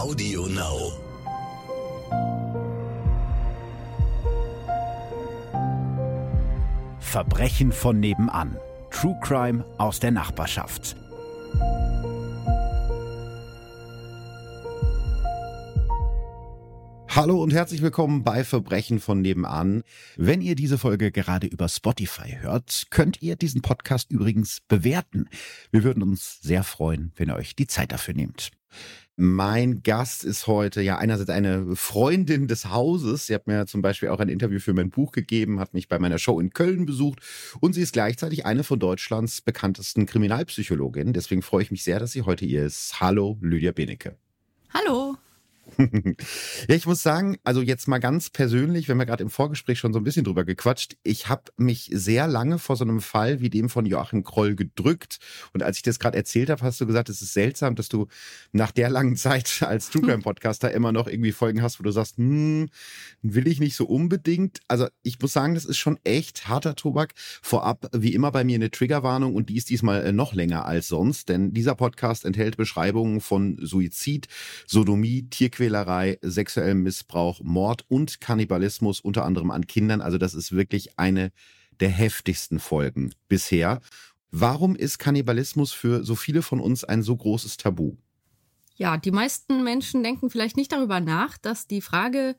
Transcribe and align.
Audio 0.00 0.46
Now. 0.46 0.92
Verbrechen 7.00 7.70
von 7.70 8.00
nebenan. 8.00 8.56
True 8.90 9.14
Crime 9.20 9.62
aus 9.76 10.00
der 10.00 10.12
Nachbarschaft. 10.12 10.96
Hallo 17.10 17.42
und 17.42 17.52
herzlich 17.52 17.82
willkommen 17.82 18.24
bei 18.24 18.42
Verbrechen 18.42 19.00
von 19.00 19.20
nebenan. 19.20 19.82
Wenn 20.16 20.40
ihr 20.40 20.54
diese 20.54 20.78
Folge 20.78 21.12
gerade 21.12 21.46
über 21.46 21.68
Spotify 21.68 22.38
hört, 22.40 22.86
könnt 22.88 23.20
ihr 23.20 23.36
diesen 23.36 23.60
Podcast 23.60 24.10
übrigens 24.10 24.60
bewerten. 24.66 25.28
Wir 25.70 25.84
würden 25.84 26.02
uns 26.02 26.40
sehr 26.40 26.64
freuen, 26.64 27.12
wenn 27.16 27.28
ihr 27.28 27.36
euch 27.36 27.54
die 27.54 27.66
Zeit 27.66 27.92
dafür 27.92 28.14
nehmt. 28.14 28.50
Mein 29.16 29.82
Gast 29.82 30.24
ist 30.24 30.46
heute 30.46 30.80
ja 30.80 30.96
einerseits 30.96 31.28
eine 31.28 31.76
Freundin 31.76 32.48
des 32.48 32.70
Hauses. 32.70 33.26
Sie 33.26 33.34
hat 33.34 33.46
mir 33.46 33.66
zum 33.66 33.82
Beispiel 33.82 34.08
auch 34.08 34.18
ein 34.18 34.30
Interview 34.30 34.60
für 34.60 34.72
mein 34.72 34.88
Buch 34.88 35.12
gegeben, 35.12 35.60
hat 35.60 35.74
mich 35.74 35.88
bei 35.88 35.98
meiner 35.98 36.18
Show 36.18 36.40
in 36.40 36.54
Köln 36.54 36.86
besucht 36.86 37.20
und 37.60 37.74
sie 37.74 37.82
ist 37.82 37.92
gleichzeitig 37.92 38.46
eine 38.46 38.64
von 38.64 38.78
Deutschlands 38.78 39.42
bekanntesten 39.42 40.06
Kriminalpsychologinnen. 40.06 41.12
Deswegen 41.12 41.42
freue 41.42 41.62
ich 41.62 41.70
mich 41.70 41.84
sehr, 41.84 41.98
dass 41.98 42.12
sie 42.12 42.22
heute 42.22 42.46
hier 42.46 42.64
ist. 42.64 42.98
Hallo, 43.00 43.36
Lydia 43.42 43.72
Benecke. 43.72 44.16
Hallo. 44.72 45.16
Ja, 45.78 46.74
ich 46.74 46.86
muss 46.86 47.02
sagen, 47.02 47.38
also 47.44 47.62
jetzt 47.62 47.88
mal 47.88 47.98
ganz 47.98 48.30
persönlich, 48.30 48.88
wir 48.88 49.06
gerade 49.06 49.22
im 49.22 49.30
Vorgespräch 49.30 49.78
schon 49.78 49.92
so 49.92 49.98
ein 49.98 50.04
bisschen 50.04 50.24
drüber 50.24 50.44
gequatscht, 50.44 50.96
ich 51.02 51.28
habe 51.28 51.44
mich 51.56 51.90
sehr 51.92 52.28
lange 52.28 52.58
vor 52.58 52.76
so 52.76 52.84
einem 52.84 53.00
Fall 53.00 53.40
wie 53.40 53.50
dem 53.50 53.68
von 53.68 53.86
Joachim 53.86 54.22
Kroll 54.22 54.54
gedrückt. 54.54 55.18
Und 55.52 55.62
als 55.62 55.78
ich 55.78 55.82
das 55.82 55.98
gerade 55.98 56.16
erzählt 56.16 56.50
habe, 56.50 56.62
hast 56.62 56.80
du 56.80 56.86
gesagt, 56.86 57.08
es 57.08 57.22
ist 57.22 57.32
seltsam, 57.32 57.74
dass 57.74 57.88
du 57.88 58.06
nach 58.52 58.70
der 58.70 58.90
langen 58.90 59.16
Zeit 59.16 59.62
als 59.62 59.90
True 59.90 60.02
Crime 60.02 60.22
Podcaster 60.22 60.70
immer 60.72 60.92
noch 60.92 61.06
irgendwie 61.06 61.32
Folgen 61.32 61.62
hast, 61.62 61.80
wo 61.80 61.82
du 61.82 61.90
sagst, 61.90 62.16
hm, 62.16 62.68
will 63.22 63.48
ich 63.48 63.60
nicht 63.60 63.76
so 63.76 63.86
unbedingt. 63.86 64.60
Also 64.68 64.88
ich 65.02 65.20
muss 65.20 65.32
sagen, 65.32 65.54
das 65.54 65.64
ist 65.64 65.78
schon 65.78 65.98
echt 66.04 66.48
harter 66.48 66.74
Tobak. 66.74 67.14
Vorab, 67.42 67.88
wie 67.92 68.14
immer 68.14 68.30
bei 68.32 68.44
mir 68.44 68.56
eine 68.56 68.70
Triggerwarnung 68.70 69.34
und 69.34 69.48
die 69.48 69.56
ist 69.56 69.70
diesmal 69.70 70.04
äh, 70.04 70.12
noch 70.12 70.34
länger 70.34 70.64
als 70.66 70.88
sonst, 70.88 71.28
denn 71.28 71.52
dieser 71.52 71.74
Podcast 71.74 72.24
enthält 72.24 72.56
Beschreibungen 72.56 73.20
von 73.20 73.58
Suizid, 73.60 74.28
Sodomie, 74.66 75.28
Tierquälerei, 75.28 75.59
Tierquälerei, 75.60 76.18
sexuellem 76.22 76.82
Missbrauch, 76.82 77.40
Mord 77.42 77.84
und 77.88 78.22
Kannibalismus, 78.22 79.00
unter 79.00 79.26
anderem 79.26 79.50
an 79.50 79.66
Kindern. 79.66 80.00
Also 80.00 80.16
das 80.16 80.32
ist 80.32 80.52
wirklich 80.52 80.98
eine 80.98 81.32
der 81.80 81.90
heftigsten 81.90 82.58
Folgen 82.58 83.12
bisher. 83.28 83.80
Warum 84.30 84.74
ist 84.74 84.98
Kannibalismus 84.98 85.72
für 85.72 86.02
so 86.02 86.14
viele 86.14 86.40
von 86.40 86.60
uns 86.60 86.84
ein 86.84 87.02
so 87.02 87.14
großes 87.14 87.58
Tabu? 87.58 87.96
Ja, 88.76 88.96
die 88.96 89.10
meisten 89.10 89.62
Menschen 89.62 90.02
denken 90.02 90.30
vielleicht 90.30 90.56
nicht 90.56 90.72
darüber 90.72 90.98
nach, 90.98 91.36
dass 91.36 91.66
die 91.66 91.82
Frage, 91.82 92.36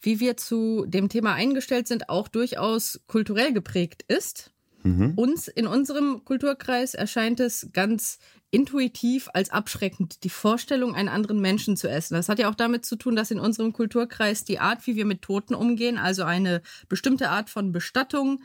wie 0.00 0.18
wir 0.18 0.38
zu 0.38 0.86
dem 0.86 1.10
Thema 1.10 1.34
eingestellt 1.34 1.86
sind, 1.86 2.08
auch 2.08 2.28
durchaus 2.28 3.02
kulturell 3.06 3.52
geprägt 3.52 4.02
ist. 4.08 4.50
Mhm. 4.82 5.12
Uns 5.16 5.48
in 5.48 5.66
unserem 5.66 6.24
Kulturkreis 6.24 6.94
erscheint 6.94 7.40
es 7.40 7.68
ganz 7.72 8.18
intuitiv 8.50 9.28
als 9.32 9.50
abschreckend, 9.50 10.24
die 10.24 10.30
Vorstellung, 10.30 10.94
einen 10.94 11.08
anderen 11.08 11.40
Menschen 11.40 11.76
zu 11.76 11.88
essen. 11.88 12.14
Das 12.14 12.28
hat 12.28 12.38
ja 12.38 12.50
auch 12.50 12.54
damit 12.54 12.84
zu 12.84 12.96
tun, 12.96 13.16
dass 13.16 13.30
in 13.30 13.40
unserem 13.40 13.72
Kulturkreis 13.72 14.44
die 14.44 14.58
Art, 14.58 14.86
wie 14.86 14.94
wir 14.94 15.06
mit 15.06 15.22
Toten 15.22 15.54
umgehen, 15.54 15.96
also 15.96 16.24
eine 16.24 16.60
bestimmte 16.88 17.30
Art 17.30 17.48
von 17.48 17.72
Bestattung, 17.72 18.42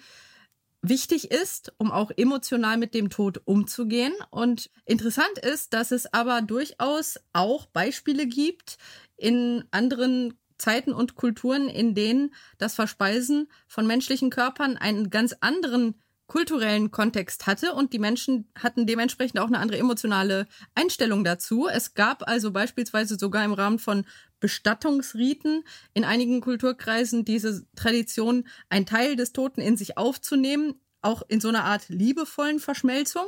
wichtig 0.82 1.32
ist, 1.32 1.74
um 1.78 1.92
auch 1.92 2.12
emotional 2.16 2.78
mit 2.78 2.94
dem 2.94 3.10
Tod 3.10 3.42
umzugehen. 3.46 4.14
Und 4.30 4.70
interessant 4.86 5.40
ist, 5.42 5.74
dass 5.74 5.92
es 5.92 6.14
aber 6.14 6.42
durchaus 6.42 7.20
auch 7.34 7.66
Beispiele 7.66 8.28
gibt 8.28 8.78
in 9.18 9.66
anderen 9.72 10.36
Zeiten 10.58 10.94
und 10.94 11.16
Kulturen, 11.16 11.70
in 11.70 11.94
denen 11.94 12.34
das 12.58 12.76
Verspeisen 12.76 13.48
von 13.68 13.86
menschlichen 13.86 14.30
Körpern 14.30 14.78
einen 14.78 15.10
ganz 15.10 15.36
anderen 15.40 15.96
kulturellen 16.28 16.92
Kontext 16.92 17.48
hatte 17.48 17.74
und 17.74 17.94
die 17.94 18.00
Menschen 18.00 18.50
hatten 18.58 18.86
dementsprechend 18.86 19.40
auch 19.40 19.48
eine 19.48 19.60
andere 19.60 19.80
emotionale 19.80 20.46
Einstellung 20.76 21.24
dazu. 21.24 21.68
Es 21.68 21.94
gab 21.94 22.28
also 22.28 22.52
beispielsweise 22.52 23.18
sogar 23.18 23.46
im 23.46 23.54
Rahmen 23.54 23.80
von 23.80 24.06
Bestattungsriten 24.40 25.64
in 25.94 26.04
einigen 26.04 26.42
Kulturkreisen 26.42 27.26
diese 27.26 27.66
Tradition, 27.76 28.48
ein 28.70 28.86
Teil 28.86 29.16
des 29.16 29.32
Toten 29.32 29.62
in 29.62 29.78
sich 29.78 29.98
aufzunehmen, 29.98 30.76
auch 31.02 31.22
in 31.28 31.40
so 31.40 31.50
einer 31.50 31.64
Art 31.64 31.90
liebevollen 31.90 32.60
Verschmelzung. 32.60 33.26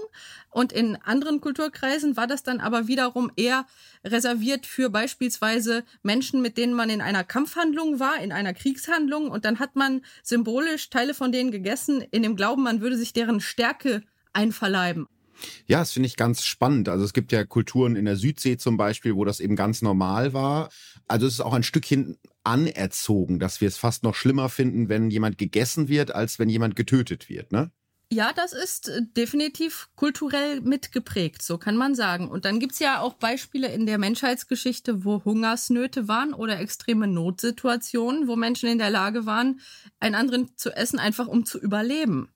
Und 0.49 0.71
in 0.71 0.95
anderen 0.97 1.41
Kulturkreisen 1.41 2.17
war 2.17 2.27
das 2.27 2.43
dann 2.43 2.59
aber 2.59 2.87
wiederum 2.87 3.31
eher 3.35 3.65
reserviert 4.03 4.65
für 4.65 4.89
beispielsweise 4.89 5.83
Menschen, 6.03 6.41
mit 6.41 6.57
denen 6.57 6.73
man 6.73 6.89
in 6.89 7.01
einer 7.01 7.23
Kampfhandlung 7.23 7.99
war, 7.99 8.21
in 8.21 8.31
einer 8.31 8.53
Kriegshandlung. 8.53 9.29
Und 9.29 9.45
dann 9.45 9.59
hat 9.59 9.75
man 9.75 10.01
symbolisch 10.23 10.89
Teile 10.89 11.13
von 11.13 11.31
denen 11.31 11.51
gegessen, 11.51 12.01
in 12.11 12.23
dem 12.23 12.35
Glauben, 12.35 12.63
man 12.63 12.81
würde 12.81 12.97
sich 12.97 13.13
deren 13.13 13.39
Stärke 13.39 14.03
einverleiben. 14.33 15.07
Ja, 15.67 15.79
das 15.79 15.91
finde 15.91 16.07
ich 16.07 16.17
ganz 16.17 16.43
spannend. 16.43 16.89
Also 16.89 17.05
es 17.05 17.13
gibt 17.13 17.31
ja 17.31 17.45
Kulturen 17.45 17.95
in 17.95 18.05
der 18.05 18.17
Südsee 18.17 18.57
zum 18.57 18.77
Beispiel, 18.77 19.15
wo 19.15 19.25
das 19.25 19.39
eben 19.39 19.55
ganz 19.55 19.81
normal 19.81 20.33
war. 20.33 20.69
Also 21.07 21.27
es 21.27 21.33
ist 21.33 21.41
auch 21.41 21.53
ein 21.53 21.63
Stückchen 21.63 22.17
anerzogen, 22.43 23.39
dass 23.39 23.61
wir 23.61 23.67
es 23.67 23.77
fast 23.77 24.03
noch 24.03 24.15
schlimmer 24.15 24.49
finden, 24.49 24.89
wenn 24.89 25.09
jemand 25.09 25.37
gegessen 25.37 25.87
wird, 25.87 26.13
als 26.13 26.39
wenn 26.39 26.49
jemand 26.49 26.75
getötet 26.75 27.29
wird, 27.29 27.51
ne? 27.51 27.71
Ja, 28.11 28.33
das 28.33 28.53
ist 28.53 28.89
äh, 28.89 29.01
definitiv 29.15 29.89
kulturell 29.95 30.61
mitgeprägt, 30.61 31.43
so 31.43 31.59
kann 31.59 31.77
man 31.77 31.93
sagen. 31.93 32.27
Und 32.27 32.43
dann 32.43 32.59
gibt's 32.59 32.79
ja 32.79 33.01
auch 33.01 33.13
Beispiele 33.13 33.67
in 33.67 33.85
der 33.85 33.99
Menschheitsgeschichte, 33.99 35.05
wo 35.05 35.23
Hungersnöte 35.23 36.07
waren 36.07 36.33
oder 36.33 36.59
extreme 36.59 37.05
Notsituationen, 37.05 38.27
wo 38.27 38.35
Menschen 38.35 38.67
in 38.67 38.79
der 38.79 38.89
Lage 38.89 39.27
waren, 39.27 39.59
einen 39.99 40.15
anderen 40.15 40.57
zu 40.57 40.71
essen, 40.71 40.97
einfach 40.97 41.27
um 41.27 41.45
zu 41.45 41.59
überleben. 41.59 42.29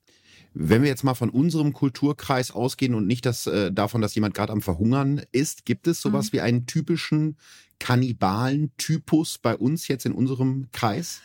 Wenn 0.53 0.81
wir 0.81 0.89
jetzt 0.89 1.03
mal 1.03 1.15
von 1.15 1.29
unserem 1.29 1.73
Kulturkreis 1.73 2.51
ausgehen 2.51 2.93
und 2.93 3.07
nicht 3.07 3.25
das, 3.25 3.47
äh, 3.47 3.71
davon, 3.71 4.01
dass 4.01 4.15
jemand 4.15 4.35
gerade 4.35 4.53
am 4.53 4.61
Verhungern 4.61 5.21
ist, 5.31 5.65
gibt 5.65 5.87
es 5.87 6.01
sowas 6.01 6.27
mhm. 6.27 6.33
wie 6.33 6.41
einen 6.41 6.65
typischen 6.67 7.37
Kannibalen-Typus 7.79 9.39
bei 9.39 9.55
uns 9.55 9.87
jetzt 9.87 10.05
in 10.05 10.13
unserem 10.13 10.67
Kreis? 10.71 11.21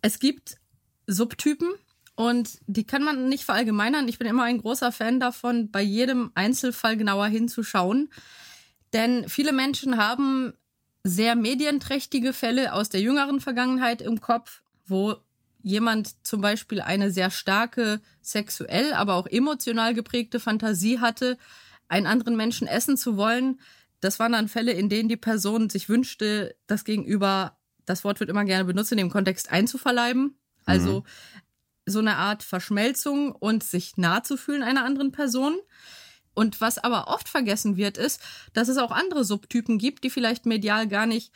Es 0.00 0.18
gibt 0.18 0.56
Subtypen 1.06 1.68
und 2.14 2.58
die 2.66 2.84
kann 2.84 3.02
man 3.02 3.28
nicht 3.28 3.44
verallgemeinern. 3.44 4.08
Ich 4.08 4.18
bin 4.18 4.26
immer 4.26 4.44
ein 4.44 4.58
großer 4.58 4.92
Fan 4.92 5.20
davon, 5.20 5.70
bei 5.70 5.82
jedem 5.82 6.30
Einzelfall 6.34 6.96
genauer 6.96 7.26
hinzuschauen. 7.26 8.10
Denn 8.92 9.28
viele 9.28 9.52
Menschen 9.52 9.96
haben 9.96 10.52
sehr 11.04 11.34
medienträchtige 11.34 12.32
Fälle 12.32 12.72
aus 12.72 12.88
der 12.88 13.00
jüngeren 13.00 13.40
Vergangenheit 13.40 14.02
im 14.02 14.20
Kopf, 14.20 14.62
wo 14.86 15.16
jemand 15.62 16.26
zum 16.26 16.40
Beispiel 16.40 16.80
eine 16.80 17.10
sehr 17.10 17.30
starke 17.30 18.00
sexuell, 18.20 18.92
aber 18.92 19.14
auch 19.14 19.26
emotional 19.26 19.94
geprägte 19.94 20.40
Fantasie 20.40 20.98
hatte, 20.98 21.38
einen 21.88 22.06
anderen 22.06 22.36
Menschen 22.36 22.66
essen 22.66 22.96
zu 22.96 23.16
wollen. 23.16 23.60
Das 24.00 24.18
waren 24.18 24.32
dann 24.32 24.48
Fälle, 24.48 24.72
in 24.72 24.88
denen 24.88 25.08
die 25.08 25.16
Person 25.16 25.70
sich 25.70 25.88
wünschte, 25.88 26.56
das 26.66 26.84
Gegenüber, 26.84 27.56
das 27.84 28.04
Wort 28.04 28.20
wird 28.20 28.30
immer 28.30 28.44
gerne 28.44 28.64
benutzt, 28.64 28.92
in 28.92 28.98
dem 28.98 29.10
Kontext 29.10 29.52
einzuverleiben. 29.52 30.36
Also 30.64 31.00
mhm. 31.00 31.04
so 31.86 31.98
eine 31.98 32.16
Art 32.16 32.42
Verschmelzung 32.42 33.32
und 33.32 33.62
sich 33.62 33.96
nahe 33.96 34.22
zu 34.22 34.36
fühlen 34.36 34.62
einer 34.62 34.84
anderen 34.84 35.12
Person. 35.12 35.58
Und 36.34 36.60
was 36.60 36.78
aber 36.78 37.08
oft 37.08 37.28
vergessen 37.28 37.76
wird, 37.76 37.98
ist, 37.98 38.20
dass 38.54 38.68
es 38.68 38.78
auch 38.78 38.90
andere 38.90 39.24
Subtypen 39.24 39.78
gibt, 39.78 40.02
die 40.02 40.10
vielleicht 40.10 40.46
medial 40.46 40.88
gar 40.88 41.06
nicht 41.06 41.32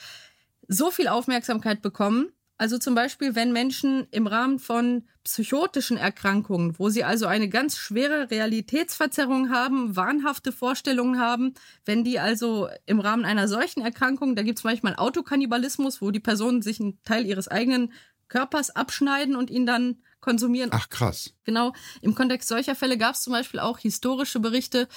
so 0.69 0.91
viel 0.91 1.09
Aufmerksamkeit 1.09 1.83
bekommen, 1.83 2.33
also 2.59 2.79
zum 2.79 2.95
Beispiel, 2.95 3.35
wenn 3.35 3.53
Menschen 3.53 4.07
im 4.11 4.27
Rahmen 4.27 4.59
von 4.59 5.05
psychotischen 5.25 5.97
Erkrankungen, 5.97 6.79
wo 6.79 6.89
sie 6.89 7.05
also 7.05 7.27
eine 7.27 7.49
ganz 7.49 7.77
schwere 7.77 8.31
Realitätsverzerrung 8.31 9.51
haben, 9.51 9.95
wahnhafte 9.95 10.53
Vorstellungen 10.53 11.21
haben, 11.21 11.55
wenn 11.85 12.03
die 12.03 12.19
also 12.19 12.69
im 12.87 13.01
Rahmen 13.01 13.25
einer 13.25 13.47
solchen 13.49 13.83
Erkrankung, 13.83 14.37
da 14.37 14.43
gibt 14.43 14.59
es 14.59 14.65
manchmal 14.65 14.97
Autokannibalismus, 14.97 16.01
wo 16.01 16.11
die 16.11 16.21
Personen 16.21 16.63
sich 16.63 16.81
einen 16.81 16.99
Teil 17.03 17.27
ihres 17.27 17.49
eigenen 17.49 17.93
Körpers 18.29 18.71
abschneiden 18.71 19.37
und 19.37 19.51
ihn 19.51 19.67
dann 19.67 19.99
konsumieren. 20.21 20.71
Ach 20.73 20.89
krass. 20.89 21.35
Genau. 21.45 21.73
Im 22.01 22.15
Kontext 22.15 22.49
solcher 22.49 22.75
Fälle 22.75 22.99
gab 22.99 23.15
es 23.15 23.23
zum 23.23 23.33
Beispiel 23.33 23.61
auch 23.61 23.79
historische 23.79 24.41
Berichte, 24.41 24.89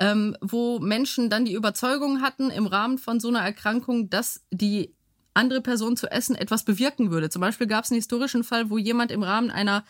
ähm, 0.00 0.36
wo 0.40 0.80
Menschen 0.80 1.30
dann 1.30 1.44
die 1.44 1.52
Überzeugung 1.52 2.22
hatten 2.22 2.50
im 2.50 2.66
Rahmen 2.66 2.98
von 2.98 3.20
so 3.20 3.28
einer 3.28 3.40
Erkrankung, 3.40 4.10
dass 4.10 4.42
die 4.50 4.94
andere 5.34 5.60
Person 5.60 5.96
zu 5.96 6.10
essen 6.10 6.36
etwas 6.36 6.64
bewirken 6.64 7.10
würde. 7.10 7.28
Zum 7.28 7.40
Beispiel 7.40 7.66
gab 7.66 7.84
es 7.84 7.90
einen 7.90 7.98
historischen 7.98 8.44
Fall, 8.44 8.70
wo 8.70 8.78
jemand 8.78 9.12
im 9.12 9.22
Rahmen 9.22 9.50
einer 9.50 9.84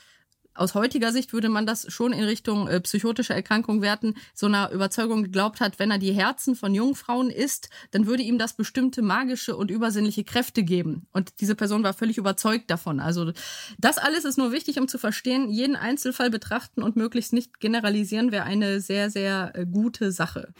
aus 0.55 0.75
heutiger 0.75 1.13
Sicht 1.13 1.33
würde 1.33 1.49
man 1.49 1.67
das 1.67 1.93
schon 1.93 2.13
in 2.13 2.25
Richtung 2.25 2.69
äh, 2.69 2.81
psychotische 2.81 3.35
Erkrankung 3.35 3.83
werten, 3.83 4.15
so 4.35 4.47
einer 4.47 4.71
Überzeugung 4.71 5.25
geglaubt 5.25 5.61
hat, 5.61 5.79
wenn 5.79 5.91
er 5.91 5.99
die 5.99 6.13
Herzen 6.13 6.55
von 6.55 6.75
jungen 6.75 6.95
Frauen 6.95 7.31
isst, 7.31 7.69
dann 7.91 8.07
würde 8.07 8.23
ihm 8.23 8.39
das 8.39 8.55
bestimmte 8.55 9.03
magische 9.03 9.57
und 9.57 9.71
übersinnliche 9.71 10.25
Kräfte 10.25 10.63
geben. 10.63 11.07
Und 11.13 11.41
diese 11.41 11.57
Person 11.57 11.83
war 11.83 11.93
völlig 11.93 12.19
überzeugt 12.19 12.71
davon. 12.71 13.01
Also 13.01 13.33
das 13.79 13.99
alles 13.99 14.25
ist 14.25 14.39
nur 14.39 14.53
wichtig, 14.53 14.79
um 14.79 14.89
zu 14.89 14.99
verstehen, 14.99 15.51
jeden 15.51 15.77
Einzelfall 15.77 16.31
betrachten 16.31 16.83
und 16.83 16.97
möglichst 16.97 17.33
nicht 17.33 17.59
generalisieren 17.61 18.31
wäre 18.31 18.45
eine 18.45 18.81
sehr, 18.81 19.11
sehr 19.11 19.53
äh, 19.55 19.67
gute 19.67 20.13
Sache. 20.13 20.53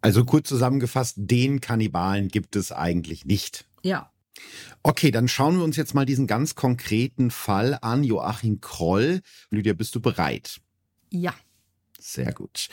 Also 0.00 0.24
kurz 0.24 0.48
zusammengefasst, 0.48 1.14
den 1.18 1.60
Kannibalen 1.60 2.28
gibt 2.28 2.56
es 2.56 2.72
eigentlich 2.72 3.24
nicht. 3.24 3.64
Ja. 3.82 4.10
Okay, 4.82 5.10
dann 5.10 5.28
schauen 5.28 5.56
wir 5.56 5.64
uns 5.64 5.76
jetzt 5.76 5.94
mal 5.94 6.06
diesen 6.06 6.26
ganz 6.26 6.54
konkreten 6.54 7.30
Fall 7.30 7.78
an. 7.80 8.04
Joachim 8.04 8.60
Kroll. 8.60 9.20
Lydia, 9.50 9.72
bist 9.72 9.94
du 9.94 10.00
bereit? 10.00 10.60
Ja. 11.10 11.34
Sehr 11.98 12.32
gut. 12.32 12.68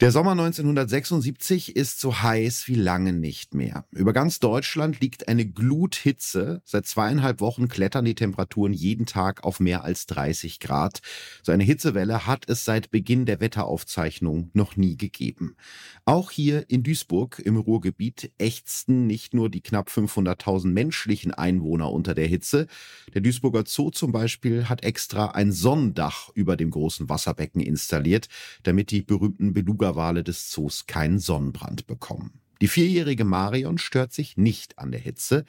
Der 0.00 0.12
Sommer 0.12 0.32
1976 0.32 1.74
ist 1.74 1.98
so 1.98 2.22
heiß 2.22 2.68
wie 2.68 2.74
lange 2.74 3.12
nicht 3.14 3.54
mehr. 3.54 3.86
Über 3.90 4.12
ganz 4.12 4.38
Deutschland 4.38 5.00
liegt 5.00 5.28
eine 5.28 5.46
Gluthitze. 5.46 6.60
Seit 6.64 6.86
zweieinhalb 6.86 7.40
Wochen 7.40 7.68
klettern 7.68 8.04
die 8.04 8.14
Temperaturen 8.14 8.74
jeden 8.74 9.06
Tag 9.06 9.44
auf 9.44 9.60
mehr 9.60 9.84
als 9.84 10.06
30 10.06 10.60
Grad. 10.60 11.00
So 11.42 11.52
eine 11.52 11.64
Hitzewelle 11.64 12.26
hat 12.26 12.48
es 12.48 12.64
seit 12.64 12.90
Beginn 12.90 13.24
der 13.24 13.40
Wetteraufzeichnung 13.40 14.50
noch 14.52 14.76
nie 14.76 14.96
gegeben. 14.96 15.56
Auch 16.04 16.30
hier 16.30 16.68
in 16.68 16.82
Duisburg 16.82 17.38
im 17.38 17.56
Ruhrgebiet 17.56 18.30
ächzten 18.38 19.06
nicht 19.06 19.32
nur 19.32 19.48
die 19.48 19.62
knapp 19.62 19.88
500.000 19.88 20.68
menschlichen 20.68 21.32
Einwohner 21.32 21.90
unter 21.90 22.14
der 22.14 22.26
Hitze. 22.26 22.66
Der 23.14 23.22
Duisburger 23.22 23.64
Zoo 23.66 23.90
zum 23.90 24.12
Beispiel 24.12 24.68
hat 24.68 24.84
extra 24.84 25.28
ein 25.28 25.50
Sonnendach 25.50 26.28
über 26.34 26.56
dem 26.56 26.70
großen 26.70 27.08
Wasserbecken 27.08 27.62
installiert, 27.62 28.28
damit 28.62 28.90
die 28.90 29.02
berühmten 29.02 29.54
Beluga 29.54 29.77
Beluga-Wale 29.78 30.24
des 30.24 30.50
Zoos 30.50 30.86
keinen 30.86 31.20
Sonnenbrand 31.20 31.86
bekommen. 31.86 32.40
Die 32.60 32.66
vierjährige 32.66 33.24
Marion 33.24 33.78
stört 33.78 34.12
sich 34.12 34.36
nicht 34.36 34.80
an 34.80 34.90
der 34.90 34.98
Hitze. 34.98 35.44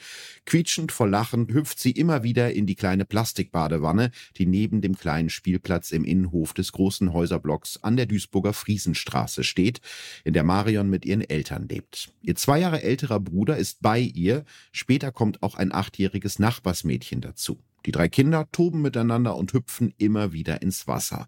Quietschend 0.45 0.91
vor 0.91 1.07
Lachen 1.07 1.51
hüpft 1.51 1.79
sie 1.79 1.89
immer 1.89 2.21
wieder 2.21 2.53
in 2.53 2.67
die 2.67 2.75
kleine 2.75 3.03
Plastikbadewanne, 3.03 4.11
die 4.37 4.45
neben 4.45 4.81
dem 4.81 4.95
kleinen 4.95 5.31
Spielplatz 5.31 5.91
im 5.91 6.03
Innenhof 6.03 6.53
des 6.53 6.71
großen 6.71 7.11
Häuserblocks 7.11 7.77
an 7.81 7.97
der 7.97 8.05
Duisburger 8.05 8.53
Friesenstraße 8.53 9.43
steht, 9.43 9.81
in 10.23 10.33
der 10.33 10.43
Marion 10.43 10.87
mit 10.87 11.03
ihren 11.03 11.27
Eltern 11.27 11.67
lebt. 11.67 12.13
Ihr 12.21 12.35
zwei 12.35 12.59
Jahre 12.59 12.83
älterer 12.83 13.19
Bruder 13.19 13.57
ist 13.57 13.81
bei 13.81 13.99
ihr, 13.99 14.45
später 14.71 15.11
kommt 15.11 15.41
auch 15.41 15.55
ein 15.55 15.73
achtjähriges 15.73 16.37
Nachbarsmädchen 16.37 17.21
dazu. 17.21 17.59
Die 17.85 17.91
drei 17.91 18.09
Kinder 18.09 18.47
toben 18.51 18.81
miteinander 18.81 19.35
und 19.35 19.53
hüpfen 19.53 19.93
immer 19.97 20.33
wieder 20.33 20.61
ins 20.61 20.87
Wasser. 20.87 21.27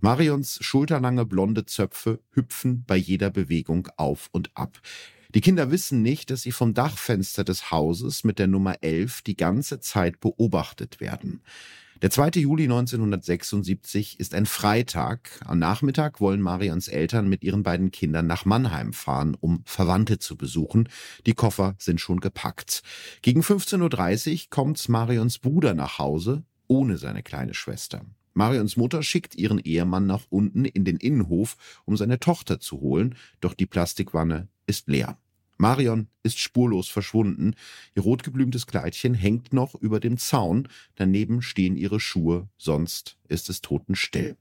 Marions 0.00 0.58
schulterlange 0.60 1.26
blonde 1.26 1.66
Zöpfe 1.66 2.20
hüpfen 2.32 2.84
bei 2.86 2.96
jeder 2.96 3.30
Bewegung 3.30 3.88
auf 3.96 4.28
und 4.32 4.50
ab. 4.54 4.80
Die 5.34 5.42
Kinder 5.42 5.70
wissen 5.70 6.00
nicht, 6.02 6.30
dass 6.30 6.42
sie 6.42 6.52
vom 6.52 6.72
Dachfenster 6.72 7.44
des 7.44 7.70
Hauses 7.70 8.24
mit 8.24 8.38
der 8.38 8.46
Nummer 8.46 8.76
11 8.82 9.22
die 9.22 9.36
ganze 9.36 9.78
Zeit 9.78 10.20
beobachtet 10.20 11.00
werden. 11.00 11.42
Der 12.00 12.10
2. 12.12 12.40
Juli 12.40 12.64
1976 12.64 14.20
ist 14.20 14.32
ein 14.32 14.46
Freitag. 14.46 15.30
Am 15.44 15.58
Nachmittag 15.58 16.20
wollen 16.20 16.40
Marions 16.40 16.86
Eltern 16.86 17.28
mit 17.28 17.42
ihren 17.42 17.64
beiden 17.64 17.90
Kindern 17.90 18.28
nach 18.28 18.44
Mannheim 18.44 18.92
fahren, 18.92 19.36
um 19.40 19.62
Verwandte 19.64 20.20
zu 20.20 20.36
besuchen. 20.36 20.88
Die 21.26 21.34
Koffer 21.34 21.74
sind 21.78 22.00
schon 22.00 22.20
gepackt. 22.20 22.84
Gegen 23.20 23.40
15.30 23.40 24.32
Uhr 24.32 24.38
kommt 24.50 24.88
Marions 24.88 25.40
Bruder 25.40 25.74
nach 25.74 25.98
Hause, 25.98 26.44
ohne 26.68 26.98
seine 26.98 27.24
kleine 27.24 27.54
Schwester. 27.54 28.04
Marions 28.32 28.76
Mutter 28.76 29.02
schickt 29.02 29.34
ihren 29.34 29.58
Ehemann 29.58 30.06
nach 30.06 30.22
unten 30.30 30.66
in 30.66 30.84
den 30.84 30.98
Innenhof, 30.98 31.56
um 31.84 31.96
seine 31.96 32.20
Tochter 32.20 32.60
zu 32.60 32.80
holen, 32.80 33.16
doch 33.40 33.54
die 33.54 33.66
Plastikwanne 33.66 34.46
ist 34.68 34.86
leer. 34.86 35.18
Marion 35.58 36.08
ist 36.22 36.38
spurlos 36.38 36.88
verschwunden. 36.88 37.54
Ihr 37.94 38.02
rotgeblümtes 38.02 38.66
Kleidchen 38.66 39.14
hängt 39.14 39.52
noch 39.52 39.74
über 39.74 40.00
dem 40.00 40.16
Zaun. 40.16 40.68
Daneben 40.94 41.42
stehen 41.42 41.76
ihre 41.76 42.00
Schuhe. 42.00 42.48
Sonst 42.56 43.18
ist 43.28 43.50
es 43.50 43.60
totenstill. 43.60 44.36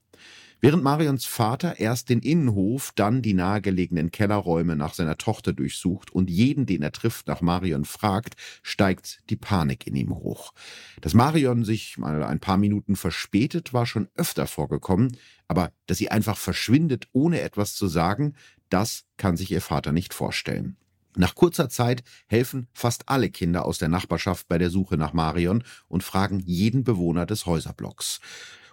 Während 0.60 0.84
Marions 0.84 1.26
Vater 1.26 1.80
erst 1.80 2.10
den 2.10 2.20
Innenhof, 2.20 2.92
dann 2.96 3.22
die 3.22 3.36
nahegelegenen 3.36 4.10
Kellerräume 4.10 4.76
nach 4.76 4.96
seiner 4.96 5.18
Tochter 5.18 5.54
durchsucht 5.54 6.12
und 6.12 6.32
jeden, 6.32 6.66
den 6.66 6.82
er 6.82 6.92
trifft, 6.92 7.28
nach 7.28 7.42
Marion 7.42 7.86
fragt, 7.86 8.36
steigt 8.64 9.22
die 9.30 9.36
Panik 9.36 9.86
in 9.86 9.96
ihm 9.96 10.16
hoch. 10.16 10.54
Dass 11.00 11.14
Marion 11.14 11.64
sich 11.64 12.00
mal 12.00 12.24
ein 12.24 12.40
paar 12.40 12.58
Minuten 12.58 12.96
verspätet, 12.96 13.72
war 13.74 13.86
schon 13.86 14.08
öfter 14.16 14.48
vorgekommen, 14.48 15.16
aber 15.48 15.72
dass 15.86 16.00
sie 16.00 16.10
einfach 16.10 16.38
verschwindet, 16.38 17.08
ohne 17.12 17.42
etwas 17.42 17.76
zu 17.76 17.88
sagen, 17.88 18.34
das 18.70 19.06
kann 19.18 19.38
sich 19.38 19.52
ihr 19.52 19.62
Vater 19.62 19.92
nicht 19.92 20.16
vorstellen. 20.16 20.76
Nach 21.18 21.34
kurzer 21.34 21.68
Zeit 21.68 22.04
helfen 22.28 22.68
fast 22.74 23.10
alle 23.10 23.32
Kinder 23.32 23.66
aus 23.66 23.80
der 23.80 23.90
Nachbarschaft 23.90 24.48
bei 24.48 24.60
der 24.60 24.70
Suche 24.70 24.98
nach 24.98 25.14
Marion 25.14 25.64
und 25.88 26.04
fragen 26.04 26.40
jeden 26.40 26.84
Bewohner 26.84 27.26
des 27.26 27.48
Häuserblocks. 27.48 28.20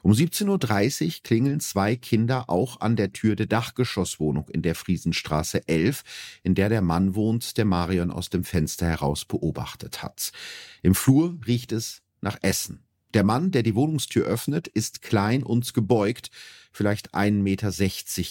Um 0.03 0.13
17.30 0.13 1.07
Uhr 1.07 1.23
klingeln 1.23 1.61
zwei 1.61 1.97
Kinder 1.97 2.51
auch 2.51 2.83
an 2.83 2.97
der 2.97 3.15
Tür 3.15 3.35
der 3.35 3.47
Dachgeschosswohnung 3.47 4.51
in 4.51 4.61
der 4.61 4.75
Friesenstraße 4.75 5.67
11, 5.67 6.05
in 6.43 6.55
der 6.55 6.69
der 6.69 6.83
Mann 6.83 7.15
wohnt, 7.15 7.57
der 7.57 7.65
Marion 7.65 8.11
aus 8.11 8.29
dem 8.29 8.45
Fenster 8.45 8.87
heraus 8.87 9.25
beobachtet 9.25 10.03
hat. 10.03 10.31
Im 10.83 10.95
Flur 10.95 11.39
riecht 11.47 11.73
es 11.73 12.03
nach 12.21 12.37
Essen. 12.43 12.84
Der 13.15 13.23
Mann, 13.23 13.53
der 13.53 13.63
die 13.63 13.77
Wohnungstür 13.77 14.27
öffnet, 14.27 14.67
ist 14.67 15.01
klein 15.01 15.45
und 15.45 15.73
gebeugt, 15.73 16.31
vielleicht 16.73 17.15
1,60 17.15 17.33
Meter 17.43 17.71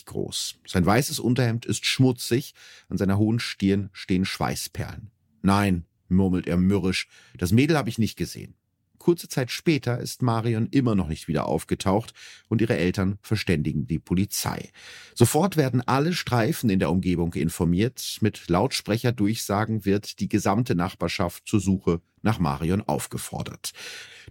groß. 0.05 0.55
Sein 0.67 0.85
weißes 0.85 1.19
Unterhemd 1.19 1.65
ist 1.65 1.85
schmutzig, 1.85 2.53
an 2.89 2.97
seiner 2.97 3.17
hohen 3.17 3.39
Stirn 3.39 3.89
stehen 3.93 4.25
Schweißperlen. 4.25 5.09
Nein, 5.41 5.85
murmelt 6.09 6.47
er 6.47 6.57
mürrisch, 6.57 7.07
das 7.37 7.53
Mädel 7.53 7.77
habe 7.77 7.89
ich 7.89 7.97
nicht 7.97 8.17
gesehen. 8.17 8.55
Kurze 9.03 9.27
Zeit 9.27 9.51
später 9.51 9.99
ist 9.99 10.21
Marion 10.21 10.67
immer 10.67 10.95
noch 10.95 11.09
nicht 11.09 11.27
wieder 11.27 11.45
aufgetaucht 11.45 12.13
und 12.47 12.61
ihre 12.61 12.77
Eltern 12.77 13.19
verständigen 13.21 13.85
die 13.85 13.99
Polizei. 13.99 14.71
Sofort 15.13 15.57
werden 15.57 15.81
alle 15.85 16.13
Streifen 16.13 16.69
in 16.69 16.79
der 16.79 16.89
Umgebung 16.89 17.33
informiert. 17.33 18.19
Mit 18.21 18.47
Lautsprecherdurchsagen 18.47 19.83
wird 19.83 20.21
die 20.21 20.29
gesamte 20.29 20.73
Nachbarschaft 20.73 21.45
zur 21.45 21.59
Suche 21.59 21.99
nach 22.21 22.39
Marion 22.39 22.81
aufgefordert. 22.81 23.73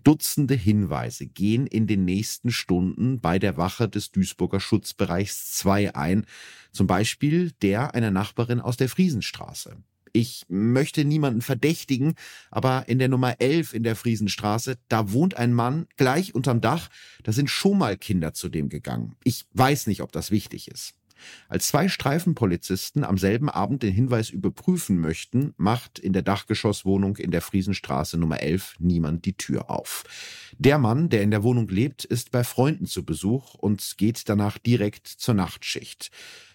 Dutzende 0.05 0.55
Hinweise 0.55 1.27
gehen 1.27 1.67
in 1.67 1.87
den 1.87 2.07
nächsten 2.07 2.51
Stunden 2.51 3.21
bei 3.21 3.39
der 3.39 3.59
Wache 3.59 3.91
des 3.91 4.11
Duisburger 4.11 4.59
Schutzbereichs 4.59 5.51
2 5.53 5.95
ein, 5.95 6.25
zum 6.73 6.87
Beispiel 6.87 7.53
der 7.61 7.95
einer 7.95 8.11
Nachbarin 8.11 8.63
aus 8.63 8.79
der 8.79 8.89
Friesenstraße. 8.89 9.77
Ich 10.13 10.45
möchte 10.49 11.05
niemanden 11.05 11.41
verdächtigen, 11.41 12.15
aber 12.51 12.89
in 12.89 12.99
der 12.99 13.09
Nummer 13.09 13.41
11 13.41 13.73
in 13.73 13.83
der 13.83 13.97
Friesenstraße, 13.97 14.77
da 14.89 15.13
wohnt 15.13 15.37
ein 15.37 15.55
Mann 15.55 15.87
gleich 15.97 16.35
unterm 16.35 16.61
Dach. 16.61 16.91
Da 17.23 17.33
sind 17.33 17.49
schon 17.49 17.79
mal 17.79 17.97
Kinder 17.97 18.35
zu 18.35 18.49
dem 18.51 18.69
gegangen. 18.69 19.17
Ich 19.25 19.47
weiß 19.55 19.87
nicht, 19.87 20.03
ob 20.03 20.13
das 20.13 20.31
wichtig 20.31 20.69
ist. 20.69 20.95
Als 21.49 21.69
zwei 21.69 21.89
Streifenpolizisten 21.89 23.05
am 23.05 23.19
selben 23.19 23.49
Abend 23.49 23.83
den 23.83 23.93
Hinweis 23.93 24.31
überprüfen 24.31 24.99
möchten, 24.99 25.55
macht 25.57 25.99
in 25.99 26.13
der 26.13 26.23
Dachgeschosswohnung 26.23 27.17
in 27.17 27.31
der 27.31 27.43
Friesenstraße 27.43 28.19
Nummer 28.19 28.41
11 28.41 28.77
niemand 28.79 29.25
die 29.25 29.37
Tür 29.37 29.71
auf. 29.71 30.05
Der 30.59 30.79
Mann, 30.79 31.09
der 31.09 31.23
in 31.23 31.31
der 31.31 31.43
Wohnung 31.43 31.69
lebt, 31.69 32.05
ist 32.05 32.31
bei 32.31 32.45
Freunden 32.45 32.87
zu 32.87 33.05
Besuch 33.05 33.55
und 33.55 33.95
geht 33.97 34.29
danach 34.29 34.59
direkt 34.59 35.07
zur 35.07 35.35
Nachtschicht. 35.35 36.11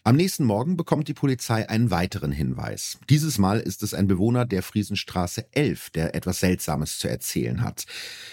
Am 0.08 0.16
nächsten 0.16 0.46
Morgen 0.46 0.78
bekommt 0.78 1.10
die 1.10 1.14
Polizei 1.14 1.68
einen 1.68 1.92
weiteren 1.92 2.32
Hinweis. 2.32 2.98
Dieses 3.10 3.38
Mal 3.40 3.60
ist 3.60 3.84
es 3.84 3.94
ein 3.94 4.08
Bewohner 4.08 4.46
der 4.46 4.64
Friesenstraße 4.64 5.48
11, 5.52 5.90
der 5.90 6.16
etwas 6.16 6.40
Seltsames 6.40 6.98
zu 6.98 7.10
erzählen 7.10 7.62
hat. 7.62 7.86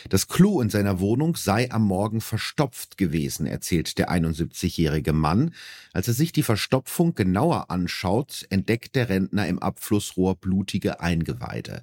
Das 0.09 0.28
Klo 0.28 0.61
in 0.61 0.71
seiner 0.71 1.00
Wohnung 1.00 1.35
sei 1.35 1.73
am 1.73 1.83
Morgen 1.83 2.21
verstopft 2.21 2.97
gewesen, 2.97 3.47
erzählt 3.47 3.99
der 3.99 4.09
71-jährige 4.12 5.12
Mann. 5.12 5.52
Als 5.93 6.07
er 6.07 6.14
sich 6.14 6.31
die 6.31 6.45
Verstopfung 6.45 7.16
genauer 7.16 7.73
anschaut, 7.73 8.47
entdeckt 8.50 8.95
der 8.95 9.09
Rentner 9.09 9.49
im 9.49 9.59
Abflussrohr 9.59 10.37
blutige 10.37 11.00
Eingeweide. 11.00 11.83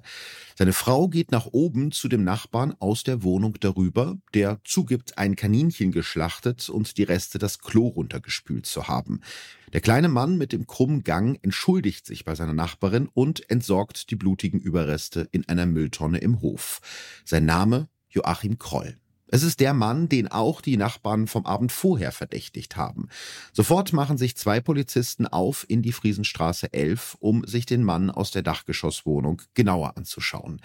Seine 0.56 0.72
Frau 0.72 1.08
geht 1.08 1.32
nach 1.32 1.48
oben 1.52 1.92
zu 1.92 2.08
dem 2.08 2.24
Nachbarn 2.24 2.74
aus 2.78 3.04
der 3.04 3.22
Wohnung 3.22 3.58
darüber, 3.60 4.16
der 4.32 4.58
zugibt, 4.64 5.18
ein 5.18 5.36
Kaninchen 5.36 5.92
geschlachtet 5.92 6.70
und 6.70 6.96
die 6.96 7.02
Reste 7.02 7.38
das 7.38 7.58
Klo 7.58 7.88
runtergespült 7.88 8.64
zu 8.64 8.88
haben. 8.88 9.20
Der 9.72 9.80
kleine 9.82 10.08
Mann 10.08 10.38
mit 10.38 10.52
dem 10.52 10.66
krummen 10.66 11.04
Gang 11.04 11.38
entschuldigt 11.42 12.06
sich 12.06 12.24
bei 12.24 12.34
seiner 12.34 12.54
Nachbarin 12.54 13.08
und 13.12 13.50
entsorgt 13.50 14.10
die 14.10 14.16
blutigen 14.16 14.60
Überreste 14.60 15.28
in 15.32 15.46
einer 15.48 15.66
Mülltonne 15.66 16.18
im 16.18 16.40
Hof. 16.40 16.80
Sein 17.24 17.44
Name 17.44 17.88
Joachim 18.08 18.58
Kroll. 18.58 18.96
Es 19.26 19.42
ist 19.42 19.60
der 19.60 19.72
Mann, 19.72 20.10
den 20.10 20.28
auch 20.28 20.60
die 20.60 20.76
Nachbarn 20.76 21.26
vom 21.26 21.46
Abend 21.46 21.72
vorher 21.72 22.12
verdächtigt 22.12 22.76
haben. 22.76 23.08
Sofort 23.52 23.94
machen 23.94 24.18
sich 24.18 24.36
zwei 24.36 24.60
Polizisten 24.60 25.26
auf 25.26 25.64
in 25.68 25.80
die 25.80 25.92
Friesenstraße 25.92 26.72
11, 26.72 27.16
um 27.18 27.46
sich 27.46 27.64
den 27.64 27.82
Mann 27.82 28.10
aus 28.10 28.30
der 28.30 28.42
Dachgeschosswohnung 28.42 29.40
genauer 29.54 29.96
anzuschauen. 29.96 30.60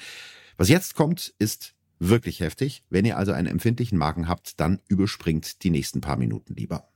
Was 0.57 0.67
jetzt 0.67 0.95
kommt, 0.95 1.33
ist 1.39 1.75
wirklich 1.99 2.41
heftig. 2.41 2.83
Wenn 2.89 3.05
ihr 3.05 3.17
also 3.17 3.31
einen 3.31 3.47
empfindlichen 3.47 3.97
Magen 3.97 4.27
habt, 4.27 4.59
dann 4.59 4.81
überspringt 4.89 5.63
die 5.63 5.69
nächsten 5.69 6.01
paar 6.01 6.17
Minuten 6.17 6.53
lieber. 6.53 6.89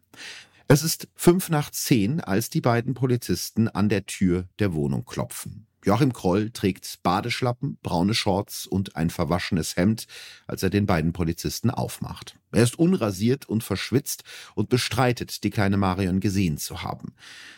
Es 0.73 0.83
ist 0.83 1.09
fünf 1.15 1.49
nach 1.49 1.69
zehn, 1.69 2.21
als 2.21 2.49
die 2.49 2.61
beiden 2.61 2.93
Polizisten 2.93 3.67
an 3.67 3.89
der 3.89 4.05
Tür 4.05 4.47
der 4.57 4.73
Wohnung 4.73 5.03
klopfen. 5.03 5.67
Joachim 5.83 6.13
Kroll 6.13 6.49
trägt 6.51 7.03
Badeschlappen, 7.03 7.77
braune 7.83 8.13
Shorts 8.13 8.67
und 8.67 8.95
ein 8.95 9.09
verwaschenes 9.09 9.75
Hemd, 9.75 10.07
als 10.47 10.63
er 10.63 10.69
den 10.69 10.85
beiden 10.85 11.11
Polizisten 11.11 11.71
aufmacht. 11.71 12.39
Er 12.53 12.63
ist 12.63 12.79
unrasiert 12.79 13.49
und 13.49 13.65
verschwitzt 13.65 14.23
und 14.55 14.69
bestreitet, 14.69 15.43
die 15.43 15.49
kleine 15.49 15.75
Marion 15.75 16.21
gesehen 16.21 16.57
zu 16.57 16.83
haben. 16.83 17.15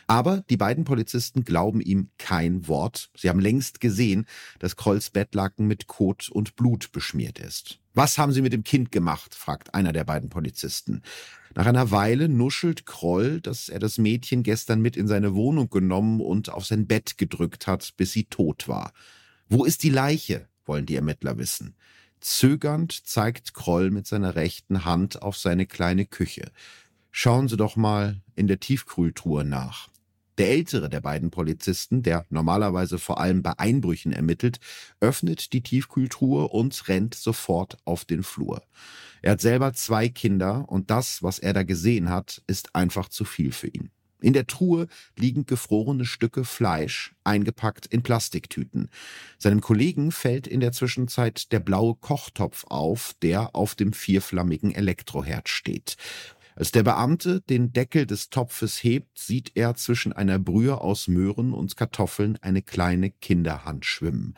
Aber 0.08 0.44
die 0.50 0.58
beiden 0.58 0.84
Polizisten 0.84 1.44
glauben 1.44 1.82
ihm 1.82 2.10
kein 2.18 2.68
Wort. 2.68 3.12
Sie 3.16 3.30
haben 3.30 3.40
längst 3.40 3.80
gesehen, 3.80 4.26
dass 4.58 4.76
Krolls 4.76 5.12
Bettlaken 5.12 5.68
mit 5.68 5.86
Kot 5.86 6.30
und 6.30 6.56
Blut 6.56 6.92
beschmiert 6.92 7.38
ist. 7.38 7.80
Was 7.94 8.18
haben 8.18 8.32
Sie 8.32 8.42
mit 8.42 8.54
dem 8.54 8.64
Kind 8.64 8.92
gemacht? 8.92 9.36
fragt 9.36 9.76
einer 9.76 9.94
der 9.94 10.04
beiden 10.04 10.30
Polizisten. 10.30 11.04
Nach 11.56 11.68
einer 11.68 11.92
Weile 11.92 12.30
nuschelt 12.30 12.86
Kroll, 12.86 13.40
dass 13.40 13.70
er 13.70 13.80
das 13.80 13.98
Mädchen 13.98 14.42
gestern 14.42 14.82
mit 14.82 14.98
in 14.98 15.08
seine 15.08 15.36
Wohnung 15.36 15.70
genommen 15.70 16.20
und 16.20 16.50
auf 16.50 16.66
sein 16.66 16.88
Bett 16.88 17.18
gedrückt 17.18 17.68
hat, 17.68 17.94
bis 17.96 18.12
sie 18.12 18.26
tot 18.26 18.68
war. 18.68 18.92
Wo 19.50 19.64
ist 19.66 19.84
die 19.84 19.90
Leiche? 19.90 20.48
wollen 20.66 20.86
die 20.86 20.96
Ermittler 20.96 21.38
wissen. 21.38 21.76
Zögernd 22.22 23.06
zeigt 23.06 23.54
Kroll 23.54 23.92
mit 23.92 24.08
seiner 24.08 24.36
rechten 24.36 24.86
Hand 24.86 25.22
auf 25.22 25.38
seine 25.38 25.66
kleine 25.66 26.06
Küche. 26.06 26.52
Schauen 27.12 27.50
Sie 27.50 27.58
doch 27.58 27.76
mal 27.76 28.22
in 28.36 28.48
der 28.48 28.60
Tiefkühltruhe 28.60 29.44
nach. 29.44 29.90
Der 30.38 30.50
ältere 30.50 30.90
der 30.90 31.02
beiden 31.02 31.30
Polizisten, 31.30 32.02
der 32.02 32.26
normalerweise 32.30 32.98
vor 32.98 33.20
allem 33.20 33.44
bei 33.44 33.54
Einbrüchen 33.58 34.12
ermittelt, 34.12 34.60
öffnet 35.00 35.54
die 35.54 35.62
Tiefkühltruhe 35.62 36.48
und 36.48 36.88
rennt 36.88 37.14
sofort 37.14 37.78
auf 37.86 38.04
den 38.06 38.24
Flur. 38.24 38.64
Er 39.22 39.34
hat 39.34 39.42
selber 39.42 39.74
zwei 39.74 40.10
Kinder 40.10 40.66
und 40.68 40.90
das, 40.90 41.22
was 41.22 41.40
er 41.40 41.54
da 41.54 41.64
gesehen 41.64 42.10
hat, 42.10 42.42
ist 42.48 42.76
einfach 42.76 43.10
zu 43.10 43.26
viel 43.26 43.52
für 43.52 43.68
ihn. 43.68 43.92
In 44.24 44.32
der 44.32 44.48
Truhe 44.48 44.88
liegen 45.18 45.46
gefrorene 45.46 46.06
Stücke 46.06 46.46
Fleisch, 46.46 47.14
eingepackt 47.26 47.86
in 47.88 48.04
Plastiktüten. 48.04 48.90
Seinem 49.38 49.60
Kollegen 49.60 50.12
fällt 50.14 50.48
in 50.48 50.62
der 50.62 50.72
Zwischenzeit 50.72 51.52
der 51.52 51.60
blaue 51.60 51.96
Kochtopf 51.96 52.64
auf, 52.70 53.16
der 53.22 53.54
auf 53.54 53.76
dem 53.76 53.92
vierflammigen 53.92 54.74
Elektroherd 54.74 55.50
steht. 55.50 55.98
Als 56.56 56.72
der 56.72 56.84
Beamte 56.84 57.42
den 57.42 57.74
Deckel 57.74 58.06
des 58.06 58.30
Topfes 58.30 58.84
hebt, 58.84 59.18
sieht 59.18 59.52
er 59.56 59.76
zwischen 59.76 60.14
einer 60.14 60.38
Brühe 60.38 60.80
aus 60.80 61.08
Möhren 61.08 61.54
und 61.54 61.76
Kartoffeln 61.76 62.38
eine 62.42 62.62
kleine 62.62 63.10
Kinderhand 63.10 63.86
schwimmen. 63.86 64.36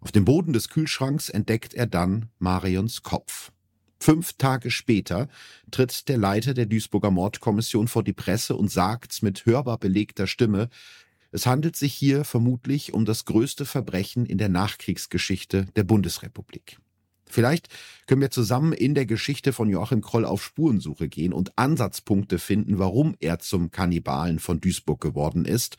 Auf 0.00 0.12
dem 0.12 0.24
Boden 0.24 0.52
des 0.52 0.68
Kühlschranks 0.68 1.30
entdeckt 1.30 1.72
er 1.72 1.86
dann 1.86 2.28
Marions 2.38 3.02
Kopf. 3.02 3.50
Fünf 3.98 4.34
Tage 4.34 4.70
später 4.70 5.28
tritt 5.70 6.08
der 6.10 6.18
Leiter 6.18 6.52
der 6.52 6.66
Duisburger 6.66 7.10
Mordkommission 7.10 7.88
vor 7.88 8.04
die 8.04 8.12
Presse 8.12 8.54
und 8.54 8.70
sagt 8.70 9.22
mit 9.22 9.46
hörbar 9.46 9.78
belegter 9.78 10.26
Stimme, 10.26 10.68
es 11.32 11.46
handelt 11.46 11.74
sich 11.74 11.94
hier 11.94 12.24
vermutlich 12.24 12.92
um 12.92 13.06
das 13.06 13.24
größte 13.24 13.64
Verbrechen 13.64 14.26
in 14.26 14.38
der 14.38 14.50
Nachkriegsgeschichte 14.50 15.64
der 15.74 15.82
Bundesrepublik. 15.82 16.78
Vielleicht 17.26 17.68
können 18.06 18.20
wir 18.20 18.30
zusammen 18.30 18.72
in 18.72 18.94
der 18.94 19.06
Geschichte 19.06 19.52
von 19.52 19.68
Joachim 19.68 20.02
Kroll 20.02 20.24
auf 20.24 20.44
Spurensuche 20.44 21.08
gehen 21.08 21.32
und 21.32 21.58
Ansatzpunkte 21.58 22.38
finden, 22.38 22.78
warum 22.78 23.16
er 23.20 23.38
zum 23.38 23.70
Kannibalen 23.70 24.38
von 24.38 24.60
Duisburg 24.60 25.00
geworden 25.00 25.44
ist. 25.44 25.76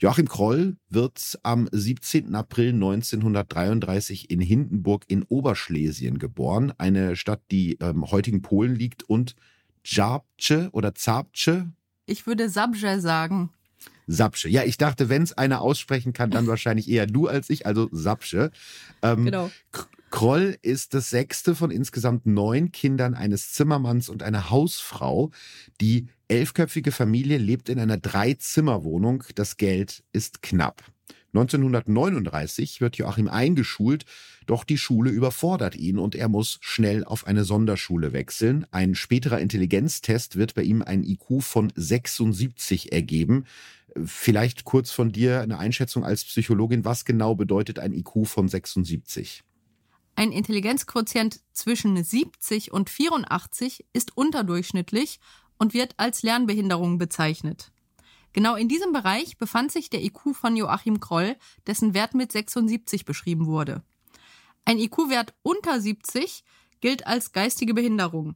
Joachim 0.00 0.28
Kroll 0.28 0.76
wird 0.88 1.38
am 1.42 1.68
17. 1.70 2.34
April 2.34 2.72
1933 2.72 4.30
in 4.30 4.40
Hindenburg 4.40 5.04
in 5.08 5.24
Oberschlesien 5.24 6.18
geboren, 6.18 6.72
eine 6.78 7.16
Stadt, 7.16 7.42
die 7.50 7.72
im 7.72 7.86
ähm, 7.86 8.10
heutigen 8.10 8.42
Polen 8.42 8.74
liegt 8.74 9.02
und 9.02 9.36
Zabce 9.84 10.68
oder 10.72 10.94
Zabce? 10.94 11.70
Ich 12.06 12.26
würde 12.26 12.48
Sabje 12.48 13.00
sagen. 13.00 13.50
Sapsche. 14.06 14.48
Ja, 14.48 14.64
ich 14.64 14.78
dachte, 14.78 15.08
wenn 15.08 15.22
es 15.22 15.34
einer 15.34 15.60
aussprechen 15.60 16.12
kann, 16.12 16.30
dann 16.30 16.46
wahrscheinlich 16.48 16.88
eher 16.90 17.06
du 17.06 17.28
als 17.28 17.50
ich, 17.50 17.66
also 17.66 17.88
Sapsche. 17.92 18.50
Ähm, 19.02 19.26
genau. 19.26 19.50
Kroll 20.10 20.56
ist 20.62 20.94
das 20.94 21.10
sechste 21.10 21.54
von 21.54 21.70
insgesamt 21.70 22.26
neun 22.26 22.72
Kindern 22.72 23.14
eines 23.14 23.52
Zimmermanns 23.52 24.08
und 24.08 24.22
einer 24.22 24.50
Hausfrau. 24.50 25.30
Die 25.80 26.06
elfköpfige 26.28 26.92
Familie 26.92 27.38
lebt 27.38 27.68
in 27.68 27.78
einer 27.78 27.98
Dreizimmerwohnung. 27.98 29.24
Das 29.34 29.56
Geld 29.56 30.02
ist 30.12 30.42
knapp. 30.42 30.82
1939 31.34 32.80
wird 32.80 32.96
Joachim 32.96 33.28
eingeschult, 33.28 34.06
doch 34.46 34.64
die 34.64 34.78
Schule 34.78 35.10
überfordert 35.10 35.76
ihn 35.76 35.98
und 35.98 36.14
er 36.14 36.28
muss 36.28 36.58
schnell 36.62 37.04
auf 37.04 37.26
eine 37.26 37.44
Sonderschule 37.44 38.14
wechseln. 38.14 38.66
Ein 38.70 38.94
späterer 38.94 39.38
Intelligenztest 39.38 40.36
wird 40.36 40.54
bei 40.54 40.62
ihm 40.62 40.80
ein 40.80 41.04
IQ 41.04 41.42
von 41.42 41.70
76 41.74 42.92
ergeben. 42.92 43.44
Vielleicht 44.04 44.64
kurz 44.64 44.90
von 44.90 45.12
dir 45.12 45.40
eine 45.40 45.58
Einschätzung 45.58 46.02
als 46.04 46.24
Psychologin, 46.24 46.84
was 46.84 47.04
genau 47.04 47.34
bedeutet 47.34 47.78
ein 47.78 47.92
IQ 47.92 48.26
von 48.26 48.48
76? 48.48 49.44
Ein 50.18 50.32
Intelligenzquotient 50.32 51.42
zwischen 51.52 52.02
70 52.02 52.72
und 52.72 52.90
84 52.90 53.86
ist 53.92 54.16
unterdurchschnittlich 54.16 55.20
und 55.58 55.74
wird 55.74 55.94
als 55.96 56.24
Lernbehinderung 56.24 56.98
bezeichnet. 56.98 57.70
Genau 58.32 58.56
in 58.56 58.66
diesem 58.66 58.92
Bereich 58.92 59.38
befand 59.38 59.70
sich 59.70 59.90
der 59.90 60.02
IQ 60.02 60.34
von 60.34 60.56
Joachim 60.56 60.98
Kroll, 60.98 61.36
dessen 61.68 61.94
Wert 61.94 62.14
mit 62.14 62.32
76 62.32 63.04
beschrieben 63.04 63.46
wurde. 63.46 63.84
Ein 64.64 64.80
IQ-Wert 64.80 65.34
unter 65.42 65.80
70 65.80 66.42
gilt 66.80 67.06
als 67.06 67.30
geistige 67.30 67.72
Behinderung. 67.72 68.34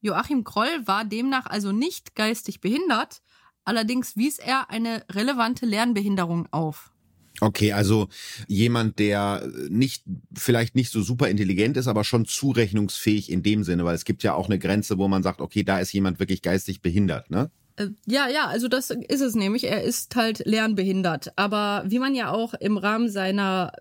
Joachim 0.00 0.42
Kroll 0.42 0.84
war 0.84 1.04
demnach 1.04 1.46
also 1.46 1.70
nicht 1.70 2.16
geistig 2.16 2.60
behindert, 2.60 3.22
allerdings 3.64 4.16
wies 4.16 4.40
er 4.40 4.68
eine 4.70 5.04
relevante 5.08 5.64
Lernbehinderung 5.64 6.48
auf. 6.50 6.90
Okay, 7.40 7.72
also 7.72 8.08
jemand, 8.48 8.98
der 8.98 9.48
nicht, 9.68 10.04
vielleicht 10.34 10.74
nicht 10.74 10.92
so 10.92 11.02
super 11.02 11.28
intelligent 11.28 11.76
ist, 11.76 11.88
aber 11.88 12.04
schon 12.04 12.26
zurechnungsfähig 12.26 13.30
in 13.30 13.42
dem 13.42 13.64
Sinne, 13.64 13.84
weil 13.84 13.94
es 13.94 14.04
gibt 14.04 14.22
ja 14.22 14.34
auch 14.34 14.46
eine 14.46 14.58
Grenze, 14.58 14.98
wo 14.98 15.08
man 15.08 15.22
sagt, 15.22 15.40
okay, 15.40 15.62
da 15.62 15.80
ist 15.80 15.92
jemand 15.92 16.18
wirklich 16.18 16.42
geistig 16.42 16.82
behindert, 16.82 17.30
ne? 17.30 17.50
Äh, 17.76 17.88
ja, 18.06 18.28
ja, 18.28 18.46
also 18.46 18.68
das 18.68 18.90
ist 18.90 19.20
es 19.20 19.34
nämlich. 19.34 19.64
Er 19.64 19.82
ist 19.82 20.14
halt 20.16 20.44
lernbehindert. 20.44 21.32
Aber 21.36 21.84
wie 21.86 21.98
man 21.98 22.14
ja 22.14 22.30
auch 22.30 22.54
im 22.54 22.76
Rahmen 22.76 23.08
seiner 23.08 23.72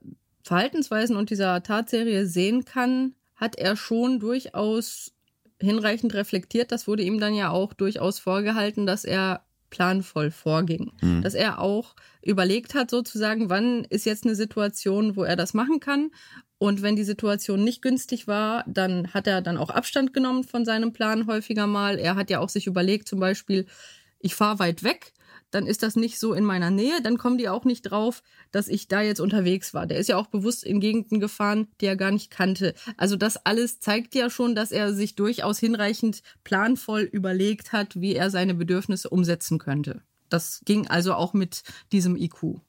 Verhaltensweisen 0.43 1.15
und 1.15 1.29
dieser 1.29 1.61
Tatserie 1.63 2.25
sehen 2.25 2.65
kann, 2.65 3.13
hat 3.35 3.57
er 3.57 3.75
schon 3.75 4.19
durchaus 4.19 5.11
hinreichend 5.59 6.13
reflektiert. 6.13 6.71
Das 6.71 6.87
wurde 6.87 7.03
ihm 7.03 7.19
dann 7.19 7.33
ja 7.33 7.49
auch 7.51 7.73
durchaus 7.73 8.19
vorgehalten, 8.19 8.85
dass 8.85 9.03
er 9.03 9.43
planvoll 9.69 10.31
vorging. 10.31 10.91
Mhm. 11.01 11.21
Dass 11.21 11.33
er 11.33 11.59
auch 11.59 11.95
überlegt 12.21 12.75
hat, 12.75 12.89
sozusagen, 12.89 13.49
wann 13.49 13.85
ist 13.85 14.05
jetzt 14.05 14.25
eine 14.25 14.35
Situation, 14.35 15.15
wo 15.15 15.23
er 15.23 15.35
das 15.35 15.53
machen 15.53 15.79
kann. 15.79 16.11
Und 16.57 16.81
wenn 16.81 16.95
die 16.95 17.03
Situation 17.03 17.63
nicht 17.63 17.81
günstig 17.81 18.27
war, 18.27 18.65
dann 18.67 19.13
hat 19.13 19.27
er 19.27 19.41
dann 19.41 19.57
auch 19.57 19.69
Abstand 19.69 20.13
genommen 20.13 20.43
von 20.43 20.65
seinem 20.65 20.91
Plan 20.91 21.27
häufiger 21.27 21.67
mal. 21.67 21.97
Er 21.97 22.15
hat 22.15 22.29
ja 22.29 22.39
auch 22.39 22.49
sich 22.49 22.67
überlegt, 22.67 23.07
zum 23.07 23.19
Beispiel, 23.19 23.65
ich 24.19 24.35
fahre 24.35 24.59
weit 24.59 24.83
weg, 24.83 25.13
dann 25.51 25.65
ist 25.67 25.83
das 25.83 25.95
nicht 25.95 26.19
so 26.19 26.33
in 26.33 26.43
meiner 26.43 26.71
Nähe, 26.71 27.01
dann 27.01 27.17
kommen 27.17 27.37
die 27.37 27.49
auch 27.49 27.65
nicht 27.65 27.83
drauf, 27.83 28.23
dass 28.51 28.67
ich 28.67 28.87
da 28.87 29.01
jetzt 29.01 29.19
unterwegs 29.19 29.73
war. 29.73 29.85
Der 29.87 29.97
ist 29.97 30.09
ja 30.09 30.17
auch 30.17 30.27
bewusst 30.27 30.63
in 30.63 30.79
Gegenden 30.79 31.19
gefahren, 31.19 31.67
die 31.81 31.85
er 31.85 31.95
gar 31.95 32.11
nicht 32.11 32.31
kannte. 32.31 32.73
Also 32.97 33.15
das 33.15 33.37
alles 33.45 33.79
zeigt 33.79 34.15
ja 34.15 34.29
schon, 34.29 34.55
dass 34.55 34.71
er 34.71 34.93
sich 34.93 35.15
durchaus 35.15 35.59
hinreichend 35.59 36.21
planvoll 36.43 37.01
überlegt 37.01 37.73
hat, 37.73 37.99
wie 37.99 38.15
er 38.15 38.29
seine 38.29 38.53
Bedürfnisse 38.53 39.09
umsetzen 39.09 39.57
könnte. 39.57 40.01
Das 40.29 40.61
ging 40.65 40.87
also 40.87 41.13
auch 41.13 41.33
mit 41.33 41.63
diesem 41.91 42.15
IQ. 42.15 42.61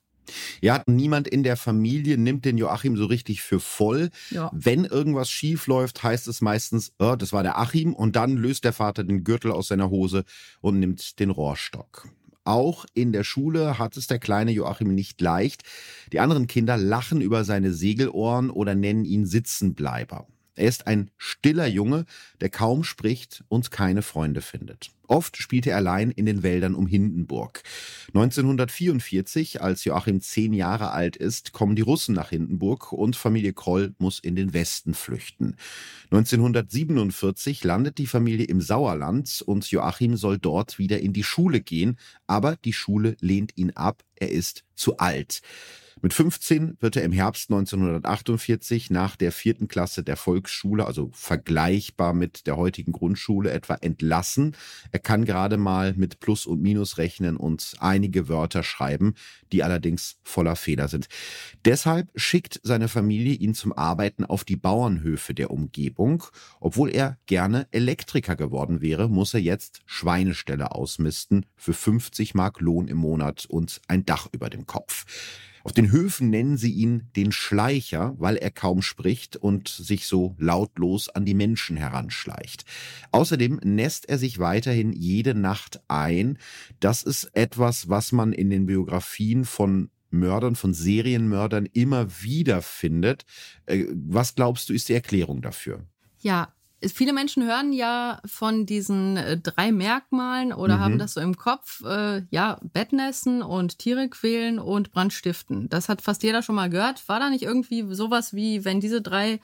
Ja, 0.61 0.83
niemand 0.87 1.29
in 1.29 1.43
der 1.43 1.57
Familie 1.57 2.19
nimmt 2.19 2.45
den 2.45 2.59
Joachim 2.59 2.97
so 2.97 3.07
richtig 3.07 3.43
für 3.43 3.61
voll. 3.61 4.11
Ja. 4.31 4.51
Wenn 4.53 4.85
irgendwas 4.85 5.31
schief 5.31 5.67
läuft, 5.67 6.03
heißt 6.03 6.29
es 6.29 6.41
meistens, 6.41 6.93
oh, 6.99 7.17
das 7.17 7.33
war 7.33 7.43
der 7.43 7.59
Achim 7.59 7.95
und 7.95 8.17
dann 8.17 8.37
löst 8.37 8.65
der 8.65 8.73
Vater 8.73 9.05
den 9.05 9.25
Gürtel 9.25 9.51
aus 9.51 9.69
seiner 9.69 9.91
Hose 9.91 10.25
und 10.61 10.79
nimmt 10.79 11.19
den 11.19 11.31
Rohrstock. 11.31 12.09
Auch 12.45 12.87
in 12.95 13.13
der 13.13 13.25
Schule 13.25 13.79
hat 13.79 13.97
es 13.97 14.07
der 14.07 14.19
kleine 14.19 14.51
Joachim 14.51 14.95
nicht 14.95 15.21
leicht. 15.21 15.63
Die 16.13 16.21
anderen 16.21 16.47
Kinder 16.47 16.77
lachen 16.77 17.21
über 17.21 17.45
seine 17.45 17.73
Segelohren 17.73 18.51
oder 18.51 18.75
nennen 18.75 19.05
ihn 19.05 19.27
Sitzenbleiber. 19.27 20.27
Er 20.55 20.69
ist 20.69 20.87
ein 20.87 21.11
stiller 21.17 21.67
Junge, 21.67 22.05
der 22.41 22.51
kaum 22.51 22.85
spricht 22.85 23.45
und 23.49 23.71
keine 23.71 24.03
Freunde 24.03 24.43
findet. 24.43 24.91
Oft 25.11 25.39
spielte 25.39 25.71
er 25.71 25.77
allein 25.77 26.13
in 26.13 26.25
den 26.25 26.45
Wäldern 26.45 26.77
um 26.77 26.87
Hindenburg. 26.87 27.65
1944, 28.15 29.61
als 29.61 29.85
Joachim 29.85 30.21
zehn 30.21 30.53
Jahre 30.53 30.93
alt 30.93 31.17
ist, 31.17 31.51
kommen 31.51 31.75
die 31.75 31.83
Russen 31.83 32.15
nach 32.15 32.31
Hindenburg 32.31 32.93
und 32.93 33.17
Familie 33.17 33.53
Kroll 33.53 33.93
muss 33.99 34.21
in 34.21 34.37
den 34.37 34.55
Westen 34.55 34.95
flüchten. 34.95 35.57
1947 36.13 37.65
landet 37.65 37.99
die 37.99 38.07
Familie 38.07 38.47
im 38.47 38.61
Sauerland 38.61 39.43
und 39.45 39.69
Joachim 39.69 40.17
soll 40.17 40.39
dort 40.39 40.79
wieder 40.79 41.01
in 41.01 41.13
die 41.13 41.25
Schule 41.25 41.61
gehen, 41.61 41.99
aber 42.29 42.55
die 42.65 42.73
Schule 42.73 43.17
lehnt 43.21 43.57
ihn 43.57 43.73
ab, 43.73 44.05
er 44.15 44.31
ist 44.31 44.63
zu 44.77 44.99
alt. 44.99 45.43
Mit 46.03 46.15
15 46.15 46.79
wird 46.81 46.97
er 46.97 47.03
im 47.03 47.13
Herbst 47.13 47.51
1948 47.51 48.89
nach 48.91 49.17
der 49.17 49.33
vierten 49.33 49.69
Klasse 49.69 50.03
der 50.03 50.17
Volksschule, 50.17 50.87
also 50.87 51.11
vergleichbar 51.13 52.15
mit 52.15 52.47
der 52.47 52.57
heutigen 52.57 52.93
Grundschule 52.93 53.51
etwa, 53.51 53.75
entlassen. 53.75 54.57
Er 54.93 55.00
kann 55.03 55.25
gerade 55.25 55.57
mal 55.57 55.95
mit 55.95 56.21
Plus 56.21 56.47
und 56.47 56.63
Minus 56.63 56.99
rechnen 56.99 57.37
und 57.37 57.75
einige 57.81 58.29
Wörter 58.29 58.63
schreiben, 58.63 59.15
die 59.53 59.63
allerdings 59.63 60.19
voller 60.23 60.57
Fehler 60.57 60.89
sind. 60.89 61.09
Deshalb 61.65 62.09
schickt 62.15 62.61
seine 62.63 62.89
Familie 62.89 63.35
ihn 63.35 63.55
zum 63.55 63.73
Arbeiten 63.73 64.25
auf 64.25 64.45
die 64.45 64.57
Bauernhöfe 64.57 65.35
der 65.35 65.51
Umgebung. 65.51 66.25
Obwohl 66.61 66.91
er 66.91 67.19
gerne 67.27 67.67
Elektriker 67.71 68.37
geworden 68.37 68.81
wäre, 68.81 69.09
muss 69.09 69.35
er 69.35 69.41
jetzt 69.41 69.81
Schweineställe 69.87 70.73
ausmisten 70.73 71.47
für 71.57 71.75
50 71.75 72.35
Mark 72.35 72.61
Lohn 72.61 72.89
im 72.89 72.99
Monat 72.99 73.47
und 73.47 73.81
ein 73.89 74.05
Dach 74.05 74.29
über 74.33 74.51
dem 74.51 74.67
Kopf. 74.67 75.50
Auf 75.65 75.73
den 75.73 75.91
Höfen 75.91 76.31
nennen 76.31 76.57
sie 76.57 76.73
ihn 76.73 77.09
den 77.17 77.33
Schleicher, 77.33 78.15
weil 78.19 78.37
er 78.37 78.51
kaum 78.51 78.83
spricht 78.83 79.37
und 79.37 79.69
sich 79.69 80.07
so 80.07 80.35
lautlos 80.39 81.09
an 81.09 81.25
die 81.25 81.35
Menschen 81.35 81.77
heranschleicht. 81.77 82.65
Außerdem 83.13 83.61
nässt 83.63 84.09
er 84.09 84.19
sich 84.19 84.39
weiterhin 84.39 84.93
jede 84.93 85.35
Nacht 85.35 85.81
ein. 85.89 86.39
Das 86.81 87.03
ist 87.03 87.25
etwas, 87.35 87.89
was 87.89 88.13
man 88.13 88.33
in 88.33 88.51
den 88.51 88.67
Biografien 88.67 89.45
von 89.45 89.91
Mördern, 90.11 90.57
von 90.57 90.75
Serienmördern 90.75 91.67
immer 91.67 92.23
wieder 92.23 92.63
findet. 92.63 93.25
Äh, 93.67 93.87
was 93.93 94.35
glaubst 94.35 94.69
du, 94.69 94.73
ist 94.73 94.89
die 94.89 94.95
Erklärung 94.95 95.41
dafür? 95.41 95.85
Ja, 96.21 96.53
Viele 96.83 97.13
Menschen 97.13 97.45
hören 97.45 97.73
ja 97.73 98.23
von 98.25 98.65
diesen 98.65 99.19
äh, 99.19 99.37
drei 99.37 99.71
Merkmalen 99.71 100.53
oder 100.53 100.79
mhm. 100.79 100.81
haben 100.81 100.99
das 100.99 101.15
so 101.15 101.21
im 101.21 101.37
Kopf, 101.37 101.83
äh, 101.85 102.23
ja, 102.31 102.59
Bettnässen 102.63 103.43
und 103.43 103.79
Tiere 103.79 104.09
quälen 104.09 104.59
und 104.59 104.91
Brandstiften. 104.91 105.69
Das 105.69 105.91
hat 105.91 106.01
fast 106.01 106.23
jeder 106.23 106.43
schon 106.43 106.55
mal 106.55 106.71
gehört. 106.71 107.07
War 107.09 107.21
da 107.21 107.29
nicht 107.29 107.43
irgendwie 107.43 107.87
sowas 107.95 108.33
wie, 108.33 108.65
wenn 108.65 108.81
diese 108.81 109.03
drei 109.03 109.41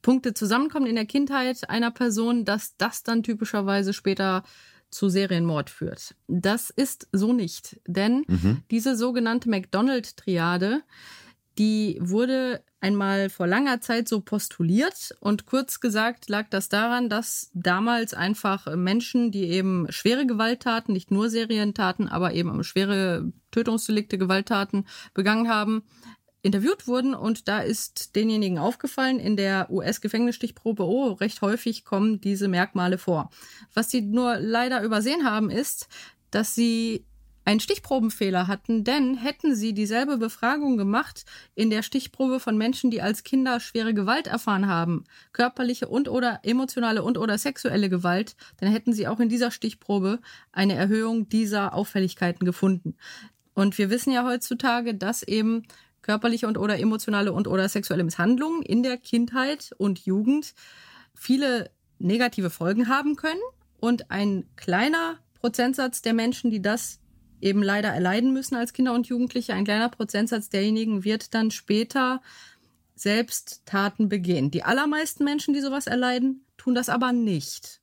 Punkte 0.00 0.32
zusammenkommen 0.32 0.86
in 0.86 0.94
der 0.94 1.06
Kindheit 1.06 1.68
einer 1.68 1.90
Person, 1.90 2.44
dass 2.44 2.76
das 2.76 3.02
dann 3.02 3.24
typischerweise 3.24 3.92
später 3.92 4.44
zu 4.88 5.08
Serienmord 5.08 5.70
führt? 5.70 6.14
Das 6.28 6.70
ist 6.70 7.08
so 7.10 7.32
nicht, 7.32 7.80
denn 7.86 8.24
mhm. 8.28 8.62
diese 8.70 8.96
sogenannte 8.96 9.50
McDonald-Triade, 9.50 10.82
die 11.58 11.98
wurde 12.00 12.62
einmal 12.80 13.30
vor 13.30 13.46
langer 13.46 13.80
Zeit 13.80 14.08
so 14.08 14.20
postuliert 14.20 15.14
und 15.20 15.46
kurz 15.46 15.80
gesagt 15.80 16.28
lag 16.28 16.48
das 16.50 16.68
daran, 16.68 17.08
dass 17.08 17.50
damals 17.54 18.14
einfach 18.14 18.74
Menschen, 18.76 19.30
die 19.30 19.44
eben 19.44 19.86
schwere 19.90 20.26
Gewalttaten, 20.26 20.92
nicht 20.92 21.10
nur 21.10 21.30
Serientaten, 21.30 22.08
aber 22.08 22.34
eben 22.34 22.62
schwere 22.64 23.32
Tötungsdelikte, 23.50 24.18
Gewalttaten 24.18 24.86
begangen 25.14 25.48
haben, 25.48 25.84
interviewt 26.42 26.86
wurden 26.86 27.14
und 27.14 27.48
da 27.48 27.58
ist 27.58 28.14
denjenigen 28.14 28.58
aufgefallen 28.58 29.18
in 29.18 29.36
der 29.36 29.68
US-Gefängnisstichprobe, 29.70 30.84
oh, 30.84 31.12
recht 31.12 31.42
häufig 31.42 31.84
kommen 31.84 32.20
diese 32.20 32.46
Merkmale 32.46 32.98
vor. 32.98 33.30
Was 33.74 33.90
sie 33.90 34.02
nur 34.02 34.36
leider 34.38 34.82
übersehen 34.82 35.24
haben, 35.24 35.50
ist, 35.50 35.88
dass 36.30 36.54
sie 36.54 37.04
einen 37.46 37.60
Stichprobenfehler 37.60 38.48
hatten, 38.48 38.82
denn 38.82 39.16
hätten 39.16 39.54
sie 39.54 39.72
dieselbe 39.72 40.18
Befragung 40.18 40.76
gemacht 40.76 41.24
in 41.54 41.70
der 41.70 41.82
Stichprobe 41.82 42.40
von 42.40 42.58
Menschen, 42.58 42.90
die 42.90 43.00
als 43.00 43.22
Kinder 43.22 43.60
schwere 43.60 43.94
Gewalt 43.94 44.26
erfahren 44.26 44.66
haben, 44.66 45.04
körperliche 45.32 45.86
und 45.86 46.08
oder 46.08 46.40
emotionale 46.42 47.04
und 47.04 47.16
oder 47.16 47.38
sexuelle 47.38 47.88
Gewalt, 47.88 48.34
dann 48.58 48.68
hätten 48.68 48.92
sie 48.92 49.06
auch 49.06 49.20
in 49.20 49.28
dieser 49.28 49.52
Stichprobe 49.52 50.18
eine 50.50 50.74
Erhöhung 50.74 51.28
dieser 51.28 51.72
Auffälligkeiten 51.72 52.44
gefunden. 52.44 52.96
Und 53.54 53.78
wir 53.78 53.90
wissen 53.90 54.12
ja 54.12 54.24
heutzutage, 54.24 54.96
dass 54.96 55.22
eben 55.22 55.62
körperliche 56.02 56.48
und 56.48 56.58
oder 56.58 56.80
emotionale 56.80 57.32
und 57.32 57.46
oder 57.46 57.68
sexuelle 57.68 58.02
Misshandlungen 58.02 58.62
in 58.62 58.82
der 58.82 58.96
Kindheit 58.96 59.70
und 59.78 60.00
Jugend 60.00 60.52
viele 61.14 61.70
negative 62.00 62.50
Folgen 62.50 62.88
haben 62.88 63.14
können 63.14 63.40
und 63.78 64.10
ein 64.10 64.48
kleiner 64.56 65.18
Prozentsatz 65.34 66.02
der 66.02 66.12
Menschen, 66.12 66.50
die 66.50 66.60
das 66.60 66.98
eben 67.40 67.62
leider 67.62 67.88
erleiden 67.88 68.32
müssen 68.32 68.56
als 68.56 68.72
Kinder 68.72 68.94
und 68.94 69.06
Jugendliche. 69.08 69.54
Ein 69.54 69.64
kleiner 69.64 69.88
Prozentsatz 69.88 70.48
derjenigen 70.48 71.04
wird 71.04 71.34
dann 71.34 71.50
später 71.50 72.22
selbst 72.94 73.62
Taten 73.66 74.08
begehen. 74.08 74.50
Die 74.50 74.62
allermeisten 74.62 75.24
Menschen, 75.24 75.54
die 75.54 75.60
sowas 75.60 75.86
erleiden, 75.86 76.44
tun 76.56 76.74
das 76.74 76.88
aber 76.88 77.12
nicht. 77.12 77.80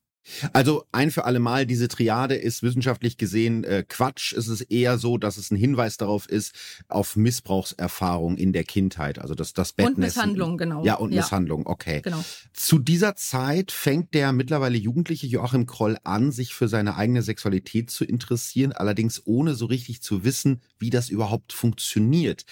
Also 0.53 0.85
ein 0.91 1.11
für 1.11 1.25
alle 1.25 1.39
Mal, 1.39 1.65
diese 1.65 1.87
Triade 1.87 2.35
ist 2.35 2.63
wissenschaftlich 2.63 3.17
gesehen 3.17 3.63
äh, 3.63 3.83
Quatsch. 3.87 4.33
Es 4.33 4.47
ist 4.47 4.61
eher 4.61 4.97
so, 4.97 5.17
dass 5.17 5.37
es 5.37 5.51
ein 5.51 5.57
Hinweis 5.57 5.97
darauf 5.97 6.27
ist, 6.27 6.55
auf 6.87 7.15
Missbrauchserfahrung 7.15 8.37
in 8.37 8.53
der 8.53 8.63
Kindheit. 8.63 9.19
Also 9.19 9.35
das, 9.35 9.53
das 9.53 9.73
Bettnässen. 9.73 9.95
Und 9.95 10.01
Misshandlung, 10.01 10.57
genau. 10.57 10.85
Ja, 10.85 10.95
und 10.95 11.11
ja. 11.11 11.21
Misshandlung, 11.21 11.67
okay. 11.67 12.01
Genau. 12.01 12.23
Zu 12.53 12.79
dieser 12.79 13.15
Zeit 13.15 13.71
fängt 13.71 14.13
der 14.13 14.31
mittlerweile 14.31 14.77
jugendliche 14.77 15.27
Joachim 15.27 15.65
Kroll 15.65 15.97
an, 16.03 16.31
sich 16.31 16.53
für 16.53 16.67
seine 16.67 16.95
eigene 16.95 17.21
Sexualität 17.21 17.89
zu 17.89 18.05
interessieren, 18.05 18.71
allerdings 18.71 19.21
ohne 19.25 19.55
so 19.55 19.65
richtig 19.65 20.01
zu 20.01 20.23
wissen, 20.23 20.61
wie 20.79 20.89
das 20.89 21.09
überhaupt 21.09 21.53
funktioniert. 21.53 22.45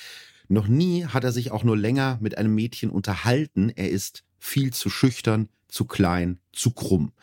Noch 0.47 0.67
nie 0.67 1.05
hat 1.05 1.23
er 1.23 1.31
sich 1.31 1.51
auch 1.51 1.63
nur 1.63 1.77
länger 1.77 2.17
mit 2.21 2.37
einem 2.37 2.53
Mädchen 2.53 2.89
unterhalten. 2.89 3.69
Er 3.69 3.89
ist 3.89 4.25
viel 4.37 4.73
zu 4.73 4.89
schüchtern, 4.89 5.47
zu 5.69 5.85
klein, 5.85 6.39
zu 6.51 6.71
krumm. 6.71 7.13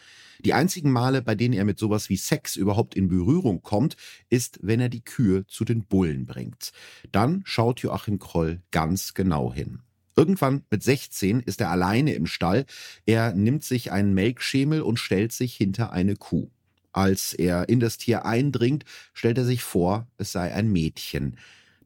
Die 0.45 0.55
einzigen 0.55 0.93
Male, 0.93 1.23
bei 1.23 1.35
denen 1.35 1.55
er 1.55 1.65
mit 1.65 1.79
sowas 1.79 2.09
wie 2.09 2.17
Sex 2.17 2.57
überhaupt 2.57 2.95
in 2.95 3.09
Berührung 3.09 3.63
kommt, 3.63 3.97
ist, 4.29 4.59
wenn 4.63 4.81
er 4.81 4.89
die 4.89 5.05
Kühe 5.05 5.47
zu 5.47 5.65
den 5.65 5.85
Bullen 5.85 6.27
bringt. 6.27 6.73
Dann 7.13 7.43
schaut 7.45 7.81
Joachim 7.81 8.19
Kroll 8.19 8.63
ganz 8.71 9.15
genau 9.15 9.53
hin. 9.53 9.81
Irgendwann 10.17 10.65
mit 10.71 10.83
16 10.83 11.41
ist 11.41 11.61
er 11.61 11.71
alleine 11.71 12.15
im 12.15 12.27
Stall. 12.27 12.67
Er 13.07 13.35
nimmt 13.35 13.63
sich 13.63 13.93
einen 13.93 14.15
Melkschemel 14.15 14.83
und 14.83 14.99
stellt 14.99 15.33
sich 15.33 15.55
hinter 15.55 15.93
eine 15.93 16.17
Kuh. 16.17 16.51
Als 16.93 17.35
er 17.35 17.69
in 17.69 17.79
das 17.79 17.99
Tier 17.99 18.25
eindringt, 18.25 18.85
stellt 19.15 19.39
er 19.39 19.45
sich 19.45 19.63
vor, 19.63 20.09
es 20.17 20.33
sei 20.33 20.53
ein 20.53 20.73
Mädchen. 20.73 21.37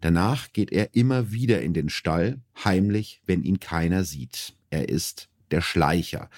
Danach 0.01 0.53
geht 0.53 0.73
er 0.73 0.95
immer 0.95 1.31
wieder 1.31 1.61
in 1.61 1.75
den 1.75 1.91
Stall, 1.91 2.41
heimlich, 2.65 3.21
wenn 3.27 3.43
ihn 3.43 3.61
keiner 3.61 4.05
sieht. 4.05 4.55
Er 4.71 4.89
ist 4.89 5.29
der 5.53 5.61
Schleicher. 5.61 6.29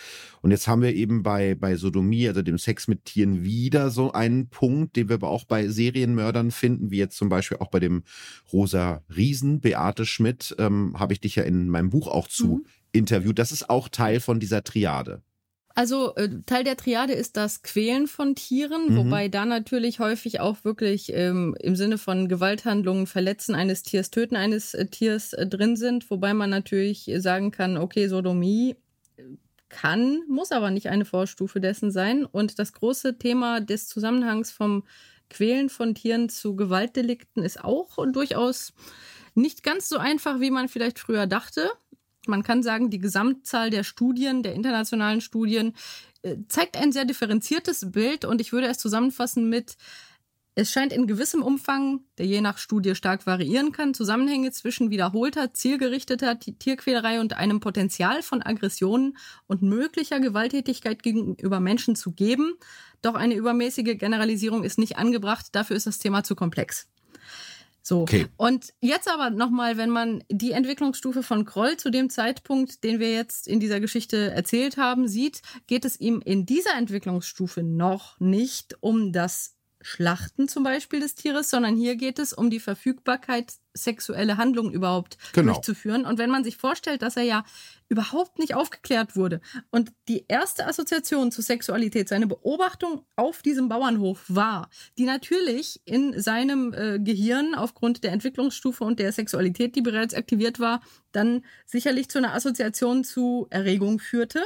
Und 0.43 0.51
jetzt 0.51 0.69
haben 0.69 0.83
wir 0.83 0.95
eben 0.95 1.23
bei, 1.23 1.55
bei 1.55 1.77
Sodomie, 1.77 2.29
also 2.29 2.43
dem 2.43 2.59
Sex 2.59 2.87
mit 2.87 3.07
Tieren, 3.07 3.45
wieder 3.45 3.91
so 3.91 4.13
einen 4.13 4.49
Punkt, 4.49 4.97
den 4.97 5.09
wir 5.09 5.15
aber 5.15 5.31
auch 5.31 5.45
bei 5.45 5.69
Serienmördern 5.69 6.51
finden, 6.51 6.91
wie 6.91 6.99
jetzt 6.99 7.17
zum 7.17 7.31
Beispiel 7.31 7.59
auch 7.59 7.71
bei 7.71 7.81
dem 7.81 8.03
Rosa 8.53 9.03
Riesen, 9.15 9.61
Beate 9.61 10.05
Schmidt, 10.05 10.55
ähm, 10.59 10.99
habe 10.99 11.15
ich 11.15 11.21
dich 11.21 11.37
ja 11.37 11.45
in 11.45 11.71
meinem 11.71 11.89
Buch 11.89 12.09
auch 12.09 12.29
zu 12.29 12.47
mhm. 12.47 12.67
interviewt. 12.93 13.39
Das 13.39 13.53
ist 13.53 13.71
auch 13.71 13.89
Teil 13.89 14.21
von 14.21 14.39
dieser 14.39 14.63
Triade. 14.63 15.23
Also 15.77 16.15
äh, 16.15 16.29
Teil 16.47 16.63
der 16.63 16.77
Triade 16.77 17.15
ist 17.15 17.37
das 17.37 17.63
Quälen 17.63 18.07
von 18.07 18.37
Tieren, 18.37 18.91
mhm. 18.91 18.97
wobei 18.97 19.29
da 19.29 19.45
natürlich 19.45 19.99
häufig 19.99 20.39
auch 20.41 20.59
wirklich 20.63 21.13
ähm, 21.13 21.57
im 21.59 21.75
Sinne 21.75 21.99
von 21.99 22.29
Gewalthandlungen, 22.29 23.07
Verletzen 23.09 23.57
eines 23.57 23.83
Tiers, 23.83 24.11
Töten 24.11 24.37
eines 24.37 24.75
äh, 24.75 24.87
Tiers 24.87 25.33
äh, 25.33 25.47
drin 25.49 25.77
sind, 25.77 26.11
wobei 26.11 26.33
man 26.33 26.51
natürlich 26.51 27.11
sagen 27.17 27.51
kann, 27.51 27.77
okay, 27.77 28.07
Sodomie 28.07 28.77
kann, 29.69 30.23
muss 30.29 30.53
aber 30.53 30.71
nicht 30.71 30.89
eine 30.89 31.05
Vorstufe 31.05 31.61
dessen 31.61 31.91
sein. 31.91 32.25
Und 32.25 32.59
das 32.59 32.73
große 32.73 33.19
Thema 33.19 33.61
des 33.61 33.89
Zusammenhangs 33.89 34.51
vom 34.51 34.85
Quälen 35.31 35.69
von 35.69 35.95
Tieren 35.95 36.29
zu 36.29 36.55
Gewaltdelikten 36.55 37.43
ist 37.43 37.65
auch 37.65 37.97
durchaus 38.13 38.73
nicht 39.35 39.63
ganz 39.63 39.89
so 39.89 39.99
einfach, 39.99 40.41
wie 40.41 40.51
man 40.51 40.69
vielleicht 40.69 40.99
früher 40.99 41.27
dachte. 41.27 41.71
Man 42.27 42.43
kann 42.43 42.63
sagen, 42.63 42.91
die 42.91 42.99
Gesamtzahl 42.99 43.71
der 43.71 43.85
Studien, 43.85 44.43
der 44.43 44.55
internationalen 44.55 45.21
Studien, 45.21 45.75
äh, 46.23 46.37
zeigt 46.49 46.77
ein 46.77 46.93
sehr 46.93 47.05
differenziertes 47.05 47.91
Bild 47.91 48.25
und 48.25 48.41
ich 48.41 48.53
würde 48.53 48.69
es 48.69 48.79
zusammenfassen 48.79 49.49
mit 49.49 49.77
es 50.57 50.71
scheint 50.71 50.93
in 50.93 51.07
gewissem 51.07 51.43
Umfang, 51.43 52.01
der 52.17 52.27
je 52.27 52.41
nach 52.41 52.59
Studie 52.59 52.95
stark 52.95 53.27
variieren 53.27 53.73
kann, 53.73 53.93
Zusammenhänge 53.93 54.53
zwischen 54.53 54.91
wiederholter, 54.91 55.53
zielgerichteter 55.53 56.39
Tierquälerei 56.39 57.21
und 57.21 57.37
einem 57.37 57.59
Potenzial 57.59 58.23
von 58.23 58.41
Aggressionen 58.41 59.17
und 59.47 59.63
möglicher 59.63 60.21
Gewalttätigkeit 60.21 61.03
gegenüber 61.03 61.59
Menschen 61.59 61.97
zu 61.97 62.13
geben. 62.13 62.55
Doch 63.03 63.15
eine 63.15 63.35
übermäßige 63.35 63.99
Generalisierung 63.99 64.63
ist 64.63 64.79
nicht 64.79 64.97
angebracht. 64.97 65.47
Dafür 65.53 65.77
ist 65.77 65.87
das 65.87 65.99
Thema 65.99 66.23
zu 66.23 66.37
komplex. 66.37 66.89
So. 67.83 68.03
Okay. 68.03 68.27
Und 68.37 68.73
jetzt 68.81 69.09
aber 69.09 69.31
nochmal, 69.31 69.77
wenn 69.77 69.91
man 69.91 70.25
die 70.31 70.53
Entwicklungsstufe 70.53 71.23
von 71.23 71.45
Kroll 71.45 71.77
zu 71.77 71.91
dem 71.91 72.09
Zeitpunkt, 72.09 72.83
den 72.83 72.99
wir 72.99 73.13
jetzt 73.13 73.47
in 73.47 73.61
dieser 73.61 73.79
Geschichte 73.81 74.31
erzählt 74.31 74.79
haben, 74.79 75.07
sieht, 75.07 75.43
geht 75.67 75.85
es 75.85 76.01
ihm 76.01 76.23
in 76.25 76.47
dieser 76.47 76.77
Entwicklungsstufe 76.79 77.63
noch 77.63 78.19
nicht 78.21 78.77
um 78.81 79.13
das 79.13 79.54
Schlachten 79.85 80.49
zum 80.49 80.65
Beispiel 80.65 81.01
des 81.01 81.15
Tieres, 81.15 81.51
sondern 81.51 81.77
hier 81.77 81.97
geht 81.97 82.19
es 82.19 82.33
um 82.33 82.49
die 82.49 82.59
Verfügbarkeit, 82.59 83.53
sexuelle 83.75 84.39
Handlungen 84.39 84.73
überhaupt 84.73 85.19
genau. 85.35 85.53
durchzuführen. 85.53 86.07
Und 86.07 86.17
wenn 86.17 86.31
man 86.31 86.43
sich 86.43 86.57
vorstellt, 86.57 87.03
dass 87.03 87.19
er 87.19 87.25
ja 87.25 87.45
überhaupt 87.91 88.39
nicht 88.39 88.55
aufgeklärt 88.55 89.15
wurde 89.15 89.43
und 89.71 89.93
die 90.09 90.25
erste 90.27 90.67
Assoziation 90.67 91.31
zur 91.33 91.45
Sexualität, 91.45 92.09
seine 92.09 92.27
Beobachtung 92.27 93.05
auf 93.15 93.43
diesem 93.43 93.69
Bauernhof 93.69 94.25
war, 94.29 94.71
die 94.97 95.05
natürlich 95.05 95.83
in 95.85 96.19
seinem 96.19 96.73
äh, 96.73 96.99
Gehirn 96.99 97.55
aufgrund 97.55 98.05
der 98.05 98.13
Entwicklungsstufe 98.13 98.85
und 98.85 98.99
der 99.01 99.13
Sexualität, 99.13 99.77
die 99.77 99.83
bereits 99.83 100.15
aktiviert 100.15 100.61
war, 100.61 100.81
dann 101.13 101.45
sicherlich 101.67 102.09
zu 102.09 102.19
einer 102.19 102.33
Assoziation 102.33 103.05
zu 103.05 103.49
Erregung 103.51 103.99
führte 103.99 104.43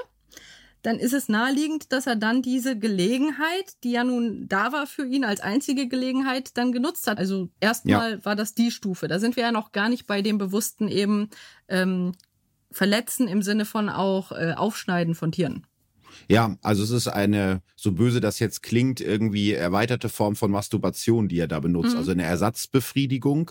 dann 0.82 0.98
ist 0.98 1.12
es 1.12 1.28
naheliegend, 1.28 1.92
dass 1.92 2.06
er 2.06 2.16
dann 2.16 2.42
diese 2.42 2.78
Gelegenheit, 2.78 3.72
die 3.84 3.92
ja 3.92 4.04
nun 4.04 4.46
da 4.48 4.72
war 4.72 4.86
für 4.86 5.06
ihn 5.06 5.24
als 5.24 5.40
einzige 5.40 5.88
Gelegenheit, 5.88 6.56
dann 6.56 6.72
genutzt 6.72 7.06
hat. 7.06 7.18
Also 7.18 7.48
erstmal 7.60 8.12
ja. 8.12 8.24
war 8.24 8.36
das 8.36 8.54
die 8.54 8.70
Stufe. 8.70 9.08
Da 9.08 9.18
sind 9.18 9.36
wir 9.36 9.44
ja 9.44 9.52
noch 9.52 9.72
gar 9.72 9.88
nicht 9.88 10.06
bei 10.06 10.22
dem 10.22 10.38
bewussten 10.38 10.88
eben 10.88 11.30
ähm, 11.68 12.12
Verletzen 12.70 13.28
im 13.28 13.42
Sinne 13.42 13.64
von 13.64 13.88
auch 13.88 14.32
äh, 14.32 14.54
Aufschneiden 14.56 15.14
von 15.14 15.32
Tieren. 15.32 15.66
Ja, 16.28 16.56
also 16.62 16.82
es 16.82 16.90
ist 16.90 17.08
eine, 17.08 17.62
so 17.76 17.92
böse 17.92 18.20
das 18.20 18.38
jetzt 18.38 18.62
klingt, 18.62 19.00
irgendwie 19.00 19.52
erweiterte 19.52 20.08
Form 20.08 20.36
von 20.36 20.50
Masturbation, 20.50 21.28
die 21.28 21.38
er 21.38 21.48
da 21.48 21.60
benutzt. 21.60 21.92
Mhm. 21.92 21.98
Also 21.98 22.10
eine 22.10 22.24
Ersatzbefriedigung. 22.24 23.50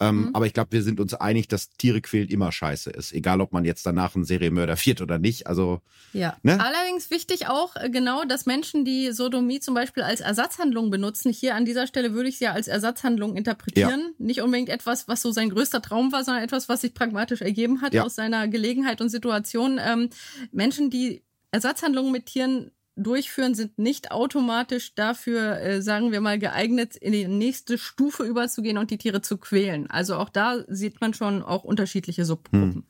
Ähm, 0.00 0.26
mhm. 0.26 0.30
Aber 0.34 0.46
ich 0.46 0.52
glaube, 0.52 0.72
wir 0.72 0.82
sind 0.82 1.00
uns 1.00 1.14
einig, 1.14 1.48
dass 1.48 1.70
Tiere 1.70 2.00
quält 2.00 2.30
immer 2.30 2.52
scheiße 2.52 2.90
ist. 2.90 3.12
Egal, 3.12 3.40
ob 3.40 3.52
man 3.52 3.64
jetzt 3.64 3.86
danach 3.86 4.14
einen 4.14 4.24
Serienmörder 4.24 4.76
wird 4.84 5.00
oder 5.00 5.18
nicht. 5.18 5.46
Also. 5.46 5.80
Ja. 6.12 6.36
Ne? 6.42 6.58
Allerdings 6.60 7.10
wichtig 7.10 7.48
auch 7.48 7.76
äh, 7.76 7.90
genau, 7.90 8.24
dass 8.24 8.46
Menschen, 8.46 8.84
die 8.84 9.12
Sodomie 9.12 9.60
zum 9.60 9.74
Beispiel 9.74 10.02
als 10.02 10.20
Ersatzhandlung 10.20 10.90
benutzen, 10.90 11.32
hier 11.32 11.54
an 11.54 11.64
dieser 11.64 11.86
Stelle 11.86 12.14
würde 12.14 12.28
ich 12.28 12.38
sie 12.38 12.44
ja 12.44 12.52
als 12.52 12.68
Ersatzhandlung 12.68 13.36
interpretieren. 13.36 14.00
Ja. 14.00 14.24
Nicht 14.26 14.42
unbedingt 14.42 14.68
etwas, 14.68 15.08
was 15.08 15.22
so 15.22 15.32
sein 15.32 15.50
größter 15.50 15.82
Traum 15.82 16.12
war, 16.12 16.24
sondern 16.24 16.42
etwas, 16.42 16.68
was 16.68 16.80
sich 16.82 16.94
pragmatisch 16.94 17.42
ergeben 17.42 17.80
hat 17.80 17.94
ja. 17.94 18.04
aus 18.04 18.14
seiner 18.14 18.48
Gelegenheit 18.48 19.00
und 19.00 19.08
Situation. 19.08 19.80
Ähm, 19.82 20.10
Menschen, 20.52 20.90
die 20.90 21.22
Ersatzhandlungen 21.50 22.12
mit 22.12 22.26
Tieren 22.26 22.70
durchführen, 23.02 23.54
sind 23.54 23.78
nicht 23.78 24.10
automatisch 24.10 24.94
dafür, 24.94 25.60
äh, 25.60 25.82
sagen 25.82 26.12
wir 26.12 26.20
mal, 26.20 26.38
geeignet, 26.38 26.96
in 26.96 27.12
die 27.12 27.28
nächste 27.28 27.78
Stufe 27.78 28.24
überzugehen 28.24 28.78
und 28.78 28.90
die 28.90 28.98
Tiere 28.98 29.22
zu 29.22 29.38
quälen. 29.38 29.88
Also 29.88 30.16
auch 30.16 30.28
da 30.28 30.64
sieht 30.68 31.00
man 31.00 31.14
schon 31.14 31.42
auch 31.42 31.64
unterschiedliche 31.64 32.24
Subgruppen. 32.24 32.72
Hm. 32.72 32.82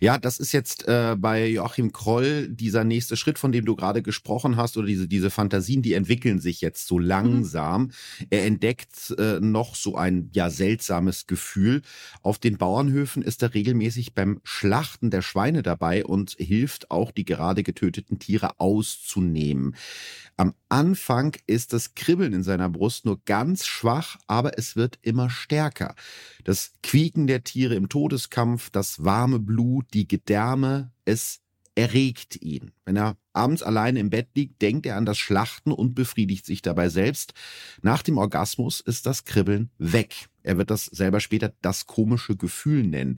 Ja, 0.00 0.18
das 0.18 0.38
ist 0.38 0.52
jetzt 0.52 0.86
äh, 0.86 1.16
bei 1.18 1.48
Joachim 1.48 1.92
Kroll 1.92 2.48
dieser 2.48 2.84
nächste 2.84 3.16
Schritt, 3.16 3.38
von 3.38 3.52
dem 3.52 3.64
du 3.64 3.74
gerade 3.74 4.02
gesprochen 4.02 4.56
hast, 4.56 4.76
oder 4.76 4.86
diese, 4.86 5.08
diese 5.08 5.30
Fantasien, 5.30 5.82
die 5.82 5.94
entwickeln 5.94 6.38
sich 6.38 6.60
jetzt 6.60 6.86
so 6.86 6.98
langsam. 6.98 7.82
Mhm. 7.82 7.90
Er 8.30 8.44
entdeckt 8.44 9.14
äh, 9.18 9.40
noch 9.40 9.74
so 9.74 9.96
ein 9.96 10.30
ja 10.34 10.50
seltsames 10.50 11.26
Gefühl. 11.26 11.82
Auf 12.22 12.38
den 12.38 12.58
Bauernhöfen 12.58 13.22
ist 13.22 13.42
er 13.42 13.54
regelmäßig 13.54 14.14
beim 14.14 14.40
Schlachten 14.44 15.10
der 15.10 15.22
Schweine 15.22 15.62
dabei 15.62 16.04
und 16.04 16.36
hilft 16.38 16.90
auch, 16.90 17.10
die 17.10 17.24
gerade 17.24 17.62
getöteten 17.62 18.18
Tiere 18.18 18.60
auszunehmen 18.60 19.53
nehmen. 19.54 19.76
Am 20.36 20.54
Anfang 20.68 21.36
ist 21.46 21.72
das 21.72 21.94
Kribbeln 21.94 22.32
in 22.32 22.42
seiner 22.42 22.68
Brust 22.68 23.04
nur 23.04 23.20
ganz 23.24 23.66
schwach, 23.66 24.16
aber 24.26 24.58
es 24.58 24.74
wird 24.74 24.98
immer 25.02 25.30
stärker. 25.30 25.94
Das 26.42 26.72
Quieken 26.82 27.26
der 27.26 27.44
Tiere 27.44 27.74
im 27.74 27.88
Todeskampf, 27.88 28.70
das 28.70 29.04
warme 29.04 29.38
Blut, 29.38 29.86
die 29.94 30.08
Gedärme, 30.08 30.92
es 31.04 31.40
erregt 31.76 32.40
ihn. 32.40 32.70
Wenn 32.84 32.96
er 32.96 33.16
abends 33.32 33.62
allein 33.62 33.96
im 33.96 34.10
Bett 34.10 34.28
liegt, 34.34 34.62
denkt 34.62 34.86
er 34.86 34.96
an 34.96 35.06
das 35.06 35.18
Schlachten 35.18 35.72
und 35.72 35.94
befriedigt 35.94 36.46
sich 36.46 36.62
dabei 36.62 36.88
selbst. 36.88 37.34
Nach 37.82 38.02
dem 38.02 38.18
Orgasmus 38.18 38.80
ist 38.80 39.06
das 39.06 39.24
Kribbeln 39.24 39.70
weg. 39.78 40.28
Er 40.42 40.56
wird 40.56 40.70
das 40.70 40.86
selber 40.86 41.20
später 41.20 41.52
das 41.62 41.86
komische 41.86 42.36
Gefühl 42.36 42.84
nennen. 42.84 43.16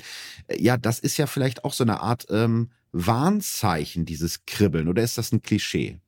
Ja, 0.57 0.77
das 0.77 0.99
ist 0.99 1.17
ja 1.19 1.27
vielleicht 1.27 1.65
auch 1.65 1.73
so 1.73 1.85
eine 1.85 2.01
Art 2.01 2.27
ähm, 2.31 2.71
Warnzeichen, 2.93 4.07
dieses 4.07 4.47
Kribbeln, 4.47 4.89
oder 4.89 5.03
ist 5.03 5.19
das 5.19 5.33
ein 5.33 5.43
Klischee? 5.43 6.01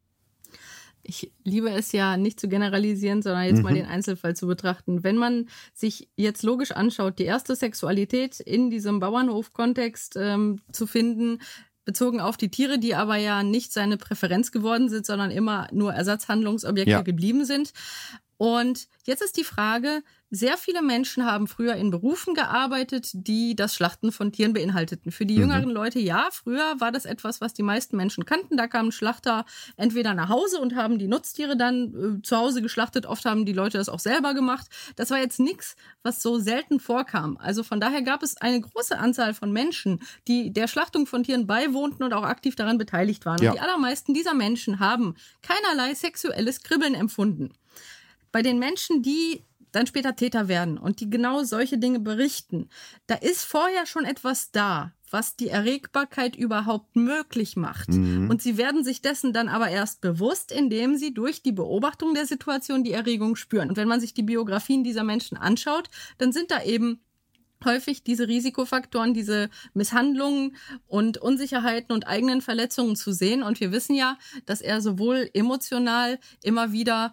Ich 1.09 1.33
liebe 1.42 1.71
es 1.71 1.92
ja 1.92 2.18
nicht 2.18 2.38
zu 2.38 2.49
generalisieren, 2.49 3.23
sondern 3.23 3.44
jetzt 3.44 3.59
mhm. 3.59 3.62
mal 3.62 3.75
den 3.75 3.87
Einzelfall 3.87 4.37
zu 4.37 4.47
betrachten. 4.47 5.03
Wenn 5.03 5.16
man 5.16 5.49
sich 5.73 6.11
jetzt 6.16 6.42
logisch 6.42 6.73
anschaut, 6.73 7.18
die 7.18 7.25
erste 7.25 7.57
Sexualität 7.57 8.40
in 8.40 8.68
diesem 8.68 9.01
Bauernhof-Kontext 9.01 10.16
ähm, 10.18 10.61
zu 10.71 10.87
finden, 10.87 11.40
bezogen 11.87 12.21
auf 12.21 12.37
die 12.37 12.51
Tiere, 12.51 12.79
die 12.79 12.94
aber 12.94 13.16
ja 13.16 13.42
nicht 13.42 13.73
seine 13.73 13.97
Präferenz 13.97 14.53
geworden 14.53 14.90
sind, 14.90 15.07
sondern 15.07 15.31
immer 15.31 15.68
nur 15.73 15.94
Ersatzhandlungsobjekte 15.94 16.90
ja. 16.90 17.01
geblieben 17.01 17.47
sind. 17.47 17.73
Und 18.38 18.87
jetzt 19.05 19.20
ist 19.20 19.37
die 19.37 19.44
Frage, 19.44 20.03
sehr 20.31 20.57
viele 20.59 20.83
Menschen 20.83 21.24
haben 21.24 21.48
früher 21.48 21.74
in 21.74 21.90
Berufen 21.90 22.35
gearbeitet, 22.35 23.11
die 23.12 23.57
das 23.57 23.74
Schlachten 23.74 24.12
von 24.12 24.31
Tieren 24.31 24.53
beinhalteten. 24.53 25.11
Für 25.11 25.27
die 25.27 25.35
mhm. 25.35 25.40
jüngeren 25.40 25.70
Leute, 25.70 25.98
ja, 25.98 26.29
früher 26.31 26.74
war 26.79 26.92
das 26.92 27.05
etwas, 27.05 27.40
was 27.40 27.53
die 27.53 27.62
meisten 27.62 27.96
Menschen 27.96 28.27
kannten. 28.27 28.57
Da 28.57 28.68
kamen 28.68 28.92
Schlachter 28.92 29.44
entweder 29.77 30.14
nach 30.14 30.29
Hause 30.29 30.61
und 30.61 30.77
haben 30.77 30.98
die 30.98 31.09
Nutztiere 31.09 31.57
dann 31.57 32.18
äh, 32.18 32.22
zu 32.22 32.37
Hause 32.37 32.62
geschlachtet. 32.62 33.07
Oft 33.07 33.24
haben 33.24 33.44
die 33.44 33.53
Leute 33.53 33.79
das 33.79 33.88
auch 33.88 34.01
selber 34.01 34.35
gemacht. 34.35 34.68
Das 34.96 35.11
war 35.11 35.18
jetzt 35.18 35.40
nichts, 35.40 35.74
was 36.05 36.22
so 36.22 36.38
selten 36.38 36.79
vorkam. 36.79 37.38
Also 37.38 37.64
von 37.64 37.81
daher 37.81 38.03
gab 38.03 38.22
es 38.22 38.37
eine 38.37 38.61
große 38.61 38.96
Anzahl 38.98 39.35
von 39.35 39.51
Menschen, 39.51 40.01
die 40.29 40.53
der 40.53 40.68
Schlachtung 40.68 41.07
von 41.07 41.24
Tieren 41.24 41.48
beiwohnten 41.48 42.05
und 42.05 42.12
auch 42.12 42.24
aktiv 42.24 42.55
daran 42.55 42.79
beteiligt 42.79 43.27
waren. 43.27 43.42
Ja. 43.42 43.51
Und 43.51 43.57
die 43.57 43.62
allermeisten 43.62 44.14
dieser 44.14 44.35
Menschen 44.35 44.79
haben 44.79 45.16
keinerlei 45.42 45.94
sexuelles 45.94 46.62
Kribbeln 46.62 46.94
empfunden 46.94 47.53
bei 48.33 48.43
den 48.43 48.59
Menschen, 48.59 49.03
die 49.03 49.45
dann 49.73 49.87
später 49.87 50.17
Täter 50.17 50.49
werden 50.49 50.79
und 50.79 51.01
die 51.01 51.11
genau 51.11 51.43
solche 51.45 51.79
Dinge 51.79 52.01
berichten, 52.01 52.69
da 53.07 53.14
ist 53.14 53.45
vorher 53.45 53.87
schon 53.87 54.05
etwas 54.05 54.51
da, 54.51 54.93
was 55.11 55.37
die 55.37 55.49
Erregbarkeit 55.49 56.37
überhaupt 56.37 56.97
möglich 56.97 57.57
macht. 57.57 57.91
Mhm. 57.91 58.29
Und 58.31 58.43
sie 58.43 58.57
werden 58.57 58.85
sich 58.85 59.03
dessen 59.03 59.33
dann 59.33 59.49
aber 59.49 59.69
erst 59.69 60.01
bewusst, 60.01 60.53
indem 60.53 60.97
sie 60.97 61.14
durch 61.14 61.43
die 61.43 61.53
Beobachtung 61.53 62.14
der 62.14 62.27
Situation 62.27 62.85
die 62.85 62.93
Erregung 62.93 63.37
spüren. 63.37 63.71
Und 63.71 63.77
wenn 63.77 63.88
man 63.88 64.01
sich 64.01 64.14
die 64.14 64.23
Biografien 64.23 64.85
dieser 64.85 65.05
Menschen 65.05 65.37
anschaut, 65.37 65.88
dann 66.19 66.33
sind 66.33 66.51
da 66.51 66.62
eben 66.62 67.01
häufig 67.64 68.03
diese 68.03 68.29
Risikofaktoren, 68.29 69.14
diese 69.14 69.51
Misshandlungen 69.75 70.57
und 70.87 71.18
Unsicherheiten 71.18 71.92
und 71.92 72.07
eigenen 72.07 72.40
Verletzungen 72.40 72.97
zu 72.97 73.12
sehen. 73.12 73.42
Und 73.42 73.61
wir 73.61 73.73
wissen 73.73 73.94
ja, 73.94 74.18
dass 74.47 74.61
er 74.61 74.81
sowohl 74.81 75.31
emotional 75.35 76.18
immer 76.42 76.73
wieder 76.73 77.12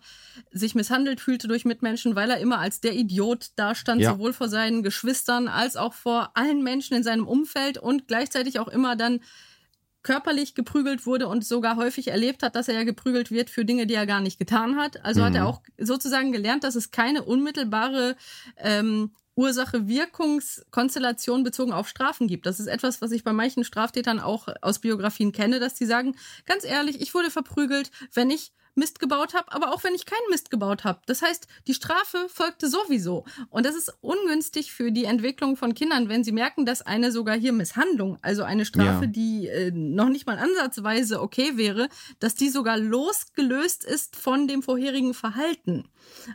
sich 0.51 0.75
misshandelt 0.75 1.21
fühlte 1.21 1.47
durch 1.47 1.65
Mitmenschen, 1.65 2.15
weil 2.15 2.29
er 2.29 2.39
immer 2.39 2.60
als 2.60 2.81
der 2.81 2.93
Idiot 2.93 3.49
dastand, 3.55 4.01
ja. 4.01 4.12
sowohl 4.12 4.34
vor 4.34 4.49
seinen 4.49 4.84
Geschwistern 4.84 5.47
als 5.47 5.75
auch 5.75 5.93
vor 5.93 6.31
allen 6.36 6.63
Menschen 6.63 6.95
in 6.95 7.03
seinem 7.03 7.27
Umfeld 7.27 7.77
und 7.77 8.08
gleichzeitig 8.08 8.60
auch 8.60 8.67
immer 8.67 8.95
dann 8.95 9.21
körperlich 10.05 10.53
geprügelt 10.53 11.08
wurde 11.08 11.27
und 11.27 11.43
sogar 11.43 11.77
häufig 11.77 12.10
erlebt 12.10 12.43
hat, 12.43 12.55
dass 12.55 12.67
er 12.67 12.75
ja 12.75 12.84
geprügelt 12.84 13.31
wird 13.31 13.49
für 13.49 13.65
Dinge, 13.65 13.88
die 13.88 13.95
er 13.95 14.05
gar 14.05 14.21
nicht 14.21 14.38
getan 14.38 14.77
hat. 14.77 15.03
Also 15.03 15.21
mhm. 15.21 15.25
hat 15.25 15.36
er 15.36 15.41
mhm. 15.41 15.47
auch 15.47 15.62
sozusagen 15.79 16.31
gelernt, 16.31 16.63
dass 16.63 16.75
es 16.75 16.91
keine 16.91 17.23
unmittelbare 17.23 18.15
ähm, 18.58 19.12
Ursache-Wirkungskonstellation 19.36 21.43
bezogen 21.43 21.74
auf 21.74 21.88
Strafen 21.88 22.28
gibt. 22.28 22.45
Das 22.45 22.60
ist 22.60 22.67
etwas, 22.67 23.02
was 23.02 23.12
ich 23.12 23.24
bei 23.24 23.34
manchen 23.34 23.63
Straftätern 23.63 24.19
auch 24.19 24.48
aus 24.62 24.80
Biografien 24.80 25.32
kenne, 25.32 25.60
dass 25.60 25.74
die 25.74 25.86
sagen, 25.86 26.15
ganz 26.45 26.63
ehrlich, 26.63 27.02
ich 27.02 27.13
wurde 27.13 27.32
verprügelt, 27.32 27.91
wenn 28.13 28.30
ich 28.30 28.52
Mist 28.75 28.99
gebaut 28.99 29.33
habe, 29.33 29.51
aber 29.51 29.73
auch 29.73 29.83
wenn 29.83 29.95
ich 29.95 30.05
keinen 30.05 30.29
Mist 30.29 30.51
gebaut 30.51 30.83
habe. 30.83 30.99
Das 31.05 31.21
heißt, 31.21 31.47
die 31.67 31.73
Strafe 31.73 32.27
folgte 32.27 32.69
sowieso. 32.69 33.25
Und 33.49 33.65
das 33.65 33.75
ist 33.75 33.93
ungünstig 34.01 34.71
für 34.71 34.91
die 34.91 35.05
Entwicklung 35.05 35.55
von 35.55 35.73
Kindern, 35.73 36.09
wenn 36.09 36.23
sie 36.23 36.31
merken, 36.31 36.65
dass 36.65 36.81
eine 36.81 37.11
sogar 37.11 37.38
hier 37.38 37.53
Misshandlung, 37.53 38.17
also 38.21 38.43
eine 38.43 38.65
Strafe, 38.65 39.05
ja. 39.05 39.11
die 39.11 39.47
äh, 39.47 39.71
noch 39.71 40.09
nicht 40.09 40.27
mal 40.27 40.38
ansatzweise 40.38 41.21
okay 41.21 41.53
wäre, 41.55 41.88
dass 42.19 42.35
die 42.35 42.49
sogar 42.49 42.77
losgelöst 42.77 43.83
ist 43.83 44.15
von 44.15 44.47
dem 44.47 44.61
vorherigen 44.61 45.13
Verhalten. 45.13 45.85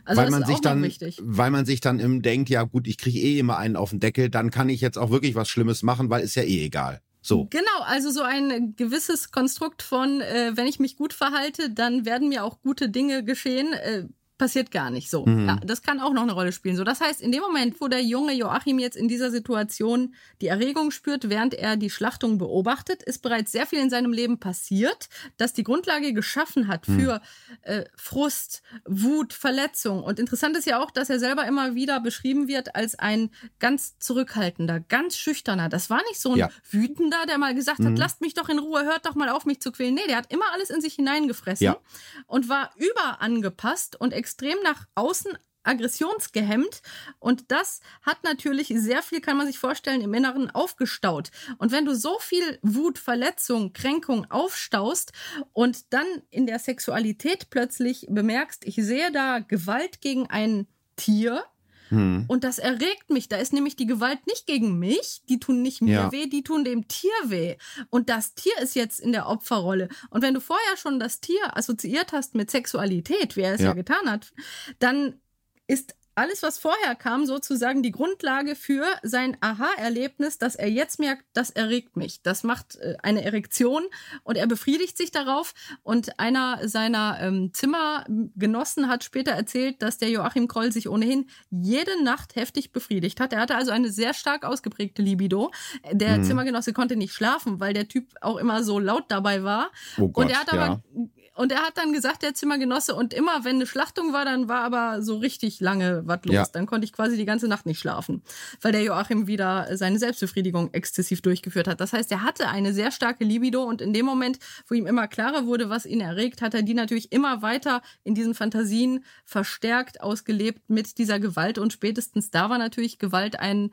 Also 0.05 0.21
weil 0.21 0.29
man 0.31 0.45
sich 0.45 0.61
dann, 0.61 0.81
wichtig. 0.83 1.19
weil 1.21 1.51
man 1.51 1.65
sich 1.65 1.81
dann 1.81 1.99
im 1.99 2.21
denkt, 2.21 2.49
ja 2.49 2.63
gut, 2.63 2.87
ich 2.87 2.97
kriege 2.97 3.19
eh 3.19 3.39
immer 3.39 3.57
einen 3.57 3.75
auf 3.75 3.91
den 3.91 3.99
Deckel, 3.99 4.29
dann 4.29 4.51
kann 4.51 4.69
ich 4.69 4.81
jetzt 4.81 4.97
auch 4.97 5.11
wirklich 5.11 5.35
was 5.35 5.49
Schlimmes 5.49 5.83
machen, 5.83 6.09
weil 6.09 6.23
ist 6.23 6.35
ja 6.35 6.43
eh 6.43 6.65
egal. 6.65 7.01
So. 7.21 7.47
Genau, 7.51 7.81
also 7.83 8.09
so 8.09 8.23
ein 8.23 8.75
gewisses 8.75 9.31
Konstrukt 9.31 9.83
von, 9.83 10.21
äh, 10.21 10.51
wenn 10.55 10.65
ich 10.65 10.79
mich 10.79 10.97
gut 10.97 11.13
verhalte, 11.13 11.69
dann 11.69 12.05
werden 12.05 12.29
mir 12.29 12.43
auch 12.43 12.61
gute 12.61 12.89
Dinge 12.89 13.23
geschehen. 13.23 13.73
Äh, 13.73 14.07
passiert 14.41 14.71
gar 14.71 14.89
nicht 14.89 15.11
so. 15.11 15.23
Mhm. 15.23 15.47
Ja, 15.47 15.55
das 15.63 15.83
kann 15.83 15.99
auch 15.99 16.13
noch 16.13 16.23
eine 16.23 16.31
Rolle 16.31 16.51
spielen. 16.51 16.75
So, 16.75 16.83
das 16.83 16.99
heißt, 16.99 17.21
in 17.21 17.31
dem 17.31 17.41
Moment, 17.41 17.79
wo 17.79 17.87
der 17.87 18.01
junge 18.01 18.33
Joachim 18.33 18.79
jetzt 18.79 18.97
in 18.97 19.07
dieser 19.07 19.29
Situation 19.29 20.15
die 20.41 20.47
Erregung 20.47 20.89
spürt, 20.89 21.29
während 21.29 21.53
er 21.53 21.77
die 21.77 21.91
Schlachtung 21.91 22.39
beobachtet, 22.39 23.03
ist 23.03 23.19
bereits 23.19 23.51
sehr 23.51 23.67
viel 23.67 23.77
in 23.77 23.91
seinem 23.91 24.11
Leben 24.11 24.39
passiert, 24.39 25.09
das 25.37 25.53
die 25.53 25.61
Grundlage 25.61 26.11
geschaffen 26.13 26.67
hat 26.67 26.87
mhm. 26.87 26.99
für 26.99 27.13
mhm. 27.13 27.21
äh, 27.61 27.83
Frust, 27.95 28.63
Wut, 28.85 29.31
Verletzung. 29.31 30.01
Und 30.01 30.17
interessant 30.17 30.57
ist 30.57 30.65
ja 30.65 30.81
auch, 30.81 30.89
dass 30.89 31.11
er 31.11 31.19
selber 31.19 31.45
immer 31.45 31.75
wieder 31.75 31.99
beschrieben 31.99 32.47
wird 32.47 32.73
als 32.73 32.97
ein 32.97 33.29
ganz 33.59 33.99
zurückhaltender, 33.99 34.79
ganz 34.79 35.17
schüchterner. 35.17 35.69
Das 35.69 35.91
war 35.91 36.01
nicht 36.09 36.19
so 36.19 36.31
ein 36.31 36.39
ja. 36.39 36.49
wütender, 36.71 37.27
der 37.27 37.37
mal 37.37 37.53
gesagt 37.53 37.77
hat, 37.77 37.91
mhm. 37.91 37.95
lasst 37.95 38.21
mich 38.21 38.33
doch 38.33 38.49
in 38.49 38.57
Ruhe, 38.57 38.85
hört 38.85 39.05
doch 39.05 39.13
mal 39.13 39.29
auf, 39.29 39.45
mich 39.45 39.61
zu 39.61 39.71
quälen. 39.71 39.93
Nee, 39.93 40.07
der 40.07 40.17
hat 40.17 40.33
immer 40.33 40.51
alles 40.51 40.71
in 40.71 40.81
sich 40.81 40.95
hineingefressen 40.95 41.65
ja. 41.65 41.77
und 42.25 42.49
war 42.49 42.71
überangepasst 42.77 44.01
und 44.01 44.13
extrem 44.13 44.30
extrem 44.31 44.57
nach 44.63 44.87
außen 44.95 45.37
aggressionsgehemmt 45.63 46.81
und 47.19 47.51
das 47.51 47.81
hat 48.01 48.23
natürlich 48.23 48.69
sehr 48.75 49.03
viel, 49.03 49.21
kann 49.21 49.37
man 49.37 49.45
sich 49.45 49.59
vorstellen, 49.59 50.01
im 50.01 50.13
Inneren 50.13 50.49
aufgestaut. 50.49 51.29
Und 51.59 51.71
wenn 51.71 51.85
du 51.85 51.95
so 51.95 52.17
viel 52.19 52.57
Wut, 52.63 52.97
Verletzung, 52.97 53.73
Kränkung 53.73 54.25
aufstaust 54.31 55.11
und 55.53 55.93
dann 55.93 56.07
in 56.31 56.47
der 56.47 56.57
Sexualität 56.57 57.51
plötzlich 57.51 58.07
bemerkst, 58.09 58.65
ich 58.65 58.75
sehe 58.75 59.11
da 59.11 59.39
Gewalt 59.39 60.01
gegen 60.01 60.27
ein 60.27 60.65
Tier, 60.95 61.43
Hm. 61.91 62.23
Und 62.27 62.43
das 62.45 62.57
erregt 62.57 63.09
mich. 63.09 63.27
Da 63.27 63.37
ist 63.37 63.51
nämlich 63.51 63.75
die 63.75 63.85
Gewalt 63.85 64.25
nicht 64.25 64.47
gegen 64.47 64.79
mich, 64.79 65.21
die 65.27 65.39
tun 65.39 65.61
nicht 65.61 65.81
mir 65.81 65.93
ja. 65.93 66.11
weh, 66.11 66.25
die 66.25 66.41
tun 66.41 66.63
dem 66.63 66.87
Tier 66.87 67.11
weh. 67.25 67.57
Und 67.89 68.09
das 68.09 68.33
Tier 68.33 68.57
ist 68.61 68.75
jetzt 68.75 68.99
in 68.99 69.11
der 69.11 69.27
Opferrolle. 69.27 69.89
Und 70.09 70.21
wenn 70.21 70.33
du 70.33 70.39
vorher 70.39 70.77
schon 70.77 70.99
das 70.99 71.19
Tier 71.19 71.57
assoziiert 71.57 72.13
hast 72.13 72.33
mit 72.33 72.49
Sexualität, 72.49 73.35
wie 73.35 73.41
er 73.41 73.55
es 73.55 73.61
ja, 73.61 73.67
ja 73.67 73.73
getan 73.73 74.09
hat, 74.09 74.31
dann 74.79 75.19
ist 75.67 75.95
alles, 76.15 76.43
was 76.43 76.57
vorher 76.57 76.95
kam, 76.95 77.25
sozusagen 77.25 77.83
die 77.83 77.91
Grundlage 77.91 78.55
für 78.55 78.85
sein 79.01 79.37
Aha-Erlebnis, 79.39 80.37
dass 80.37 80.55
er 80.55 80.69
jetzt 80.69 80.99
merkt, 80.99 81.23
das 81.33 81.49
erregt 81.49 81.95
mich. 81.95 82.21
Das 82.21 82.43
macht 82.43 82.75
äh, 82.77 82.95
eine 83.01 83.23
Erektion 83.23 83.83
und 84.23 84.37
er 84.37 84.47
befriedigt 84.47 84.97
sich 84.97 85.11
darauf. 85.11 85.53
Und 85.83 86.19
einer 86.19 86.67
seiner 86.67 87.17
ähm, 87.21 87.53
Zimmergenossen 87.53 88.87
hat 88.89 89.03
später 89.03 89.31
erzählt, 89.31 89.81
dass 89.81 89.97
der 89.97 90.09
Joachim 90.09 90.47
Kroll 90.47 90.71
sich 90.71 90.89
ohnehin 90.89 91.29
jede 91.49 92.03
Nacht 92.03 92.35
heftig 92.35 92.71
befriedigt 92.71 93.19
hat. 93.19 93.33
Er 93.33 93.39
hatte 93.39 93.55
also 93.55 93.71
eine 93.71 93.91
sehr 93.91 94.13
stark 94.13 94.43
ausgeprägte 94.43 95.01
Libido. 95.01 95.51
Der 95.91 96.17
mhm. 96.17 96.23
Zimmergenosse 96.23 96.73
konnte 96.73 96.95
nicht 96.95 97.13
schlafen, 97.13 97.59
weil 97.59 97.73
der 97.73 97.87
Typ 97.87 98.13
auch 98.21 98.37
immer 98.37 98.63
so 98.63 98.79
laut 98.79 99.05
dabei 99.09 99.43
war. 99.43 99.71
Oh 99.97 100.09
Gott, 100.09 100.25
und 100.25 100.31
er 100.31 100.39
hat 100.39 100.51
aber 100.51 100.81
ja. 100.93 101.07
Und 101.41 101.51
er 101.51 101.63
hat 101.63 101.75
dann 101.75 101.91
gesagt, 101.91 102.21
der 102.21 102.35
Zimmergenosse, 102.35 102.93
und 102.93 103.15
immer 103.15 103.43
wenn 103.43 103.55
eine 103.55 103.65
Schlachtung 103.65 104.13
war, 104.13 104.25
dann 104.25 104.47
war 104.47 104.61
aber 104.61 105.01
so 105.01 105.17
richtig 105.17 105.59
lange 105.59 106.03
was 106.05 106.19
los. 106.23 106.35
Ja. 106.35 106.45
Dann 106.53 106.67
konnte 106.67 106.85
ich 106.85 106.93
quasi 106.93 107.17
die 107.17 107.25
ganze 107.25 107.47
Nacht 107.47 107.65
nicht 107.65 107.79
schlafen, 107.79 108.21
weil 108.61 108.71
der 108.71 108.83
Joachim 108.83 109.25
wieder 109.25 109.75
seine 109.75 109.97
Selbstbefriedigung 109.97 110.71
exzessiv 110.71 111.23
durchgeführt 111.23 111.67
hat. 111.67 111.81
Das 111.81 111.93
heißt, 111.93 112.11
er 112.11 112.21
hatte 112.21 112.49
eine 112.49 112.75
sehr 112.75 112.91
starke 112.91 113.23
Libido 113.23 113.63
und 113.63 113.81
in 113.81 113.91
dem 113.91 114.05
Moment, 114.05 114.37
wo 114.67 114.75
ihm 114.75 114.85
immer 114.85 115.07
klarer 115.07 115.47
wurde, 115.47 115.71
was 115.71 115.87
ihn 115.87 115.99
erregt, 115.99 116.43
hat 116.43 116.53
er 116.53 116.61
die 116.61 116.75
natürlich 116.75 117.11
immer 117.11 117.41
weiter 117.41 117.81
in 118.03 118.13
diesen 118.13 118.35
Fantasien 118.35 119.03
verstärkt 119.25 119.99
ausgelebt 119.99 120.69
mit 120.69 120.99
dieser 120.99 121.19
Gewalt. 121.19 121.57
Und 121.57 121.73
spätestens 121.73 122.29
da 122.29 122.51
war 122.51 122.59
natürlich 122.59 122.99
Gewalt 122.99 123.39
ein 123.39 123.71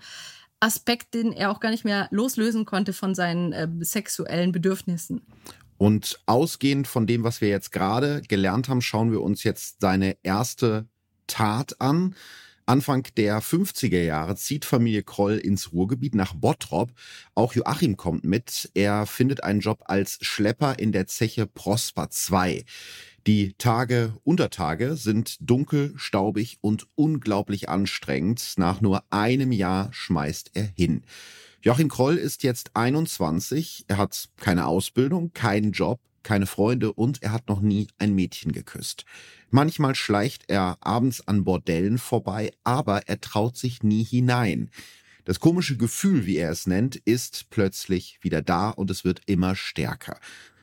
Aspekt, 0.59 1.12
den 1.12 1.35
er 1.35 1.50
auch 1.50 1.61
gar 1.61 1.68
nicht 1.70 1.85
mehr 1.85 2.09
loslösen 2.12 2.64
konnte 2.64 2.94
von 2.94 3.14
seinen 3.14 3.52
äh, 3.52 3.68
sexuellen 3.81 4.52
Bedürfnissen. 4.52 5.20
Und 5.79 6.21
ausgehend 6.27 6.87
von 6.87 7.07
dem, 7.07 7.25
was 7.25 7.41
wir 7.41 7.49
jetzt 7.49 7.73
gerade 7.73 8.21
gelernt 8.23 8.69
haben, 8.69 8.83
schauen 8.83 9.12
wir 9.12 9.23
uns 9.23 9.45
jetzt 9.45 9.81
seine 9.81 10.17
erste 10.23 10.88
Tat 11.29 11.81
an. 11.81 12.14
Anfang 12.67 13.07
der 13.17 13.41
50er 13.41 14.03
Jahre 14.03 14.37
zieht 14.37 14.67
Familie 14.67 15.03
Kroll 15.03 15.38
ins 15.38 15.73
Ruhrgebiet 15.73 16.14
nach 16.14 16.35
Bottrop. 16.35 16.93
Auch 17.35 17.55
Joachim 17.55 17.97
kommt 17.97 18.25
mit. 18.25 18.71
Er 18.75 19.07
findet 19.07 19.43
einen 19.43 19.61
Job 19.61 19.85
als 19.87 20.19
Schlepper 20.21 20.79
in 20.79 20.93
der 20.93 21.07
Zeche 21.07 21.47
Prosper 21.47 22.11
2. 22.11 22.64
Die 23.27 23.55
Tage, 23.55 24.14
Untertage 24.23 24.97
sind 24.97 25.38
dunkel, 25.41 25.95
staubig 25.97 26.59
und 26.61 26.88
unglaublich 26.95 27.69
anstrengend. 27.69 28.55
Nach 28.59 28.81
nur 28.83 29.03
einem 29.11 29.53
Jahr 29.53 29.91
schmeißt 29.93 30.51
er 30.55 30.64
hin. 30.77 31.05
Joachim 31.61 31.88
Kroll 31.88 32.16
ist 32.16 32.44
jetzt 32.44 32.71
21, 32.75 33.87
er 33.88 33.97
hat 33.97 34.29
keine 34.37 34.66
Ausbildung, 34.66 35.33
keinen 35.33 35.73
Job, 35.73 36.01
keine 36.23 36.47
Freunde 36.47 36.92
und 36.92 37.21
er 37.23 37.33
hat 37.33 37.49
noch 37.49 37.61
nie 37.61 37.88
ein 37.99 38.14
Mädchen 38.14 38.53
geküsst. 38.53 39.05
Manchmal 39.51 39.97
schleicht 39.97 40.44
er 40.47 40.79
abends 40.81 41.27
an 41.27 41.42
Bordellen 41.42 41.99
vorbei, 41.99 42.53
aber 42.62 43.09
er 43.09 43.21
traut 43.21 43.57
sich 43.57 43.83
nie 43.83 44.05
hinein. 44.05 44.71
Das 45.25 45.40
komische 45.40 45.77
Gefühl, 45.77 46.27
wie 46.27 46.37
er 46.37 46.53
es 46.53 46.68
nennt, 46.68 46.94
ist 46.94 47.51
plötzlich 47.51 48.18
wieder 48.23 48.40
da 48.40 48.71
und 48.71 48.88
es 48.90 49.05
wird 49.05 49.23
immer 49.27 49.57
stärker. 49.57 50.21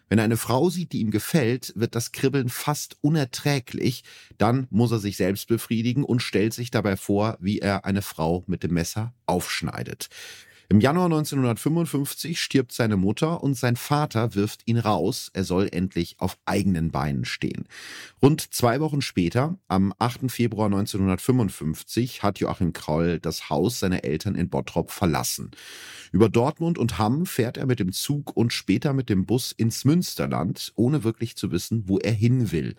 Wenn 0.07 0.19
er 0.19 0.25
eine 0.25 0.37
Frau 0.37 0.69
sieht, 0.69 0.93
die 0.93 1.01
ihm 1.01 1.11
gefällt, 1.11 1.73
wird 1.75 1.93
das 1.95 2.13
Kribbeln 2.13 2.47
fast 2.47 2.95
unerträglich. 3.01 4.03
Dann 4.37 4.67
muss 4.69 4.91
er 4.91 4.99
sich 4.99 5.17
selbst 5.17 5.47
befriedigen 5.47 6.05
und 6.05 6.21
stellt 6.21 6.53
sich 6.53 6.71
dabei 6.71 6.95
vor, 6.95 7.37
wie 7.41 7.59
er 7.59 7.83
eine 7.83 8.01
Frau 8.01 8.43
mit 8.47 8.63
dem 8.63 8.73
Messer 8.73 9.13
aufschneidet. 9.25 10.09
Im 10.67 10.79
Januar 10.79 11.05
1955 11.05 12.39
stirbt 12.39 12.71
seine 12.71 12.97
Mutter 12.97 13.43
und 13.43 13.55
sein 13.55 13.75
Vater 13.75 14.33
wirft 14.33 14.61
ihn 14.65 14.79
raus. 14.79 15.29
Er 15.33 15.43
soll 15.43 15.69
endlich 15.71 16.15
auf 16.17 16.39
eigenen 16.45 16.89
Beinen 16.89 17.23
stehen. 17.23 17.65
Rund 18.21 18.53
zwei 18.53 18.79
Wochen 18.79 19.01
später, 19.01 19.59
am 19.67 19.93
8. 19.99 20.31
Februar 20.31 20.65
1955, 20.65 22.23
hat 22.23 22.39
Joachim 22.39 22.73
Kroll 22.73 23.19
das 23.19 23.51
Haus 23.51 23.79
seiner 23.79 24.03
Eltern 24.03 24.33
in 24.33 24.49
Bottrop 24.49 24.89
verlassen. 24.89 25.51
Über 26.11 26.29
Dortmund 26.29 26.79
und 26.79 26.97
Hamm 26.97 27.27
fährt 27.27 27.57
er 27.57 27.67
mit 27.67 27.79
dem 27.79 27.91
Zug 27.91 28.35
und 28.35 28.51
später 28.51 28.93
mit 28.93 29.09
dem 29.09 29.27
Bus 29.27 29.51
ins 29.51 29.85
Münsterland, 29.85 30.73
ohne 30.75 31.03
wirklich 31.03 31.35
zu 31.35 31.51
wissen, 31.51 31.83
wo 31.87 31.99
er 31.99 32.13
hin 32.13 32.51
will. 32.51 32.75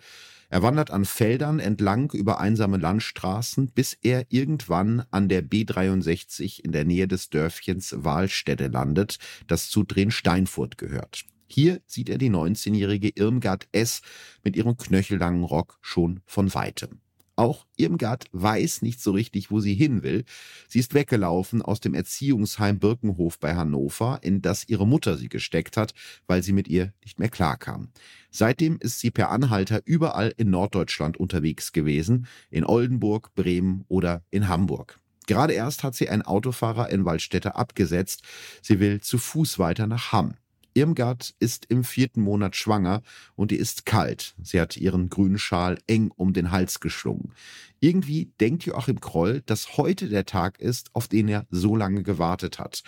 Er 0.49 0.63
wandert 0.63 0.91
an 0.91 1.03
Feldern 1.03 1.59
entlang 1.59 2.11
über 2.11 2.39
einsame 2.39 2.77
Landstraßen, 2.77 3.71
bis 3.71 3.97
er 4.01 4.25
irgendwann 4.29 5.03
an 5.11 5.27
der 5.27 5.43
B63 5.43 6.63
in 6.63 6.71
der 6.71 6.85
Nähe 6.85 7.07
des 7.07 7.29
Dörfchens 7.29 7.93
Wahlstätte 7.97 8.67
landet, 8.67 9.17
das 9.47 9.69
zu 9.69 9.83
Drensteinfurt 9.83 10.77
gehört. 10.77 11.25
Hier 11.47 11.81
sieht 11.85 12.09
er 12.09 12.17
die 12.17 12.29
19-jährige 12.29 13.09
Irmgard 13.15 13.67
S. 13.71 14.01
mit 14.43 14.55
ihrem 14.55 14.77
knöchellangen 14.77 15.43
Rock 15.43 15.79
schon 15.81 16.21
von 16.25 16.53
weitem. 16.53 17.01
Auch 17.37 17.67
Irmgard 17.75 18.25
weiß 18.31 18.81
nicht 18.81 18.99
so 18.99 19.11
richtig, 19.11 19.51
wo 19.51 19.59
sie 19.59 19.75
hin 19.75 20.01
will. 20.01 20.25
Sie 20.67 20.79
ist 20.79 20.95
weggelaufen 20.95 21.61
aus 21.61 21.79
dem 21.79 21.93
Erziehungsheim 21.93 22.79
Birkenhof 22.79 23.37
bei 23.39 23.55
Hannover, 23.55 24.19
in 24.23 24.41
das 24.41 24.67
ihre 24.67 24.87
Mutter 24.87 25.17
sie 25.17 25.29
gesteckt 25.29 25.77
hat, 25.77 25.93
weil 26.25 26.41
sie 26.41 26.51
mit 26.51 26.67
ihr 26.67 26.93
nicht 27.03 27.19
mehr 27.19 27.29
klarkam. 27.29 27.89
Seitdem 28.31 28.79
ist 28.79 28.99
sie 28.99 29.11
per 29.11 29.29
Anhalter 29.29 29.83
überall 29.85 30.33
in 30.35 30.49
Norddeutschland 30.49 31.17
unterwegs 31.17 31.73
gewesen, 31.73 32.25
in 32.49 32.65
Oldenburg, 32.65 33.35
Bremen 33.35 33.85
oder 33.87 34.23
in 34.31 34.47
Hamburg. 34.47 34.99
Gerade 35.27 35.53
erst 35.53 35.83
hat 35.83 35.93
sie 35.93 36.09
einen 36.09 36.23
Autofahrer 36.23 36.89
in 36.89 37.05
Waldstätte 37.05 37.55
abgesetzt. 37.55 38.23
Sie 38.63 38.79
will 38.79 38.99
zu 39.01 39.19
Fuß 39.19 39.59
weiter 39.59 39.85
nach 39.85 40.11
Hamm. 40.11 40.33
Irmgard 40.77 41.33
ist 41.39 41.65
im 41.65 41.83
vierten 41.83 42.21
Monat 42.21 42.55
schwanger 42.55 43.01
und 43.35 43.49
die 43.51 43.55
ist 43.55 43.85
kalt. 43.85 44.35
Sie 44.41 44.61
hat 44.61 44.77
ihren 44.77 45.09
grünen 45.09 45.39
Schal 45.39 45.79
eng 45.87 46.11
um 46.15 46.33
den 46.33 46.51
Hals 46.51 46.79
geschlungen. 46.79 47.33
Irgendwie 47.79 48.31
denkt 48.39 48.63
Joachim 48.63 48.99
Kroll, 48.99 49.41
dass 49.45 49.77
heute 49.77 50.07
der 50.07 50.25
Tag 50.25 50.59
ist, 50.59 50.89
auf 50.93 51.07
den 51.07 51.27
er 51.27 51.47
so 51.49 51.75
lange 51.75 52.03
gewartet 52.03 52.59
hat. 52.59 52.83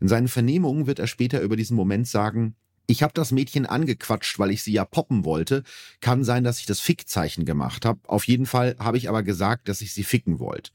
In 0.00 0.08
seinen 0.08 0.28
Vernehmungen 0.28 0.86
wird 0.86 0.98
er 0.98 1.06
später 1.06 1.42
über 1.42 1.56
diesen 1.56 1.76
Moment 1.76 2.08
sagen, 2.08 2.56
ich 2.86 3.02
habe 3.02 3.14
das 3.14 3.30
Mädchen 3.30 3.66
angequatscht, 3.66 4.38
weil 4.38 4.50
ich 4.50 4.62
sie 4.62 4.72
ja 4.72 4.84
poppen 4.84 5.24
wollte. 5.24 5.62
Kann 6.00 6.24
sein, 6.24 6.44
dass 6.44 6.60
ich 6.60 6.66
das 6.66 6.80
Fickzeichen 6.80 7.44
gemacht 7.44 7.84
habe. 7.84 8.00
Auf 8.06 8.26
jeden 8.26 8.46
Fall 8.46 8.76
habe 8.78 8.98
ich 8.98 9.08
aber 9.08 9.22
gesagt, 9.22 9.68
dass 9.68 9.80
ich 9.80 9.94
sie 9.94 10.04
ficken 10.04 10.38
wollte. 10.38 10.70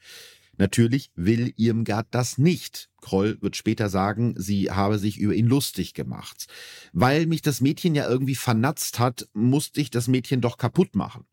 Natürlich 0.60 1.10
will 1.16 1.54
Irmgard 1.56 2.08
das 2.12 2.38
nicht. 2.38 2.90
Kroll 3.02 3.42
wird 3.42 3.56
später 3.56 3.88
sagen, 3.88 4.36
sie 4.38 4.70
habe 4.70 5.00
sich 5.00 5.18
über 5.18 5.34
ihn 5.34 5.48
lustig 5.48 5.94
gemacht. 5.94 6.48
Weil 6.92 7.28
mich 7.28 7.42
das 7.42 7.62
Mädchen 7.62 7.96
ja 7.96 8.10
irgendwie 8.10 8.36
vernatzt 8.36 9.00
hat, 9.00 9.30
musste 9.34 9.80
ich 9.80 9.90
das 9.90 10.10
Mädchen 10.10 10.42
doch 10.42 10.58
kaputt 10.58 10.96
machen. 10.96 11.26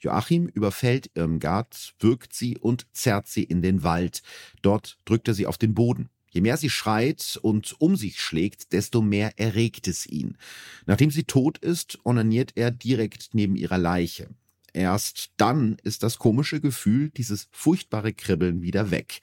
Joachim 0.00 0.48
überfällt 0.48 1.08
Irmgard, 1.14 1.94
wirkt 2.00 2.34
sie 2.34 2.58
und 2.58 2.88
zerrt 2.92 3.28
sie 3.28 3.44
in 3.44 3.62
den 3.62 3.84
Wald. 3.84 4.22
Dort 4.60 4.98
drückt 5.04 5.28
er 5.28 5.34
sie 5.34 5.46
auf 5.46 5.56
den 5.56 5.74
Boden. 5.74 6.10
Je 6.30 6.40
mehr 6.40 6.56
sie 6.56 6.68
schreit 6.68 7.38
und 7.42 7.80
um 7.80 7.94
sich 7.94 8.20
schlägt, 8.20 8.72
desto 8.72 9.02
mehr 9.02 9.38
erregt 9.38 9.86
es 9.86 10.04
ihn. 10.04 10.36
Nachdem 10.84 11.12
sie 11.12 11.22
tot 11.22 11.58
ist, 11.58 12.00
onaniert 12.04 12.50
er 12.56 12.72
direkt 12.72 13.30
neben 13.34 13.54
ihrer 13.54 13.78
Leiche. 13.78 14.30
Erst 14.74 15.30
dann 15.36 15.76
ist 15.84 16.02
das 16.02 16.18
komische 16.18 16.60
Gefühl, 16.60 17.10
dieses 17.10 17.48
furchtbare 17.52 18.12
Kribbeln 18.12 18.60
wieder 18.60 18.90
weg. 18.90 19.20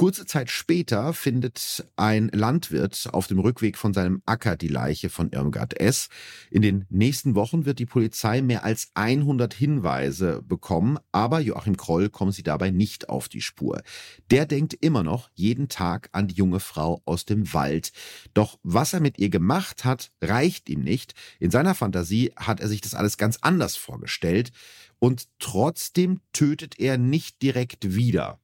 Kurze 0.00 0.24
Zeit 0.24 0.48
später 0.48 1.12
findet 1.12 1.86
ein 1.96 2.30
Landwirt 2.32 3.10
auf 3.12 3.26
dem 3.26 3.38
Rückweg 3.38 3.76
von 3.76 3.92
seinem 3.92 4.22
Acker 4.24 4.56
die 4.56 4.68
Leiche 4.68 5.10
von 5.10 5.28
Irmgard 5.30 5.78
S. 5.78 6.08
In 6.50 6.62
den 6.62 6.86
nächsten 6.88 7.34
Wochen 7.34 7.66
wird 7.66 7.78
die 7.78 7.84
Polizei 7.84 8.40
mehr 8.40 8.64
als 8.64 8.92
100 8.94 9.52
Hinweise 9.52 10.40
bekommen, 10.40 10.98
aber 11.12 11.40
Joachim 11.40 11.76
Kroll 11.76 12.08
kommt 12.08 12.32
sie 12.32 12.42
dabei 12.42 12.70
nicht 12.70 13.10
auf 13.10 13.28
die 13.28 13.42
Spur. 13.42 13.82
Der 14.30 14.46
denkt 14.46 14.72
immer 14.72 15.02
noch 15.02 15.28
jeden 15.34 15.68
Tag 15.68 16.08
an 16.12 16.28
die 16.28 16.34
junge 16.34 16.60
Frau 16.60 17.02
aus 17.04 17.26
dem 17.26 17.52
Wald. 17.52 17.92
Doch 18.32 18.58
was 18.62 18.94
er 18.94 19.00
mit 19.00 19.18
ihr 19.18 19.28
gemacht 19.28 19.84
hat, 19.84 20.12
reicht 20.22 20.70
ihm 20.70 20.80
nicht. 20.80 21.12
In 21.40 21.50
seiner 21.50 21.74
Fantasie 21.74 22.32
hat 22.36 22.60
er 22.60 22.68
sich 22.68 22.80
das 22.80 22.94
alles 22.94 23.18
ganz 23.18 23.36
anders 23.42 23.76
vorgestellt 23.76 24.50
und 24.98 25.28
trotzdem 25.38 26.22
tötet 26.32 26.80
er 26.80 26.96
nicht 26.96 27.42
direkt 27.42 27.94
wieder. 27.94 28.40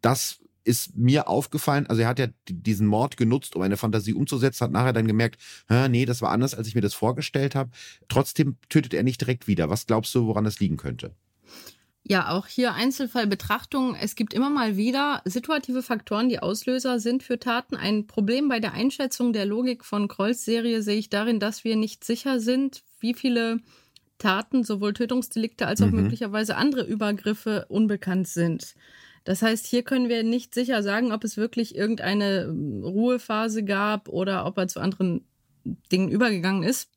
Das 0.00 0.38
ist 0.66 0.96
mir 0.96 1.28
aufgefallen, 1.28 1.86
also 1.86 2.02
er 2.02 2.08
hat 2.08 2.18
ja 2.18 2.26
diesen 2.48 2.86
Mord 2.86 3.16
genutzt, 3.16 3.54
um 3.54 3.62
eine 3.62 3.76
Fantasie 3.76 4.14
umzusetzen, 4.14 4.64
hat 4.64 4.72
nachher 4.72 4.92
dann 4.92 5.06
gemerkt, 5.06 5.40
nee, 5.88 6.04
das 6.04 6.22
war 6.22 6.30
anders, 6.30 6.54
als 6.54 6.66
ich 6.66 6.74
mir 6.74 6.80
das 6.80 6.94
vorgestellt 6.94 7.54
habe. 7.54 7.70
Trotzdem 8.08 8.56
tötet 8.68 8.92
er 8.94 9.02
nicht 9.02 9.20
direkt 9.20 9.46
wieder. 9.46 9.70
Was 9.70 9.86
glaubst 9.86 10.14
du, 10.14 10.26
woran 10.26 10.44
das 10.44 10.58
liegen 10.58 10.76
könnte? 10.76 11.14
Ja, 12.08 12.30
auch 12.30 12.46
hier 12.46 12.74
Einzelfallbetrachtung. 12.74 13.96
Es 13.96 14.14
gibt 14.14 14.32
immer 14.32 14.48
mal 14.48 14.76
wieder 14.76 15.22
situative 15.24 15.82
Faktoren, 15.82 16.28
die 16.28 16.38
Auslöser 16.38 17.00
sind 17.00 17.24
für 17.24 17.40
Taten. 17.40 17.74
Ein 17.74 18.06
Problem 18.06 18.48
bei 18.48 18.60
der 18.60 18.74
Einschätzung 18.74 19.32
der 19.32 19.44
Logik 19.44 19.84
von 19.84 20.06
Krolls 20.06 20.44
Serie 20.44 20.82
sehe 20.82 20.98
ich 20.98 21.10
darin, 21.10 21.40
dass 21.40 21.64
wir 21.64 21.74
nicht 21.74 22.04
sicher 22.04 22.38
sind, 22.38 22.84
wie 23.00 23.14
viele 23.14 23.58
Taten, 24.18 24.62
sowohl 24.62 24.92
Tötungsdelikte 24.92 25.66
als 25.66 25.82
auch 25.82 25.90
mhm. 25.90 26.02
möglicherweise 26.02 26.56
andere 26.56 26.84
Übergriffe 26.84 27.66
unbekannt 27.68 28.28
sind. 28.28 28.74
Das 29.26 29.42
heißt, 29.42 29.66
hier 29.66 29.82
können 29.82 30.08
wir 30.08 30.22
nicht 30.22 30.54
sicher 30.54 30.84
sagen, 30.84 31.10
ob 31.10 31.24
es 31.24 31.36
wirklich 31.36 31.74
irgendeine 31.74 32.42
ähm, 32.42 32.84
Ruhephase 32.84 33.64
gab 33.64 34.08
oder 34.08 34.46
ob 34.46 34.56
er 34.56 34.68
zu 34.68 34.78
anderen 34.78 35.26
Dingen 35.90 36.08
übergegangen 36.10 36.62
ist. 36.62 36.90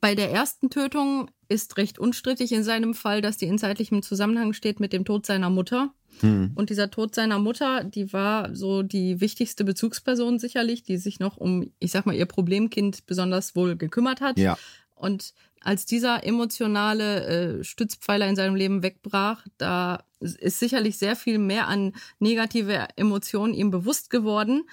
Bei 0.00 0.16
der 0.16 0.32
ersten 0.32 0.68
Tötung 0.68 1.30
ist 1.48 1.76
recht 1.76 2.00
unstrittig 2.00 2.50
in 2.50 2.64
seinem 2.64 2.92
Fall, 2.92 3.22
dass 3.22 3.36
die 3.36 3.46
in 3.46 3.58
zeitlichem 3.58 4.02
Zusammenhang 4.02 4.52
steht 4.52 4.80
mit 4.80 4.92
dem 4.92 5.04
Tod 5.04 5.26
seiner 5.26 5.48
Mutter. 5.48 5.94
Hm. 6.20 6.50
Und 6.56 6.70
dieser 6.70 6.90
Tod 6.90 7.14
seiner 7.14 7.38
Mutter, 7.38 7.84
die 7.84 8.12
war 8.12 8.52
so 8.52 8.82
die 8.82 9.20
wichtigste 9.20 9.62
Bezugsperson 9.64 10.40
sicherlich, 10.40 10.82
die 10.82 10.96
sich 10.96 11.20
noch 11.20 11.36
um, 11.36 11.70
ich 11.78 11.92
sag 11.92 12.04
mal, 12.04 12.16
ihr 12.16 12.26
Problemkind 12.26 13.06
besonders 13.06 13.54
wohl 13.54 13.76
gekümmert 13.76 14.20
hat. 14.20 14.40
Ja. 14.40 14.58
Und 14.96 15.34
als 15.60 15.86
dieser 15.86 16.24
emotionale 16.24 17.26
äh, 17.60 17.64
Stützpfeiler 17.64 18.28
in 18.28 18.36
seinem 18.36 18.56
Leben 18.56 18.82
wegbrach, 18.82 19.46
da 19.56 20.04
ist 20.24 20.58
sicherlich 20.58 20.98
sehr 20.98 21.16
viel 21.16 21.38
mehr 21.38 21.68
an 21.68 21.92
negative 22.18 22.88
Emotionen 22.96 23.54
ihm 23.54 23.70
bewusst 23.70 24.10
geworden. 24.10 24.64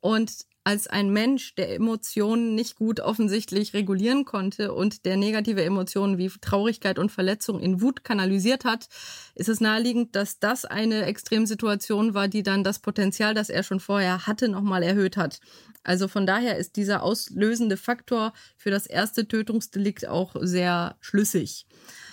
Und 0.00 0.46
als 0.66 0.88
ein 0.88 1.10
Mensch, 1.10 1.54
der 1.54 1.72
Emotionen 1.72 2.56
nicht 2.56 2.74
gut 2.74 2.98
offensichtlich 2.98 3.72
regulieren 3.72 4.24
konnte 4.24 4.74
und 4.74 5.04
der 5.04 5.16
negative 5.16 5.62
Emotionen 5.62 6.18
wie 6.18 6.28
Traurigkeit 6.40 6.98
und 6.98 7.12
Verletzung 7.12 7.60
in 7.60 7.80
Wut 7.80 8.02
kanalisiert 8.02 8.64
hat, 8.64 8.88
ist 9.36 9.48
es 9.48 9.60
naheliegend, 9.60 10.16
dass 10.16 10.40
das 10.40 10.64
eine 10.64 11.04
Extremsituation 11.04 12.14
war, 12.14 12.26
die 12.26 12.42
dann 12.42 12.64
das 12.64 12.80
Potenzial, 12.80 13.32
das 13.32 13.48
er 13.48 13.62
schon 13.62 13.78
vorher 13.78 14.26
hatte, 14.26 14.48
nochmal 14.48 14.82
erhöht 14.82 15.16
hat. 15.16 15.38
Also 15.84 16.08
von 16.08 16.26
daher 16.26 16.56
ist 16.56 16.74
dieser 16.74 17.04
auslösende 17.04 17.76
Faktor 17.76 18.32
für 18.56 18.72
das 18.72 18.86
erste 18.86 19.28
Tötungsdelikt 19.28 20.08
auch 20.08 20.34
sehr 20.40 20.96
schlüssig. 21.00 21.68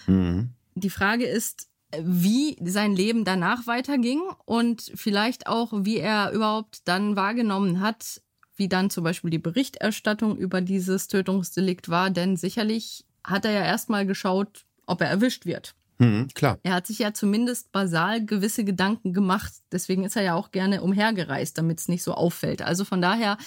Mhm. 0.06 0.52
Die 0.76 0.92
Frage 0.92 1.26
ist, 1.26 1.70
wie 2.02 2.58
sein 2.64 2.96
Leben 2.96 3.26
danach 3.26 3.68
weiterging 3.68 4.22
und 4.46 4.92
vielleicht 4.96 5.48
auch, 5.48 5.72
wie 5.74 5.98
er 5.98 6.32
überhaupt 6.32 6.88
dann 6.88 7.16
wahrgenommen 7.16 7.80
hat, 7.80 8.22
wie 8.56 8.68
dann 8.68 8.90
zum 8.90 9.04
Beispiel 9.04 9.30
die 9.30 9.40
Berichterstattung 9.40 10.38
über 10.38 10.62
dieses 10.62 11.08
Tötungsdelikt 11.08 11.90
war, 11.90 12.10
denn 12.10 12.38
sicherlich 12.38 13.06
hat 13.24 13.46
er 13.46 13.52
ja 13.52 13.66
erstmal 13.66 14.06
geschaut, 14.06 14.66
ob 14.86 15.02
er 15.02 15.08
erwischt 15.08 15.46
wird. 15.46 15.76
Mhm, 16.00 16.28
klar. 16.34 16.60
Er 16.64 16.74
hat 16.74 16.88
sich 16.88 17.00
ja 17.00 17.14
zumindest 17.14 17.72
basal 17.72 18.26
gewisse 18.26 18.64
Gedanken 18.64 19.14
gemacht. 19.14 19.54
Deswegen 19.72 20.04
ist 20.04 20.16
er 20.16 20.24
ja 20.24 20.36
auch 20.36 20.52
gerne 20.52 20.82
umhergereist, 20.82 21.58
damit 21.58 21.80
es 21.80 21.88
nicht 21.88 22.04
so 22.04 22.14
auffällt. 22.14 22.62
Also 22.62 22.86
von 22.86 23.02
daher, 23.02 23.38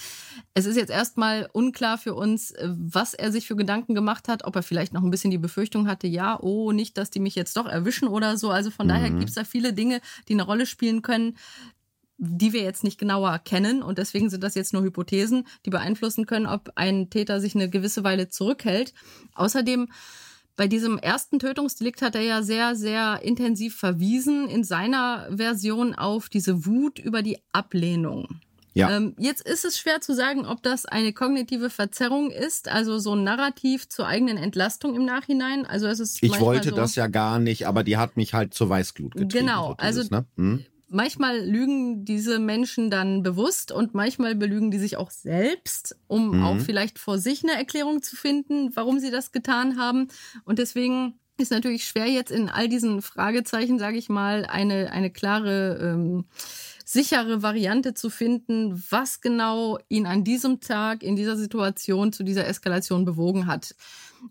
es 0.54 0.66
ist 0.66 0.76
jetzt 0.76 0.90
erstmal 0.90 1.48
unklar 1.52 1.98
für 1.98 2.14
uns, 2.14 2.54
was 2.62 3.14
er 3.14 3.32
sich 3.32 3.46
für 3.46 3.56
Gedanken 3.56 3.94
gemacht 3.94 4.28
hat, 4.28 4.44
ob 4.44 4.56
er 4.56 4.62
vielleicht 4.62 4.92
noch 4.92 5.02
ein 5.02 5.10
bisschen 5.10 5.30
die 5.30 5.38
Befürchtung 5.38 5.88
hatte, 5.88 6.06
ja, 6.06 6.38
oh, 6.40 6.72
nicht, 6.72 6.96
dass 6.98 7.10
die 7.10 7.20
mich 7.20 7.34
jetzt 7.34 7.56
doch 7.56 7.66
erwischen 7.66 8.08
oder 8.08 8.36
so. 8.36 8.50
Also 8.50 8.70
von 8.70 8.86
mhm. 8.86 8.90
daher 8.90 9.10
gibt 9.10 9.28
es 9.28 9.34
da 9.34 9.44
viele 9.44 9.72
Dinge, 9.72 10.00
die 10.28 10.34
eine 10.34 10.44
Rolle 10.44 10.66
spielen 10.66 11.02
können 11.02 11.36
die 12.18 12.52
wir 12.52 12.62
jetzt 12.62 12.82
nicht 12.82 12.98
genauer 12.98 13.38
kennen 13.40 13.82
und 13.82 13.98
deswegen 13.98 14.30
sind 14.30 14.42
das 14.42 14.54
jetzt 14.54 14.72
nur 14.72 14.82
Hypothesen, 14.82 15.46
die 15.66 15.70
beeinflussen 15.70 16.26
können, 16.26 16.46
ob 16.46 16.72
ein 16.74 17.10
Täter 17.10 17.40
sich 17.40 17.54
eine 17.54 17.68
gewisse 17.68 18.04
Weile 18.04 18.28
zurückhält. 18.28 18.94
Außerdem 19.34 19.88
bei 20.56 20.68
diesem 20.68 20.98
ersten 20.98 21.38
Tötungsdelikt 21.38 22.02
hat 22.02 22.14
er 22.14 22.22
ja 22.22 22.42
sehr, 22.42 22.76
sehr 22.76 23.20
intensiv 23.22 23.76
verwiesen 23.76 24.48
in 24.48 24.64
seiner 24.64 25.28
Version 25.30 25.94
auf 25.94 26.28
diese 26.28 26.64
Wut 26.66 26.98
über 26.98 27.22
die 27.22 27.38
Ablehnung. 27.52 28.40
Ja. 28.76 28.94
Ähm, 28.94 29.14
jetzt 29.18 29.40
ist 29.40 29.64
es 29.64 29.78
schwer 29.78 30.02
zu 30.02 30.14
sagen, 30.14 30.44
ob 30.44 30.62
das 30.62 30.84
eine 30.84 31.14
kognitive 31.14 31.70
Verzerrung 31.70 32.30
ist, 32.30 32.68
also 32.68 32.98
so 32.98 33.14
ein 33.14 33.24
Narrativ 33.24 33.88
zur 33.88 34.06
eigenen 34.06 34.36
Entlastung 34.36 34.94
im 34.94 35.06
Nachhinein. 35.06 35.64
Also 35.64 35.86
es 35.86 35.98
ist 35.98 36.22
ich 36.22 36.38
wollte 36.40 36.70
so, 36.70 36.76
das 36.76 36.94
ja 36.94 37.06
gar 37.06 37.38
nicht, 37.38 37.66
aber 37.66 37.84
die 37.84 37.96
hat 37.96 38.18
mich 38.18 38.34
halt 38.34 38.52
zur 38.52 38.68
Weißglut 38.68 39.14
getrieben. 39.14 39.46
Genau, 39.46 39.68
so 39.70 39.76
dieses, 39.80 40.12
also 40.12 40.14
ne? 40.14 40.26
hm? 40.36 40.66
Manchmal 40.88 41.40
lügen 41.40 42.04
diese 42.04 42.38
Menschen 42.38 42.90
dann 42.90 43.22
bewusst 43.22 43.72
und 43.72 43.94
manchmal 43.94 44.34
belügen 44.34 44.70
die 44.70 44.78
sich 44.78 44.96
auch 44.96 45.10
selbst, 45.10 45.96
um 46.06 46.36
mhm. 46.36 46.42
auch 46.44 46.58
vielleicht 46.58 46.98
vor 46.98 47.18
sich 47.18 47.42
eine 47.42 47.54
Erklärung 47.54 48.02
zu 48.02 48.16
finden, 48.16 48.74
warum 48.74 48.98
sie 48.98 49.10
das 49.10 49.32
getan 49.32 49.78
haben. 49.78 50.08
Und 50.44 50.58
deswegen 50.58 51.18
ist 51.38 51.50
natürlich 51.50 51.86
schwer 51.86 52.06
jetzt 52.06 52.30
in 52.30 52.48
all 52.48 52.68
diesen 52.68 53.02
Fragezeichen, 53.02 53.78
sage 53.78 53.98
ich 53.98 54.08
mal, 54.08 54.46
eine, 54.46 54.90
eine 54.92 55.10
klare, 55.10 55.78
ähm, 55.82 56.24
sichere 56.84 57.42
Variante 57.42 57.94
zu 57.94 58.10
finden, 58.10 58.82
was 58.90 59.20
genau 59.20 59.78
ihn 59.88 60.06
an 60.06 60.24
diesem 60.24 60.60
Tag 60.60 61.02
in 61.02 61.16
dieser 61.16 61.36
Situation 61.36 62.12
zu 62.12 62.22
dieser 62.22 62.46
Eskalation 62.46 63.04
bewogen 63.04 63.46
hat. 63.46 63.74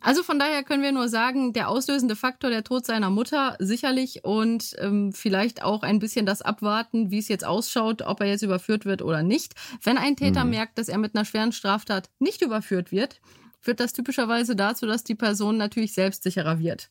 Also 0.02 0.24
von 0.24 0.40
daher 0.40 0.64
können 0.64 0.84
wir 0.84 0.92
nur 0.92 1.10
sagen, 1.10 1.54
der 1.54 1.70
auslösende 1.70 2.16
Faktor 2.16 2.50
der 2.50 2.64
Tod 2.64 2.86
seiner 2.86 3.10
Mutter 3.10 3.56
sicherlich 3.60 4.24
und 4.24 4.76
ähm, 4.80 5.12
vielleicht 5.14 5.64
auch 5.64 5.84
ein 5.84 6.00
bisschen 6.00 6.26
das 6.26 6.42
Abwarten, 6.42 7.12
wie 7.12 7.20
es 7.20 7.28
jetzt 7.28 7.46
ausschaut, 7.46 8.02
ob 8.02 8.22
er 8.22 8.28
jetzt 8.28 8.44
überführt 8.44 8.86
wird 8.86 9.02
oder 9.02 9.24
nicht. 9.24 9.54
Wenn 9.84 9.98
ein 9.98 10.16
Täter 10.16 10.44
mhm. 10.44 10.52
merkt, 10.52 10.78
dass 10.78 10.90
er 10.90 10.98
mit 10.98 11.16
einer 11.16 11.26
schweren 11.26 11.52
Straftat 11.52 12.10
nicht 12.20 12.42
überführt 12.42 12.92
wird, 12.92 13.22
führt 13.60 13.80
das 13.80 13.94
typischerweise 13.94 14.56
dazu, 14.56 14.86
dass 14.86 15.04
die 15.04 15.16
Person 15.16 15.58
natürlich 15.58 15.94
selbstsicherer 15.94 16.60
wird. 16.60 16.90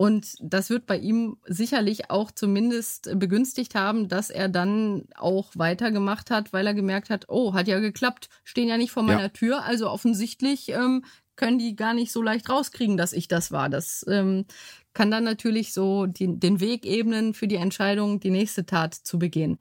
Und 0.00 0.36
das 0.40 0.70
wird 0.70 0.86
bei 0.86 0.96
ihm 0.96 1.36
sicherlich 1.44 2.10
auch 2.10 2.30
zumindest 2.30 3.10
begünstigt 3.16 3.74
haben, 3.74 4.08
dass 4.08 4.30
er 4.30 4.48
dann 4.48 5.04
auch 5.14 5.50
weitergemacht 5.56 6.30
hat, 6.30 6.54
weil 6.54 6.66
er 6.66 6.72
gemerkt 6.72 7.10
hat, 7.10 7.26
oh, 7.28 7.52
hat 7.52 7.68
ja 7.68 7.80
geklappt, 7.80 8.30
stehen 8.42 8.66
ja 8.66 8.78
nicht 8.78 8.92
vor 8.92 9.02
meiner 9.02 9.24
ja. 9.24 9.28
Tür. 9.28 9.62
Also 9.62 9.90
offensichtlich 9.90 10.70
ähm, 10.70 11.04
können 11.40 11.58
die 11.58 11.74
gar 11.74 11.94
nicht 11.94 12.12
so 12.12 12.20
leicht 12.20 12.50
rauskriegen, 12.50 12.98
dass 12.98 13.14
ich 13.14 13.26
das 13.26 13.50
war. 13.50 13.70
Das 13.70 14.04
ähm, 14.06 14.44
kann 14.92 15.10
dann 15.10 15.24
natürlich 15.24 15.72
so 15.72 16.04
die, 16.04 16.38
den 16.38 16.60
Weg 16.60 16.84
ebnen 16.84 17.32
für 17.32 17.48
die 17.48 17.56
Entscheidung, 17.56 18.20
die 18.20 18.28
nächste 18.28 18.66
Tat 18.66 18.92
zu 18.92 19.18
begehen. 19.18 19.58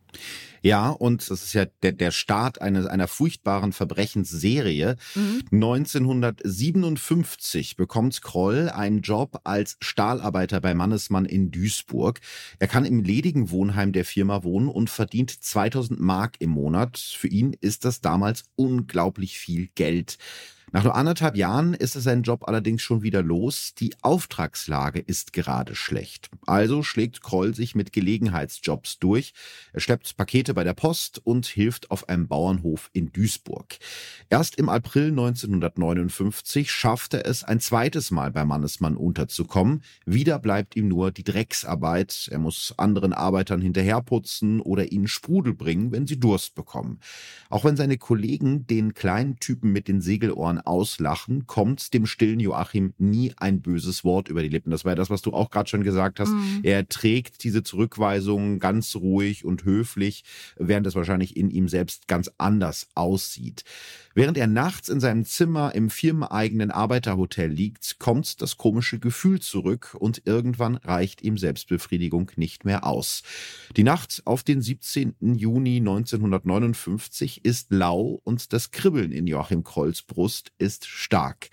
Ja, 0.61 0.89
und 0.89 1.31
das 1.31 1.41
ist 1.41 1.53
ja 1.53 1.67
der, 1.81 1.93
der 1.93 2.11
Start 2.11 2.61
einer, 2.61 2.89
einer 2.89 3.07
furchtbaren 3.07 3.71
Verbrechensserie. 3.71 4.97
Mhm. 5.15 5.43
1957 5.53 7.77
bekommt 7.77 8.21
Kroll 8.21 8.69
einen 8.69 8.99
Job 8.99 9.39
als 9.45 9.77
Stahlarbeiter 9.79 10.59
bei 10.59 10.73
Mannesmann 10.73 11.23
in 11.23 11.49
Duisburg. 11.49 12.19
Er 12.59 12.67
kann 12.67 12.83
im 12.83 13.01
ledigen 13.01 13.51
Wohnheim 13.51 13.93
der 13.93 14.03
Firma 14.03 14.43
wohnen 14.43 14.67
und 14.67 14.89
verdient 14.89 15.31
2000 15.31 15.97
Mark 15.97 16.35
im 16.39 16.49
Monat. 16.49 16.97
Für 16.97 17.29
ihn 17.29 17.55
ist 17.61 17.85
das 17.85 18.01
damals 18.01 18.43
unglaublich 18.57 19.39
viel 19.39 19.69
Geld. 19.75 20.17
Nach 20.71 20.83
nur 20.83 20.95
anderthalb 20.95 21.35
Jahren 21.35 21.73
ist 21.73 21.95
er 21.95 22.01
seinen 22.01 22.21
Job 22.21 22.47
allerdings 22.47 22.83
schon 22.83 23.01
wieder 23.01 23.23
los. 23.23 23.73
Die 23.79 23.95
Auftragslage 24.01 24.99
ist 24.99 25.33
gerade 25.33 25.73
schlecht. 25.73 26.29
Also 26.45 26.83
schlägt 26.83 27.21
Kroll 27.23 27.55
sich 27.55 27.73
mit 27.73 27.91
Gelegenheitsjobs 27.91 28.99
durch. 28.99 29.33
Er 29.73 29.79
schleppt 29.79 30.15
Pakete 30.15 30.53
bei 30.53 30.63
der 30.63 30.75
Post 30.75 31.21
und 31.23 31.47
hilft 31.47 31.89
auf 31.89 32.07
einem 32.07 32.27
Bauernhof 32.27 32.91
in 32.93 33.11
Duisburg. 33.11 33.77
Erst 34.29 34.57
im 34.57 34.69
April 34.69 35.07
1959 35.09 36.71
schafft 36.71 37.15
er 37.15 37.25
es 37.25 37.43
ein 37.43 37.59
zweites 37.59 38.11
Mal 38.11 38.31
bei 38.31 38.45
Mannesmann 38.45 38.95
unterzukommen. 38.95 39.81
Wieder 40.05 40.37
bleibt 40.37 40.75
ihm 40.75 40.87
nur 40.87 41.11
die 41.11 41.23
Drecksarbeit. 41.23 42.27
Er 42.31 42.39
muss 42.39 42.75
anderen 42.77 43.13
Arbeitern 43.13 43.61
hinterherputzen 43.61 44.61
oder 44.61 44.91
ihnen 44.91 45.07
Sprudel 45.07 45.55
bringen, 45.55 45.91
wenn 45.91 46.05
sie 46.05 46.19
Durst 46.19 46.53
bekommen. 46.53 46.99
Auch 47.49 47.65
wenn 47.65 47.75
seine 47.75 47.97
Kollegen 47.97 48.67
den 48.67 48.93
kleinen 48.93 49.37
Typen 49.37 49.71
mit 49.71 49.87
den 49.87 50.01
Segelohren 50.01 50.58
auslachen, 50.61 51.47
kommt 51.47 51.93
dem 51.93 52.05
stillen 52.05 52.39
Joachim 52.39 52.93
nie 52.97 53.33
ein 53.37 53.61
böses 53.61 54.03
Wort 54.03 54.29
über 54.29 54.41
die 54.41 54.49
Lippen. 54.49 54.71
Das 54.71 54.85
war 54.85 54.91
ja 54.91 54.95
das, 54.95 55.09
was 55.09 55.21
du 55.21 55.33
auch 55.33 55.49
gerade 55.49 55.69
schon 55.69 55.83
gesagt 55.83 56.19
hast. 56.19 56.29
Mhm. 56.29 56.59
Er 56.63 56.87
trägt 56.87 57.43
diese 57.43 57.63
Zurückweisung 57.63 58.59
ganz 58.59 58.95
ruhig 58.95 59.45
und 59.45 59.63
höflich, 59.63 60.23
während 60.57 60.87
es 60.87 60.95
wahrscheinlich 60.95 61.37
in 61.37 61.49
ihm 61.49 61.67
selbst 61.67 62.07
ganz 62.07 62.31
anders 62.37 62.87
aussieht. 62.95 63.63
Während 64.19 64.37
er 64.37 64.47
nachts 64.47 64.89
in 64.89 64.99
seinem 64.99 65.23
Zimmer 65.23 65.73
im 65.73 65.89
firmeneigenen 65.89 66.71
Arbeiterhotel 66.71 67.49
liegt, 67.49 67.99
kommt 67.99 68.41
das 68.41 68.57
komische 68.57 68.99
Gefühl 68.99 69.39
zurück 69.39 69.95
und 69.97 70.23
irgendwann 70.25 70.75
reicht 70.75 71.21
ihm 71.21 71.37
Selbstbefriedigung 71.37 72.29
nicht 72.35 72.65
mehr 72.65 72.85
aus. 72.85 73.23
Die 73.77 73.83
Nacht 73.83 74.21
auf 74.25 74.43
den 74.43 74.61
17. 74.61 75.15
Juni 75.21 75.77
1959 75.77 77.45
ist 77.45 77.71
lau 77.71 78.19
und 78.25 78.51
das 78.51 78.71
Kribbeln 78.71 79.13
in 79.13 79.25
Joachim 79.25 79.63
Krolls 79.63 80.01
Brust 80.01 80.51
ist 80.57 80.85
stark. 80.85 81.49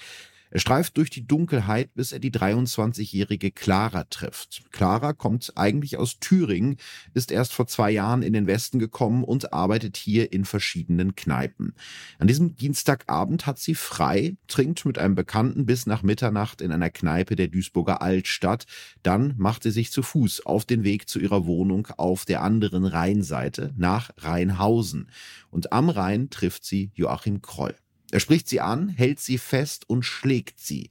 Er 0.51 0.61
streift 0.61 0.97
durch 0.97 1.11
die 1.11 1.27
Dunkelheit, 1.27 1.95
bis 1.95 2.13
er 2.13 2.19
die 2.19 2.31
23-jährige 2.31 3.51
Clara 3.51 4.05
trifft. 4.05 4.63
Clara 4.71 5.13
kommt 5.13 5.53
eigentlich 5.57 5.97
aus 5.97 6.21
Thüringen, 6.21 6.77
ist 7.15 7.33
erst 7.33 7.53
vor 7.53 7.67
zwei 7.67 7.91
Jahren 7.91 8.23
in 8.23 8.33
den 8.33 8.47
Westen 8.47 8.79
gekommen 8.79 9.25
und 9.25 9.53
arbeitet 9.53 9.97
hier 9.97 10.33
in 10.33 10.45
verschiedenen 10.45 11.17
Kneipen. 11.17 11.75
An 12.19 12.29
diesem 12.29 12.55
Dienstagabend 12.57 13.47
hat 13.47 13.59
sie 13.59 13.75
frei, 13.75 14.37
trinkt 14.47 14.85
mit 14.85 14.99
einem 14.99 15.15
Bekannten 15.15 15.67
bis 15.67 15.87
nach 15.87 16.03
Mitternacht 16.03 16.61
in 16.61 16.71
einer 16.71 16.91
Kneipe 16.91 17.35
der 17.35 17.49
Duisburger 17.49 18.01
Altstadt. 18.01 18.67
Dann 19.03 19.35
macht 19.37 19.65
sie 19.65 19.71
sich 19.71 19.91
zu 19.91 20.03
Fuß 20.03 20.47
auf 20.47 20.65
den 20.65 20.85
Weg 20.85 21.09
zu 21.09 21.19
ihrer 21.19 21.47
Wohnung 21.47 21.89
auf 21.97 22.25
der 22.25 22.43
anderen 22.43 22.85
Rheinseite 22.85 23.73
nach 23.77 24.11
Rheinhausen. 24.19 25.11
Und 25.51 25.73
am 25.73 25.89
Rhein 25.89 26.31
trifft 26.31 26.65
sie 26.65 26.91
Joachim 26.95 27.43
Kroll. 27.43 27.75
Er 28.11 28.21
spricht 28.21 28.49
sie 28.49 28.61
an, 28.61 28.89
hält 28.89 29.21
sie 29.21 29.39
fest 29.39 29.89
und 29.89 30.05
schlägt 30.05 30.61
sie. 30.61 30.91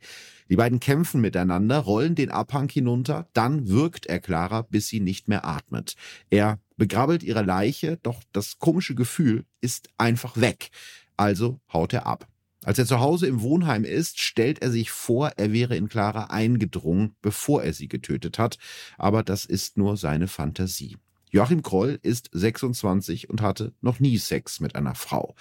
Die 0.49 0.57
beiden 0.57 0.79
kämpfen 0.79 1.21
miteinander, 1.21 1.79
rollen 1.79 2.13
den 2.15 2.29
Abhang 2.29 2.69
hinunter, 2.69 3.27
dann 3.33 3.67
wirkt 3.67 4.05
er 4.05 4.19
Clara, 4.19 4.61
bis 4.63 4.87
sie 4.87 4.99
nicht 4.99 5.27
mehr 5.27 5.45
atmet. 5.45 5.95
Er 6.29 6.59
begrabbelt 6.77 7.23
ihre 7.23 7.41
Leiche, 7.41 7.97
doch 8.03 8.21
das 8.31 8.59
komische 8.59 8.95
Gefühl 8.95 9.45
ist 9.61 9.89
einfach 9.97 10.37
weg. 10.37 10.69
Also 11.17 11.59
haut 11.71 11.93
er 11.93 12.05
ab. 12.05 12.27
Als 12.63 12.79
er 12.79 12.85
zu 12.85 12.99
Hause 12.99 13.27
im 13.27 13.41
Wohnheim 13.41 13.83
ist, 13.83 14.19
stellt 14.19 14.61
er 14.61 14.71
sich 14.71 14.89
vor, 14.89 15.33
er 15.37 15.53
wäre 15.53 15.75
in 15.75 15.87
Clara 15.87 16.25
eingedrungen, 16.25 17.15
bevor 17.21 17.63
er 17.63 17.73
sie 17.73 17.87
getötet 17.87 18.39
hat. 18.39 18.57
Aber 18.97 19.23
das 19.23 19.45
ist 19.45 19.77
nur 19.77 19.97
seine 19.97 20.27
Fantasie. 20.27 20.97
Joachim 21.29 21.61
Kroll 21.61 21.99
ist 22.01 22.29
26 22.31 23.29
und 23.29 23.41
hatte 23.41 23.73
noch 23.81 23.99
nie 23.99 24.17
Sex 24.17 24.59
mit 24.59 24.75
einer 24.75 24.95
Frau. 24.95 25.35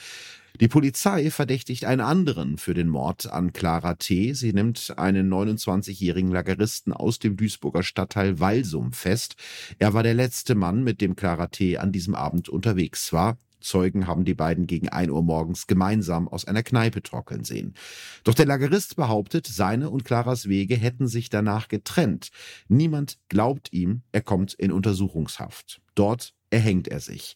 Die 0.61 0.69
Polizei 0.69 1.31
verdächtigt 1.31 1.85
einen 1.85 2.01
anderen 2.01 2.59
für 2.59 2.75
den 2.75 2.89
Mord 2.89 3.27
an 3.27 3.53
Clara 3.53 3.95
T. 3.95 4.35
Sie 4.35 4.53
nimmt 4.53 4.95
einen 4.97 5.29
29-jährigen 5.33 6.31
Lageristen 6.31 6.93
aus 6.93 7.19
dem 7.19 7.37
Duisburger 7.37 7.83
Stadtteil 7.83 8.39
Walsum 8.39 8.93
fest. 8.93 9.35
Er 9.81 9.95
war 9.95 10.05
der 10.05 10.15
letzte 10.15 10.55
Mann, 10.55 10.85
mit 10.85 11.01
dem 11.01 11.17
Clara 11.17 11.49
T. 11.49 11.79
an 11.79 11.91
diesem 11.91 12.15
Abend 12.15 12.49
unterwegs 12.49 13.13
war. 13.13 13.37
Zeugen 13.65 14.07
haben 14.07 14.25
die 14.25 14.35
beiden 14.35 14.69
gegen 14.69 14.89
ein 14.91 15.11
Uhr 15.11 15.23
morgens 15.23 15.67
gemeinsam 15.67 16.29
aus 16.29 16.45
einer 16.45 16.63
Kneipe 16.63 17.03
trockeln 17.03 17.43
sehen. 17.43 17.75
Doch 18.23 18.35
der 18.35 18.47
Lagerist 18.47 18.95
behauptet, 18.95 19.49
seine 19.49 19.91
und 19.91 20.05
Claras 20.05 20.49
Wege 20.49 20.77
hätten 20.77 21.09
sich 21.09 21.31
danach 21.31 21.67
getrennt. 21.67 22.31
Niemand 22.69 23.19
glaubt 23.29 23.73
ihm, 23.73 24.03
er 24.13 24.21
kommt 24.21 24.55
in 24.55 24.71
Untersuchungshaft. 24.71 25.81
Dort 25.97 26.33
erhängt 26.51 26.87
er 26.87 27.01
sich. 27.01 27.35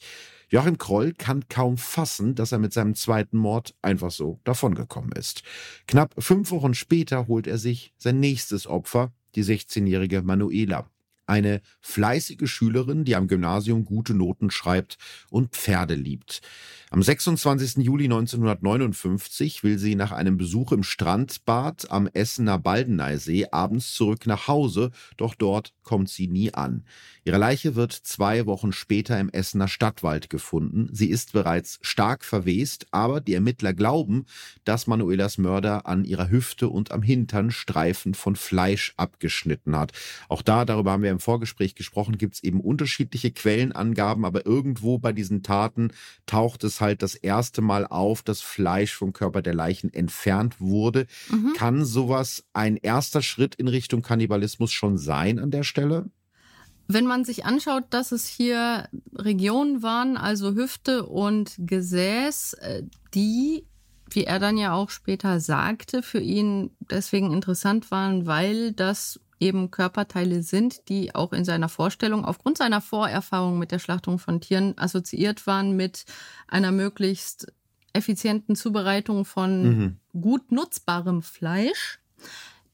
Joachim 0.50 0.78
Kroll 0.78 1.12
kann 1.12 1.48
kaum 1.48 1.76
fassen, 1.76 2.34
dass 2.34 2.52
er 2.52 2.58
mit 2.58 2.72
seinem 2.72 2.94
zweiten 2.94 3.36
Mord 3.36 3.74
einfach 3.82 4.10
so 4.10 4.40
davongekommen 4.44 5.12
ist. 5.12 5.42
Knapp 5.86 6.14
fünf 6.18 6.50
Wochen 6.50 6.74
später 6.74 7.26
holt 7.26 7.46
er 7.46 7.58
sich 7.58 7.92
sein 7.98 8.20
nächstes 8.20 8.66
Opfer, 8.66 9.12
die 9.34 9.44
16-jährige 9.44 10.22
Manuela 10.22 10.88
eine 11.28 11.60
fleißige 11.80 12.48
Schülerin, 12.50 13.04
die 13.04 13.16
am 13.16 13.28
Gymnasium 13.28 13.84
gute 13.84 14.14
Noten 14.14 14.50
schreibt 14.50 14.98
und 15.30 15.54
Pferde 15.54 15.94
liebt. 15.94 16.40
Am 16.90 17.02
26. 17.02 17.84
Juli 17.84 18.04
1959 18.04 19.62
will 19.62 19.78
sie 19.78 19.94
nach 19.94 20.10
einem 20.10 20.38
Besuch 20.38 20.72
im 20.72 20.82
Strandbad 20.82 21.90
am 21.90 22.06
Essener 22.06 22.58
Baldeneysee 22.58 23.48
abends 23.50 23.92
zurück 23.92 24.26
nach 24.26 24.48
Hause, 24.48 24.90
doch 25.18 25.34
dort 25.34 25.74
kommt 25.82 26.08
sie 26.08 26.28
nie 26.28 26.54
an. 26.54 26.84
Ihre 27.24 27.36
Leiche 27.36 27.74
wird 27.74 27.92
zwei 27.92 28.46
Wochen 28.46 28.72
später 28.72 29.20
im 29.20 29.28
Essener 29.28 29.68
Stadtwald 29.68 30.30
gefunden. 30.30 30.88
Sie 30.90 31.10
ist 31.10 31.34
bereits 31.34 31.78
stark 31.82 32.24
verwest, 32.24 32.86
aber 32.90 33.20
die 33.20 33.34
Ermittler 33.34 33.74
glauben, 33.74 34.24
dass 34.64 34.86
Manuelas 34.86 35.36
Mörder 35.36 35.86
an 35.86 36.06
ihrer 36.06 36.30
Hüfte 36.30 36.70
und 36.70 36.90
am 36.90 37.02
Hintern 37.02 37.50
Streifen 37.50 38.14
von 38.14 38.34
Fleisch 38.34 38.94
abgeschnitten 38.96 39.76
hat. 39.76 39.92
Auch 40.30 40.40
da, 40.40 40.64
darüber 40.64 40.92
haben 40.92 41.02
wir 41.02 41.17
im 41.18 41.20
Vorgespräch 41.20 41.74
gesprochen, 41.74 42.16
gibt 42.16 42.36
es 42.36 42.44
eben 42.44 42.60
unterschiedliche 42.60 43.32
Quellenangaben, 43.32 44.24
aber 44.24 44.46
irgendwo 44.46 44.98
bei 44.98 45.12
diesen 45.12 45.42
Taten 45.42 45.90
taucht 46.26 46.62
es 46.62 46.80
halt 46.80 47.02
das 47.02 47.16
erste 47.16 47.60
Mal 47.60 47.86
auf, 47.86 48.22
dass 48.22 48.40
Fleisch 48.40 48.94
vom 48.94 49.12
Körper 49.12 49.42
der 49.42 49.54
Leichen 49.54 49.92
entfernt 49.92 50.60
wurde. 50.60 51.06
Mhm. 51.28 51.54
Kann 51.56 51.84
sowas 51.84 52.44
ein 52.52 52.76
erster 52.76 53.20
Schritt 53.20 53.56
in 53.56 53.66
Richtung 53.66 54.02
Kannibalismus 54.02 54.70
schon 54.70 54.96
sein 54.96 55.40
an 55.40 55.50
der 55.50 55.64
Stelle? 55.64 56.10
Wenn 56.86 57.04
man 57.04 57.24
sich 57.24 57.44
anschaut, 57.44 57.84
dass 57.90 58.12
es 58.12 58.26
hier 58.26 58.88
Regionen 59.14 59.82
waren, 59.82 60.16
also 60.16 60.54
Hüfte 60.54 61.04
und 61.04 61.54
Gesäß, 61.58 62.54
äh, 62.54 62.84
die, 63.12 63.66
wie 64.08 64.24
er 64.24 64.38
dann 64.38 64.56
ja 64.56 64.72
auch 64.72 64.88
später 64.88 65.40
sagte, 65.40 66.02
für 66.02 66.20
ihn 66.20 66.70
deswegen 66.90 67.32
interessant 67.32 67.90
waren, 67.90 68.26
weil 68.26 68.72
das 68.72 69.20
eben 69.40 69.70
Körperteile 69.70 70.42
sind, 70.42 70.88
die 70.88 71.14
auch 71.14 71.32
in 71.32 71.44
seiner 71.44 71.68
Vorstellung 71.68 72.24
aufgrund 72.24 72.58
seiner 72.58 72.80
Vorerfahrung 72.80 73.58
mit 73.58 73.72
der 73.72 73.78
Schlachtung 73.78 74.18
von 74.18 74.40
Tieren 74.40 74.76
assoziiert 74.76 75.46
waren 75.46 75.76
mit 75.76 76.04
einer 76.46 76.72
möglichst 76.72 77.52
effizienten 77.92 78.56
Zubereitung 78.56 79.24
von 79.24 79.62
mhm. 79.62 79.96
gut 80.20 80.52
nutzbarem 80.52 81.22
Fleisch, 81.22 81.98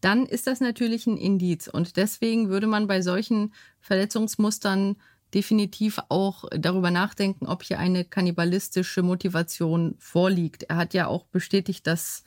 dann 0.01 0.27
ist 0.27 0.47
das 0.47 0.61
natürlich 0.61 1.07
ein 1.07 1.17
Indiz. 1.17 1.67
Und 1.67 1.97
deswegen 1.97 2.51
würde 2.51 2.67
man 2.67 2.87
bei 2.87 3.01
solchen 3.01 3.55
Verletzungsmustern 3.81 4.97
definitiv 5.33 5.99
auch 6.11 6.45
darüber 6.51 6.91
nachdenken, 6.91 7.47
ob 7.47 7.63
hier 7.63 7.79
eine 7.79 8.05
kannibalistische 8.05 9.03
Motivation 9.03 9.97
vorliegt. 9.99 10.65
Er 10.65 10.77
hat 10.77 10.95
ja 10.95 11.07
auch 11.07 11.25
bestätigt, 11.25 11.87
dass 11.87 12.23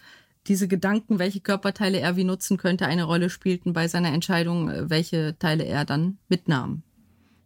diese 0.48 0.68
Gedanken, 0.68 1.20
welche 1.20 1.42
Körperteile 1.42 2.00
er 2.00 2.16
wie 2.16 2.24
nutzen 2.24 2.58
könnte, 2.58 2.86
eine 2.86 3.04
Rolle 3.04 3.30
spielten 3.30 3.74
bei 3.74 3.88
seiner 3.88 4.14
Entscheidung, 4.14 4.70
äh, 4.70 4.90
welche 4.90 5.38
Teile 5.40 5.66
er 5.66 5.86
dann 5.86 6.18
mitnahm. 6.30 6.84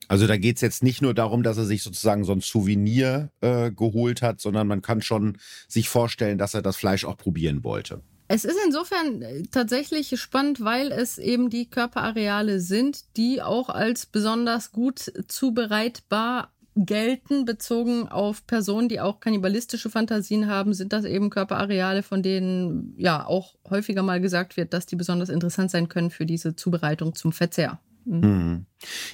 Also 0.07 0.27
da 0.27 0.35
geht 0.35 0.57
es 0.57 0.61
jetzt 0.61 0.83
nicht 0.83 1.01
nur 1.01 1.13
darum, 1.13 1.41
dass 1.41 1.57
er 1.57 1.63
sich 1.63 1.83
sozusagen 1.83 2.25
so 2.25 2.33
ein 2.33 2.41
Souvenir 2.41 3.31
äh, 3.39 3.71
geholt 3.71 4.21
hat, 4.21 4.41
sondern 4.41 4.67
man 4.67 4.81
kann 4.81 5.01
schon 5.01 5.37
sich 5.69 5.87
vorstellen, 5.87 6.37
dass 6.37 6.53
er 6.53 6.61
das 6.61 6.75
Fleisch 6.75 7.05
auch 7.05 7.15
probieren 7.15 7.63
wollte. 7.63 8.01
Es 8.27 8.45
ist 8.45 8.57
insofern 8.65 9.21
äh, 9.21 9.43
tatsächlich 9.43 10.19
spannend, 10.19 10.63
weil 10.63 10.91
es 10.91 11.17
eben 11.17 11.49
die 11.49 11.69
Körperareale 11.69 12.59
sind, 12.59 13.17
die 13.17 13.41
auch 13.41 13.69
als 13.69 14.05
besonders 14.05 14.71
gut 14.71 15.11
zubereitbar 15.27 16.53
gelten, 16.75 17.45
bezogen 17.45 18.07
auf 18.07 18.47
Personen, 18.47 18.87
die 18.87 18.99
auch 18.99 19.19
kannibalistische 19.19 19.89
Fantasien 19.89 20.47
haben, 20.47 20.73
sind 20.73 20.93
das 20.93 21.05
eben 21.05 21.29
Körperareale, 21.29 22.03
von 22.03 22.23
denen 22.23 22.93
ja 22.97 23.25
auch 23.25 23.55
häufiger 23.69 24.03
mal 24.03 24.21
gesagt 24.21 24.57
wird, 24.57 24.73
dass 24.73 24.85
die 24.85 24.95
besonders 24.95 25.29
interessant 25.29 25.71
sein 25.71 25.89
können 25.89 26.11
für 26.11 26.25
diese 26.25 26.55
Zubereitung 26.55 27.15
zum 27.15 27.33
Verzehr. 27.33 27.79
Mhm. 28.05 28.65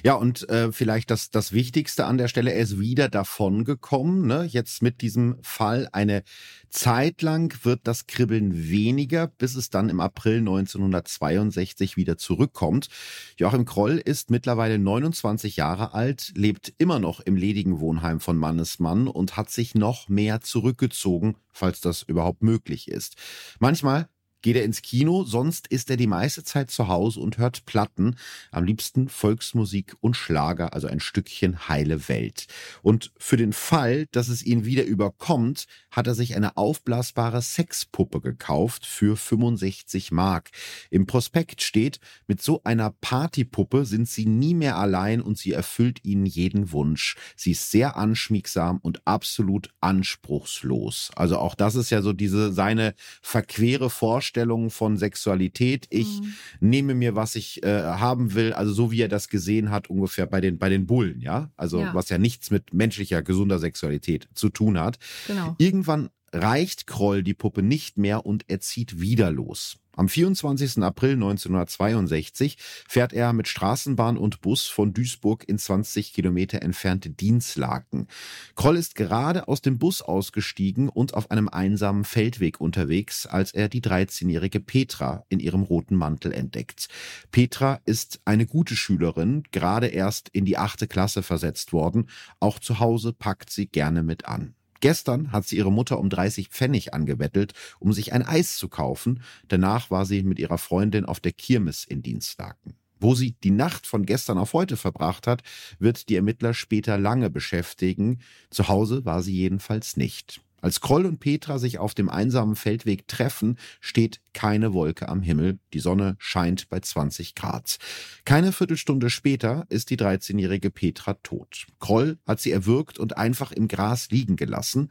Ja, 0.02 0.14
und 0.14 0.48
äh, 0.48 0.72
vielleicht 0.72 1.10
das, 1.10 1.30
das 1.30 1.52
Wichtigste 1.52 2.06
an 2.06 2.16
der 2.16 2.28
Stelle, 2.28 2.52
er 2.52 2.60
ist 2.60 2.78
wieder 2.80 3.08
davon 3.08 3.64
gekommen. 3.64 4.26
Ne? 4.26 4.44
Jetzt 4.44 4.82
mit 4.82 5.02
diesem 5.02 5.36
Fall 5.42 5.88
eine 5.92 6.22
Zeit 6.70 7.22
lang 7.22 7.54
wird 7.64 7.80
das 7.84 8.06
Kribbeln 8.06 8.70
weniger, 8.70 9.26
bis 9.26 9.56
es 9.56 9.70
dann 9.70 9.88
im 9.88 10.00
April 10.00 10.38
1962 10.38 11.96
wieder 11.96 12.16
zurückkommt. 12.16 12.88
Joachim 13.36 13.64
Kroll 13.64 13.98
ist 13.98 14.30
mittlerweile 14.30 14.78
29 14.78 15.56
Jahre 15.56 15.92
alt, 15.92 16.32
lebt 16.34 16.72
immer 16.78 16.98
noch 16.98 17.20
im 17.20 17.36
ledigen 17.36 17.80
Wohnheim 17.80 18.20
von 18.20 18.36
Mannesmann 18.36 19.06
und 19.06 19.36
hat 19.36 19.50
sich 19.50 19.74
noch 19.74 20.08
mehr 20.08 20.40
zurückgezogen, 20.40 21.36
falls 21.52 21.80
das 21.80 22.02
überhaupt 22.02 22.42
möglich 22.42 22.88
ist. 22.88 23.16
Manchmal 23.58 24.08
geht 24.42 24.56
er 24.56 24.64
ins 24.64 24.82
Kino, 24.82 25.24
sonst 25.24 25.66
ist 25.66 25.90
er 25.90 25.96
die 25.96 26.06
meiste 26.06 26.44
Zeit 26.44 26.70
zu 26.70 26.88
Hause 26.88 27.20
und 27.20 27.38
hört 27.38 27.66
Platten, 27.66 28.16
am 28.50 28.64
liebsten 28.64 29.08
Volksmusik 29.08 29.96
und 30.00 30.16
Schlager, 30.16 30.72
also 30.74 30.86
ein 30.86 31.00
Stückchen 31.00 31.68
heile 31.68 32.08
Welt. 32.08 32.46
Und 32.82 33.12
für 33.18 33.36
den 33.36 33.52
Fall, 33.52 34.06
dass 34.12 34.28
es 34.28 34.42
ihn 34.42 34.64
wieder 34.64 34.84
überkommt, 34.84 35.66
hat 35.90 36.06
er 36.06 36.14
sich 36.14 36.36
eine 36.36 36.56
aufblasbare 36.56 37.42
Sexpuppe 37.42 38.20
gekauft 38.20 38.86
für 38.86 39.16
65 39.16 40.12
Mark. 40.12 40.50
Im 40.90 41.06
Prospekt 41.06 41.62
steht, 41.62 41.98
mit 42.26 42.40
so 42.40 42.62
einer 42.64 42.90
Partypuppe 43.00 43.84
sind 43.84 44.08
sie 44.08 44.26
nie 44.26 44.54
mehr 44.54 44.76
allein 44.76 45.20
und 45.20 45.38
sie 45.38 45.52
erfüllt 45.52 46.04
ihnen 46.04 46.26
jeden 46.26 46.72
Wunsch. 46.72 47.16
Sie 47.36 47.52
ist 47.52 47.70
sehr 47.70 47.96
anschmiegsam 47.96 48.78
und 48.78 49.06
absolut 49.06 49.70
anspruchslos. 49.80 51.10
Also 51.16 51.38
auch 51.38 51.54
das 51.54 51.74
ist 51.74 51.90
ja 51.90 52.02
so 52.02 52.12
diese 52.12 52.52
seine 52.52 52.94
verquere 53.20 53.90
Vorstellung 53.90 54.27
Vorstellungen 54.28 54.68
von 54.68 54.98
Sexualität. 54.98 55.86
Ich 55.88 56.20
mhm. 56.20 56.34
nehme 56.60 56.94
mir, 56.94 57.16
was 57.16 57.34
ich 57.34 57.62
äh, 57.62 57.82
haben 57.82 58.34
will, 58.34 58.52
also 58.52 58.72
so 58.72 58.90
wie 58.90 59.00
er 59.00 59.08
das 59.08 59.28
gesehen 59.28 59.70
hat, 59.70 59.88
ungefähr 59.88 60.26
bei 60.26 60.42
den, 60.42 60.58
bei 60.58 60.68
den 60.68 60.86
Bullen, 60.86 61.20
ja. 61.20 61.50
Also 61.56 61.80
ja. 61.80 61.94
was 61.94 62.10
ja 62.10 62.18
nichts 62.18 62.50
mit 62.50 62.74
menschlicher, 62.74 63.22
gesunder 63.22 63.58
Sexualität 63.58 64.28
zu 64.34 64.50
tun 64.50 64.78
hat. 64.78 64.98
Genau. 65.26 65.54
Irgendwann 65.58 66.10
reicht 66.32 66.86
Kroll 66.86 67.22
die 67.22 67.34
Puppe 67.34 67.62
nicht 67.62 67.98
mehr 67.98 68.26
und 68.26 68.44
er 68.48 68.60
zieht 68.60 69.00
wieder 69.00 69.30
los. 69.30 69.78
Am 69.98 70.08
24. 70.08 70.80
April 70.84 71.14
1962 71.14 72.56
fährt 72.86 73.12
er 73.12 73.32
mit 73.32 73.48
Straßenbahn 73.48 74.16
und 74.16 74.40
Bus 74.42 74.68
von 74.68 74.92
Duisburg 74.92 75.42
in 75.48 75.58
20 75.58 76.12
Kilometer 76.12 76.62
entfernte 76.62 77.10
Dienstlaken. 77.10 78.06
Kroll 78.54 78.76
ist 78.76 78.94
gerade 78.94 79.48
aus 79.48 79.60
dem 79.60 79.80
Bus 79.80 80.00
ausgestiegen 80.00 80.88
und 80.88 81.14
auf 81.14 81.32
einem 81.32 81.48
einsamen 81.48 82.04
Feldweg 82.04 82.60
unterwegs, 82.60 83.26
als 83.26 83.50
er 83.50 83.68
die 83.68 83.82
13-jährige 83.82 84.60
Petra 84.60 85.24
in 85.30 85.40
ihrem 85.40 85.64
roten 85.64 85.96
Mantel 85.96 86.32
entdeckt. 86.32 86.86
Petra 87.32 87.80
ist 87.84 88.20
eine 88.24 88.46
gute 88.46 88.76
Schülerin, 88.76 89.42
gerade 89.50 89.88
erst 89.88 90.28
in 90.28 90.44
die 90.44 90.58
achte 90.58 90.86
Klasse 90.86 91.24
versetzt 91.24 91.72
worden. 91.72 92.08
Auch 92.38 92.60
zu 92.60 92.78
Hause 92.78 93.12
packt 93.12 93.50
sie 93.50 93.66
gerne 93.66 94.04
mit 94.04 94.26
an. 94.26 94.54
Gestern 94.80 95.32
hat 95.32 95.46
sie 95.46 95.56
ihre 95.56 95.72
Mutter 95.72 95.98
um 95.98 96.08
30 96.08 96.48
Pfennig 96.48 96.94
angebettelt, 96.94 97.52
um 97.80 97.92
sich 97.92 98.12
ein 98.12 98.22
Eis 98.22 98.56
zu 98.56 98.68
kaufen. 98.68 99.22
Danach 99.48 99.90
war 99.90 100.06
sie 100.06 100.22
mit 100.22 100.38
ihrer 100.38 100.58
Freundin 100.58 101.04
auf 101.04 101.20
der 101.20 101.32
Kirmes 101.32 101.84
in 101.84 102.02
Dienstlaken. 102.02 102.74
Wo 103.00 103.14
sie 103.14 103.36
die 103.44 103.50
Nacht 103.50 103.86
von 103.86 104.06
gestern 104.06 104.38
auf 104.38 104.52
heute 104.52 104.76
verbracht 104.76 105.26
hat, 105.26 105.42
wird 105.78 106.08
die 106.08 106.16
Ermittler 106.16 106.52
später 106.52 106.98
lange 106.98 107.30
beschäftigen. 107.30 108.20
Zu 108.50 108.68
Hause 108.68 109.04
war 109.04 109.22
sie 109.22 109.34
jedenfalls 109.34 109.96
nicht. 109.96 110.40
Als 110.60 110.80
Kroll 110.80 111.06
und 111.06 111.20
Petra 111.20 111.58
sich 111.58 111.78
auf 111.78 111.94
dem 111.94 112.08
einsamen 112.08 112.56
Feldweg 112.56 113.06
treffen, 113.06 113.58
steht 113.80 114.20
keine 114.32 114.72
Wolke 114.72 115.08
am 115.08 115.20
Himmel. 115.20 115.58
Die 115.72 115.80
Sonne 115.80 116.16
scheint 116.18 116.68
bei 116.68 116.80
20 116.80 117.34
Grad. 117.34 117.78
Keine 118.24 118.52
Viertelstunde 118.52 119.10
später 119.10 119.66
ist 119.68 119.90
die 119.90 119.96
13-jährige 119.96 120.70
Petra 120.70 121.14
tot. 121.22 121.66
Kroll 121.78 122.18
hat 122.26 122.40
sie 122.40 122.52
erwürgt 122.52 122.98
und 122.98 123.16
einfach 123.16 123.52
im 123.52 123.68
Gras 123.68 124.10
liegen 124.10 124.36
gelassen. 124.36 124.90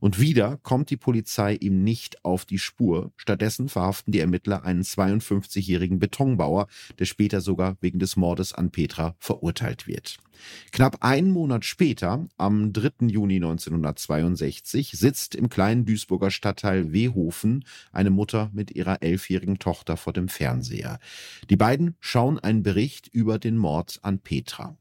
Und 0.00 0.20
wieder 0.20 0.58
kommt 0.62 0.90
die 0.90 0.96
Polizei 0.96 1.54
ihm 1.54 1.82
nicht 1.82 2.24
auf 2.24 2.44
die 2.44 2.58
Spur. 2.58 3.12
Stattdessen 3.16 3.68
verhaften 3.68 4.12
die 4.12 4.20
Ermittler 4.20 4.64
einen 4.64 4.82
52-jährigen 4.82 5.98
Betonbauer, 5.98 6.68
der 6.98 7.04
später 7.04 7.40
sogar 7.40 7.76
wegen 7.80 7.98
des 7.98 8.16
Mordes 8.16 8.52
an 8.52 8.70
Petra 8.70 9.16
verurteilt 9.18 9.86
wird. 9.86 10.18
Knapp 10.70 10.98
einen 11.02 11.32
Monat 11.32 11.64
später, 11.64 12.28
am 12.36 12.72
3. 12.72 13.08
Juni 13.08 13.36
1962, 13.36 14.92
sitzt 14.92 15.34
im 15.34 15.48
kleinen 15.48 15.84
Duisburger 15.84 16.30
Stadtteil 16.30 16.92
Wehofen 16.92 17.64
eine 17.92 18.10
Mutter 18.10 18.50
mit 18.52 18.70
ihrer 18.70 19.02
elfjährigen 19.02 19.58
Tochter 19.58 19.96
vor 19.96 20.12
dem 20.12 20.28
Fernseher. 20.28 21.00
Die 21.50 21.56
beiden 21.56 21.96
schauen 22.00 22.38
einen 22.38 22.62
Bericht 22.62 23.08
über 23.08 23.38
den 23.38 23.56
Mord 23.56 23.98
an 24.02 24.20
Petra. 24.20 24.76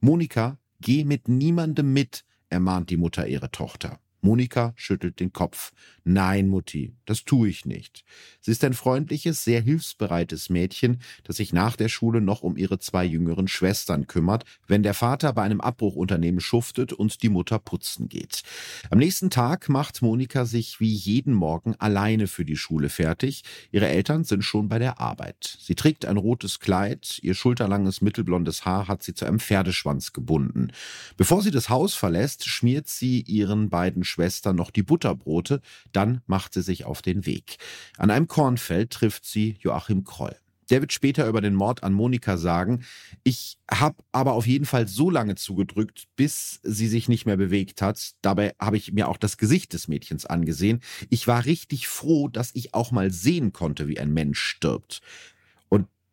Monika, 0.00 0.58
geh 0.80 1.04
mit 1.04 1.28
niemandem 1.28 1.92
mit, 1.92 2.24
ermahnt 2.50 2.90
die 2.90 2.96
Mutter 2.96 3.26
ihre 3.26 3.50
Tochter. 3.50 4.00
Monika 4.20 4.72
schüttelt 4.76 5.20
den 5.20 5.32
Kopf. 5.32 5.72
Nein, 6.04 6.48
Mutti, 6.48 6.94
das 7.04 7.24
tue 7.24 7.50
ich 7.50 7.66
nicht. 7.66 8.02
Sie 8.40 8.50
ist 8.50 8.64
ein 8.64 8.72
freundliches, 8.72 9.44
sehr 9.44 9.60
hilfsbereites 9.60 10.48
Mädchen, 10.48 11.00
das 11.24 11.36
sich 11.36 11.52
nach 11.52 11.76
der 11.76 11.88
Schule 11.88 12.22
noch 12.22 12.42
um 12.42 12.56
ihre 12.56 12.78
zwei 12.78 13.04
jüngeren 13.04 13.46
Schwestern 13.46 14.06
kümmert, 14.06 14.44
wenn 14.66 14.82
der 14.82 14.94
Vater 14.94 15.34
bei 15.34 15.42
einem 15.42 15.60
Abbruchunternehmen 15.60 16.40
schuftet 16.40 16.94
und 16.94 17.22
die 17.22 17.28
Mutter 17.28 17.58
putzen 17.58 18.08
geht. 18.08 18.42
Am 18.90 18.98
nächsten 18.98 19.28
Tag 19.28 19.68
macht 19.68 20.00
Monika 20.00 20.46
sich 20.46 20.80
wie 20.80 20.92
jeden 20.92 21.34
Morgen 21.34 21.74
alleine 21.78 22.26
für 22.26 22.46
die 22.46 22.56
Schule 22.56 22.88
fertig. 22.88 23.42
Ihre 23.70 23.88
Eltern 23.88 24.24
sind 24.24 24.42
schon 24.42 24.68
bei 24.68 24.78
der 24.78 25.00
Arbeit. 25.00 25.58
Sie 25.60 25.74
trägt 25.74 26.06
ein 26.06 26.16
rotes 26.16 26.58
Kleid, 26.58 27.18
ihr 27.22 27.34
schulterlanges 27.34 28.00
mittelblondes 28.00 28.64
Haar 28.64 28.88
hat 28.88 29.02
sie 29.02 29.14
zu 29.14 29.26
einem 29.26 29.40
Pferdeschwanz 29.40 30.14
gebunden. 30.14 30.72
Bevor 31.16 31.42
sie 31.42 31.50
das 31.50 31.68
Haus 31.68 31.94
verlässt, 31.94 32.46
schmiert 32.46 32.88
sie 32.88 33.20
ihren 33.20 33.68
beiden 33.68 34.04
Schwester 34.08 34.52
noch 34.52 34.70
die 34.70 34.82
Butterbrote, 34.82 35.60
dann 35.92 36.22
macht 36.26 36.54
sie 36.54 36.62
sich 36.62 36.84
auf 36.84 37.02
den 37.02 37.26
Weg. 37.26 37.58
An 37.96 38.10
einem 38.10 38.28
Kornfeld 38.28 38.90
trifft 38.90 39.24
sie 39.24 39.56
Joachim 39.60 40.04
Kroll. 40.04 40.36
Der 40.70 40.80
wird 40.80 40.92
später 40.92 41.26
über 41.26 41.40
den 41.40 41.54
Mord 41.54 41.82
an 41.82 41.94
Monika 41.94 42.36
sagen, 42.36 42.84
ich 43.24 43.58
habe 43.70 43.96
aber 44.12 44.32
auf 44.34 44.46
jeden 44.46 44.66
Fall 44.66 44.86
so 44.86 45.08
lange 45.08 45.34
zugedrückt, 45.34 46.08
bis 46.16 46.60
sie 46.62 46.88
sich 46.88 47.08
nicht 47.08 47.24
mehr 47.24 47.36
bewegt 47.36 47.80
hat. 47.80 48.12
Dabei 48.20 48.54
habe 48.60 48.76
ich 48.76 48.92
mir 48.92 49.08
auch 49.08 49.16
das 49.16 49.38
Gesicht 49.38 49.72
des 49.72 49.88
Mädchens 49.88 50.26
angesehen. 50.26 50.80
Ich 51.08 51.26
war 51.26 51.46
richtig 51.46 51.88
froh, 51.88 52.28
dass 52.28 52.50
ich 52.54 52.74
auch 52.74 52.90
mal 52.90 53.10
sehen 53.10 53.52
konnte, 53.52 53.88
wie 53.88 53.98
ein 53.98 54.12
Mensch 54.12 54.40
stirbt. 54.40 55.00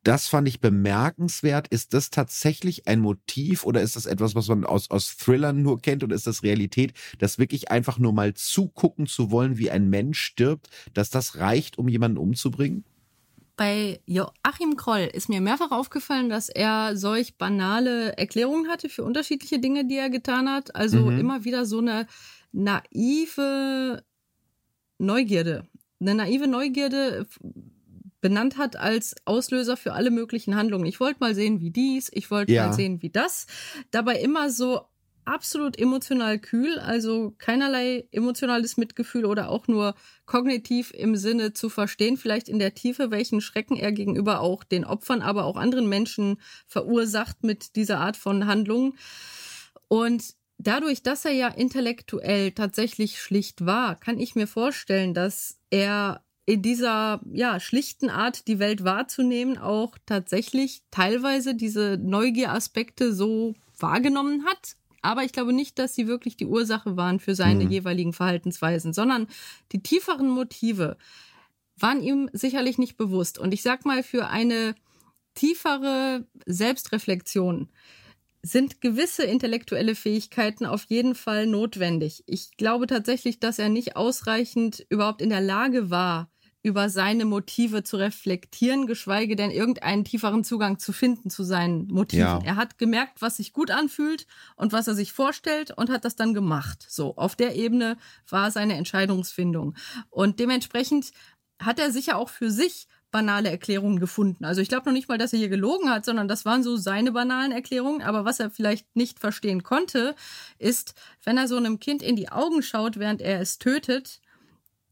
Das 0.06 0.28
fand 0.28 0.48
ich 0.48 0.60
bemerkenswert. 0.60 1.68
Ist 1.68 1.96
das 1.96 2.12
tatsächlich 2.12 2.88
ein 2.88 3.00
Motiv 3.00 3.66
oder 3.66 3.82
ist 3.82 3.96
das 3.96 4.06
etwas, 4.06 4.36
was 4.36 4.48
man 4.48 4.64
aus, 4.64 4.92
aus 4.92 5.18
Thrillern 5.18 5.64
nur 5.64 5.82
kennt 5.82 6.04
oder 6.04 6.16
ist 6.16 6.28
das 6.28 6.44
Realität, 6.44 6.94
dass 7.18 7.40
wirklich 7.40 7.72
einfach 7.72 7.98
nur 7.98 8.14
mal 8.14 8.36
zugucken 8.36 9.08
zu 9.08 9.32
wollen, 9.32 9.58
wie 9.58 9.72
ein 9.72 9.90
Mensch 9.90 10.22
stirbt, 10.22 10.70
dass 10.94 11.10
das 11.10 11.40
reicht, 11.40 11.80
um 11.80 11.88
jemanden 11.88 12.20
umzubringen? 12.20 12.86
Bei 13.58 14.00
Joachim 14.06 14.76
Kroll 14.78 15.10
ist 15.12 15.28
mir 15.28 15.42
mehrfach 15.42 15.72
aufgefallen, 15.72 16.30
dass 16.30 16.50
er 16.50 16.96
solch 16.96 17.40
banale 17.40 18.16
Erklärungen 18.16 18.70
hatte 18.70 18.90
für 18.90 19.04
unterschiedliche 19.04 19.58
Dinge, 19.58 19.88
die 19.88 19.98
er 19.98 20.12
getan 20.12 20.48
hat. 20.48 20.76
Also 20.76 21.00
mhm. 21.00 21.20
immer 21.20 21.46
wieder 21.46 21.66
so 21.66 21.80
eine 21.80 22.06
naive 22.52 24.04
Neugierde. 25.00 25.68
Eine 26.00 26.14
naive 26.14 26.46
Neugierde 26.46 27.26
benannt 28.26 28.58
hat 28.58 28.76
als 28.76 29.16
Auslöser 29.26 29.78
für 29.78 29.94
alle 29.94 30.10
möglichen 30.10 30.56
Handlungen. 30.56 30.88
Ich 30.88 31.00
wollte 31.00 31.20
mal 31.20 31.36
sehen, 31.36 31.60
wie 31.60 31.70
dies, 31.70 32.10
ich 32.12 32.32
wollte 32.32 32.54
ja. 32.54 32.66
mal 32.66 32.74
sehen, 32.74 33.04
wie 33.04 33.12
das. 33.12 33.46
Dabei 33.92 34.20
immer 34.20 34.50
so 34.50 34.82
absolut 35.26 35.78
emotional 35.78 36.40
kühl, 36.40 36.80
also 36.80 37.36
keinerlei 37.38 38.08
emotionales 38.12 38.78
Mitgefühl 38.78 39.26
oder 39.26 39.50
auch 39.50 39.68
nur 39.68 39.94
kognitiv 40.26 40.90
im 40.92 41.16
Sinne 41.16 41.54
zu 41.54 41.70
verstehen, 41.70 42.18
vielleicht 42.18 42.50
in 42.50 42.58
der 42.58 42.74
Tiefe, 42.74 43.12
welchen 43.12 43.42
Schrecken 43.42 43.78
er 43.78 43.92
gegenüber 43.92 44.42
auch 44.42 44.64
den 44.64 44.86
Opfern, 44.86 45.22
aber 45.22 45.46
auch 45.46 45.56
anderen 45.56 45.88
Menschen 45.88 46.42
verursacht 46.66 47.44
mit 47.44 47.76
dieser 47.76 48.00
Art 48.00 48.18
von 48.18 48.48
Handlungen. 48.48 48.98
Und 49.88 50.34
dadurch, 50.58 51.04
dass 51.04 51.26
er 51.26 51.34
ja 51.34 51.50
intellektuell 51.50 52.54
tatsächlich 52.54 53.22
schlicht 53.22 53.68
war, 53.68 53.96
kann 54.00 54.18
ich 54.18 54.34
mir 54.34 54.48
vorstellen, 54.48 55.14
dass 55.14 55.60
er 55.70 56.26
in 56.46 56.62
dieser 56.62 57.22
ja 57.32 57.60
schlichten 57.60 58.10
Art 58.10 58.48
die 58.48 58.60
Welt 58.60 58.84
wahrzunehmen 58.84 59.58
auch 59.58 59.98
tatsächlich 60.06 60.84
teilweise 60.92 61.56
diese 61.56 61.98
Neugieraspekte 62.02 63.14
so 63.14 63.56
wahrgenommen 63.80 64.46
hat. 64.46 64.76
Aber 65.02 65.24
ich 65.24 65.32
glaube 65.32 65.54
nicht, 65.54 65.78
dass 65.80 65.96
sie 65.96 66.08
wirklich 66.08 66.38
die 66.38 66.46
Ursache 66.46 66.98
waren 66.98 67.20
für 67.20 67.36
seine 67.36 67.66
mhm. 67.66 67.72
jeweiligen 67.72 68.14
Verhaltensweisen, 68.14 68.94
sondern 68.94 69.28
die 69.72 69.82
tieferen 69.82 70.30
Motive 70.30 70.98
waren 71.78 72.02
ihm 72.02 72.30
sicherlich 72.32 72.78
nicht 72.78 72.98
bewusst. 72.98 73.38
Und 73.38 73.54
ich 73.54 73.62
sag 73.62 73.86
mal, 73.86 74.02
für 74.02 74.28
eine 74.28 74.76
tiefere 75.34 76.26
Selbstreflexion 76.46 77.70
sind 78.42 78.80
gewisse 78.80 79.24
intellektuelle 79.24 79.96
Fähigkeiten 79.96 80.66
auf 80.66 80.86
jeden 80.86 81.16
Fall 81.16 81.48
notwendig. 81.48 82.24
Ich 82.28 82.52
glaube 82.58 82.86
tatsächlich, 82.88 83.40
dass 83.40 83.60
er 83.60 83.70
nicht 83.70 83.96
ausreichend 83.96 84.86
überhaupt 84.90 85.22
in 85.22 85.30
der 85.30 85.42
Lage 85.42 85.90
war, 85.90 86.30
über 86.66 86.90
seine 86.90 87.26
Motive 87.26 87.84
zu 87.84 87.98
reflektieren, 87.98 88.88
geschweige 88.88 89.36
denn 89.36 89.52
irgendeinen 89.52 90.04
tieferen 90.04 90.44
Zugang 90.44 90.80
zu 90.80 90.94
finden 90.94 91.30
zu 91.30 91.44
seinen 91.44 91.86
Motiven. 91.90 92.24
Ja. 92.24 92.42
Er 92.44 92.56
hat 92.56 92.80
gemerkt, 92.80 93.22
was 93.22 93.38
sich 93.38 93.54
gut 93.54 93.70
anfühlt 93.70 94.26
und 94.56 94.74
was 94.74 94.88
er 94.88 94.96
sich 94.96 95.14
vorstellt 95.14 95.70
und 95.70 95.92
hat 95.92 96.06
das 96.06 96.16
dann 96.16 96.34
gemacht. 96.34 96.84
So, 96.90 97.18
auf 97.18 97.36
der 97.36 97.56
Ebene 97.56 97.98
war 98.28 98.50
seine 98.50 98.78
Entscheidungsfindung. 98.78 99.76
Und 100.10 100.40
dementsprechend 100.40 101.12
hat 101.62 101.78
er 101.78 101.92
sicher 101.92 102.18
auch 102.18 102.30
für 102.30 102.50
sich 102.50 102.88
banale 103.12 103.52
Erklärungen 103.52 104.00
gefunden. 104.00 104.44
Also 104.44 104.60
ich 104.60 104.68
glaube 104.68 104.88
noch 104.88 104.94
nicht 104.94 105.08
mal, 105.08 105.20
dass 105.20 105.34
er 105.34 105.40
hier 105.40 105.50
gelogen 105.50 105.92
hat, 105.92 106.04
sondern 106.04 106.28
das 106.28 106.46
waren 106.46 106.64
so 106.64 106.78
seine 106.78 107.12
banalen 107.12 107.52
Erklärungen. 107.52 108.02
Aber 108.02 108.26
was 108.26 108.40
er 108.40 108.50
vielleicht 108.50 108.96
nicht 108.96 109.20
verstehen 109.20 109.62
konnte, 109.62 110.16
ist, 110.58 110.96
wenn 111.24 111.38
er 111.38 111.48
so 111.48 111.58
einem 111.58 111.80
Kind 111.80 112.02
in 112.02 112.16
die 112.16 112.30
Augen 112.30 112.64
schaut, 112.64 112.98
während 112.98 113.22
er 113.22 113.40
es 113.40 113.60
tötet, 113.60 114.20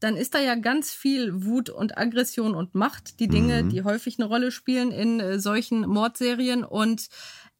dann 0.00 0.16
ist 0.16 0.34
da 0.34 0.40
ja 0.40 0.54
ganz 0.54 0.90
viel 0.92 1.44
Wut 1.44 1.70
und 1.70 1.96
Aggression 1.96 2.54
und 2.54 2.74
Macht, 2.74 3.20
die 3.20 3.28
Dinge, 3.28 3.62
mhm. 3.62 3.70
die 3.70 3.82
häufig 3.82 4.18
eine 4.18 4.28
Rolle 4.28 4.50
spielen 4.50 4.90
in 4.90 5.20
äh, 5.20 5.38
solchen 5.38 5.86
Mordserien. 5.86 6.64
Und 6.64 7.08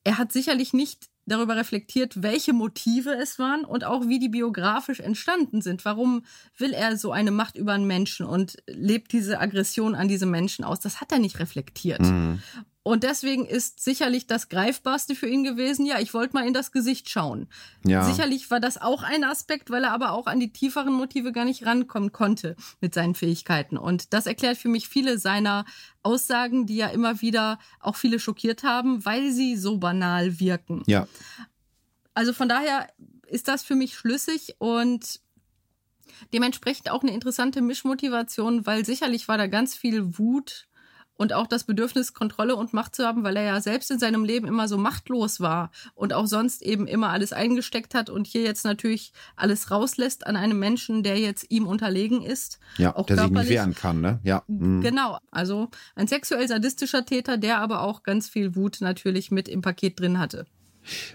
er 0.05 0.19
hat 0.19 0.33
sicherlich 0.33 0.73
nicht 0.73 1.09
darüber 1.27 1.57
reflektiert, 1.57 2.23
welche 2.23 2.53
Motive 2.53 3.15
es 3.15 3.39
waren 3.39 3.65
und 3.65 3.85
auch 3.85 4.07
wie 4.09 4.19
die 4.19 4.29
biografisch 4.29 5.01
entstanden 5.01 5.63
sind. 5.63 5.85
Warum 5.85 6.25
will 6.59 6.73
er 6.73 6.97
so 6.99 7.13
eine 7.13 7.31
Macht 7.31 7.57
über 7.57 7.73
einen 7.73 7.87
Menschen 7.87 8.27
und 8.27 8.63
lebt 8.67 9.13
diese 9.13 9.41
Aggression 9.41 9.95
an 9.95 10.09
diese 10.09 10.27
Menschen 10.27 10.65
aus? 10.65 10.81
Das 10.81 11.01
hat 11.01 11.13
er 11.13 11.19
nicht 11.19 11.39
reflektiert. 11.39 12.01
Mhm. 12.01 12.43
Und 12.85 13.03
deswegen 13.03 13.47
ist 13.47 13.81
sicherlich 13.81 14.27
das 14.27 14.51
Greifbarste 14.51 15.15
für 15.15 15.27
ihn 15.27 15.43
gewesen, 15.43 15.87
ja, 15.87 16.01
ich 16.01 16.13
wollte 16.13 16.35
mal 16.35 16.47
in 16.47 16.53
das 16.53 16.71
Gesicht 16.71 17.09
schauen. 17.09 17.49
Ja. 17.83 18.05
Sicherlich 18.05 18.51
war 18.51 18.61
das 18.61 18.77
auch 18.77 19.03
ein 19.03 19.25
Aspekt, 19.25 19.71
weil 19.71 19.85
er 19.85 19.93
aber 19.93 20.13
auch 20.13 20.27
an 20.27 20.39
die 20.39 20.53
tieferen 20.53 20.93
Motive 20.93 21.33
gar 21.33 21.47
nicht 21.47 21.65
rankommen 21.65 22.13
konnte 22.13 22.57
mit 22.83 22.93
seinen 22.93 23.15
Fähigkeiten. 23.15 23.79
Und 23.79 24.13
das 24.13 24.27
erklärt 24.27 24.59
für 24.59 24.69
mich 24.69 24.87
viele 24.87 25.19
seiner 25.19 25.65
Aussagen, 26.03 26.67
die 26.67 26.77
ja 26.77 26.89
immer 26.89 27.23
wieder 27.23 27.59
auch 27.81 27.97
viele 27.97 28.21
schockiert 28.21 28.65
haben, 28.65 29.03
weil 29.07 29.33
sie 29.33 29.57
so 29.57 29.79
banal 29.79 30.39
wirken. 30.39 30.83
Ja. 30.87 31.09
Also 32.13 32.35
von 32.35 32.51
daher 32.51 32.89
ist 33.27 33.49
das 33.49 33.65
für 33.65 33.77
mich 33.77 33.97
schlüssig 33.97 34.57
und 34.59 35.21
dementsprechend 36.35 36.91
auch 36.91 37.03
eine 37.03 37.13
interessante 37.13 37.63
Mischmotivation, 37.63 38.67
weil 38.67 38.85
sicherlich 38.85 39.27
war 39.27 39.39
da 39.39 39.47
ganz 39.47 39.75
viel 39.75 40.19
Wut 40.19 40.67
und 41.17 41.33
auch 41.33 41.47
das 41.47 41.65
Bedürfnis, 41.65 42.13
Kontrolle 42.13 42.57
und 42.57 42.73
Macht 42.73 42.95
zu 42.95 43.07
haben, 43.07 43.25
weil 43.25 43.37
er 43.37 43.45
ja 43.45 43.61
selbst 43.61 43.91
in 43.91 43.99
seinem 43.99 44.25
Leben 44.25 44.47
immer 44.47 44.69
so 44.69 44.79
machtlos 44.79 45.41
war 45.41 45.71
und 45.95 46.13
auch 46.13 46.27
sonst 46.27 46.63
eben 46.63 46.87
immer 46.87 47.11
alles 47.11 47.33
eingesteckt 47.33 47.95
hat 47.95 48.11
und 48.11 48.27
hier 48.27 48.43
jetzt 48.43 48.65
natürlich 48.65 49.13
alles 49.37 49.71
rauslässt 49.71 50.27
an 50.27 50.37
einem 50.37 50.59
Menschen, 50.59 51.03
der 51.03 51.19
jetzt 51.19 51.51
ihm 51.51 51.67
unterlegen 51.67 52.23
ist. 52.23 52.59
Ja, 52.79 52.97
auch 52.97 53.07
der 53.07 53.19
sich 53.19 53.31
nicht 53.31 53.49
wehren 53.49 53.75
kann, 53.75 54.01
ne? 54.01 54.21
Ja. 54.25 54.43
Mhm. 54.47 54.81
Genau. 54.81 55.19
Also 55.31 55.69
ein 55.95 56.09
sexuell 56.09 56.47
sadistischer 56.49 57.05
Täter, 57.05 57.37
der 57.37 57.59
aber 57.59 57.83
auch 57.83 58.03
ganz 58.03 58.29
viel 58.29 58.57
Wut 58.57 58.79
natürlich 58.81 59.31
mit 59.31 59.49
im 59.49 59.63
Paket 59.63 60.01
drin 60.01 60.19
hatte. 60.19 60.47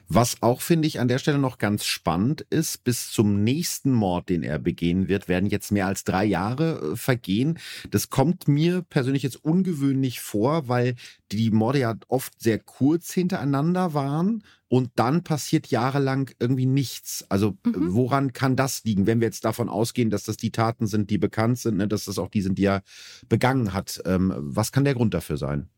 Was 0.08 0.42
auch, 0.42 0.62
finde 0.62 0.88
ich, 0.88 1.00
an 1.00 1.08
der 1.08 1.20
Stelle 1.20 1.38
noch 1.38 1.58
ganz 1.58 1.86
spannend 1.86 2.46
ist, 2.50 2.84
bis 2.84 3.12
zum 3.12 3.44
nächsten 3.44 3.92
Mord, 3.92 4.30
den 4.30 4.44
er 4.44 4.60
begehen 4.60 5.08
wird, 5.08 5.28
werden 5.28 5.50
jetzt 5.50 5.72
mehr 5.72 5.88
als 5.88 6.04
drei 6.04 6.26
Jahre 6.26 6.94
äh, 6.94 6.96
vergehen. 6.96 7.60
Das 7.92 8.10
kommt 8.10 8.48
mir 8.48 8.82
persönlich 8.82 9.24
jetzt 9.24 9.44
ungewöhnlich 9.44 10.20
vor, 10.20 10.68
weil 10.68 10.96
die 11.32 11.52
Morde 11.52 11.80
ja 11.80 11.96
oft 12.08 12.42
sehr 12.42 12.60
kurz 12.60 13.12
hintereinander 13.12 13.94
waren 13.94 14.44
und 14.68 14.92
dann 14.96 15.24
passiert 15.24 15.68
jahrelang 15.68 16.32
irgendwie 16.40 16.68
nichts. 16.68 17.26
Also 17.30 17.58
mhm. 17.66 17.94
woran 17.94 18.34
kann 18.34 18.56
das 18.56 18.84
liegen, 18.84 19.08
wenn 19.08 19.20
wir 19.20 19.28
jetzt 19.28 19.44
davon 19.44 19.68
ausgehen, 19.68 20.10
dass 20.10 20.24
das 20.24 20.38
die 20.38 20.52
Taten 20.52 20.88
sind, 20.88 21.10
die 21.10 21.18
bekannt 21.18 21.60
sind, 21.60 21.78
ne, 21.78 21.88
dass 21.88 22.06
das 22.06 22.20
auch 22.20 22.30
die 22.30 22.42
sind, 22.42 22.58
die 22.58 22.66
er 22.66 22.84
begangen 23.28 23.74
hat? 23.74 24.02
Ähm, 24.06 24.34
was 24.38 24.72
kann 24.72 24.86
der 24.86 24.94
Grund 24.94 25.14
dafür 25.14 25.38
sein? 25.38 25.70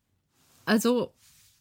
Also 0.64 1.12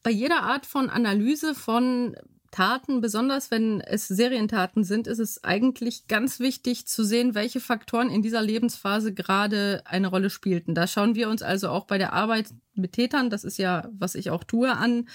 bei 0.04 0.12
jeder 0.12 0.44
Art 0.44 0.66
von 0.66 0.90
Analyse 0.90 1.56
von 1.56 2.16
Taten, 2.52 3.00
besonders 3.00 3.50
wenn 3.50 3.80
es 3.80 4.08
Serientaten 4.10 4.84
sind, 4.84 5.08
ist 5.08 5.20
es 5.20 5.44
eigentlich 5.44 6.08
ganz 6.08 6.40
wichtig 6.40 6.86
zu 6.86 7.06
sehen, 7.06 7.34
welche 7.34 7.62
Faktoren 7.62 8.10
in 8.10 8.22
dieser 8.22 8.42
Lebensphase 8.42 9.14
gerade 9.14 9.82
eine 9.86 10.08
Rolle 10.08 10.30
spielten. 10.30 10.76
Da 10.76 10.86
schauen 10.86 11.16
wir 11.16 11.30
uns 11.30 11.42
also 11.42 11.70
auch 11.70 11.86
bei 11.86 11.98
der 11.98 12.12
Arbeit 12.12 12.54
mit 12.76 12.94
Tätern, 12.94 13.30
das 13.30 13.46
ist 13.46 13.58
ja, 13.58 13.90
was 13.98 14.16
ich 14.16 14.30
auch 14.32 14.44
tue, 14.44 14.72
an. 14.72 15.08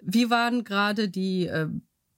Wie 0.00 0.30
waren 0.30 0.62
gerade 0.62 1.08
die 1.08 1.46
äh, 1.46 1.68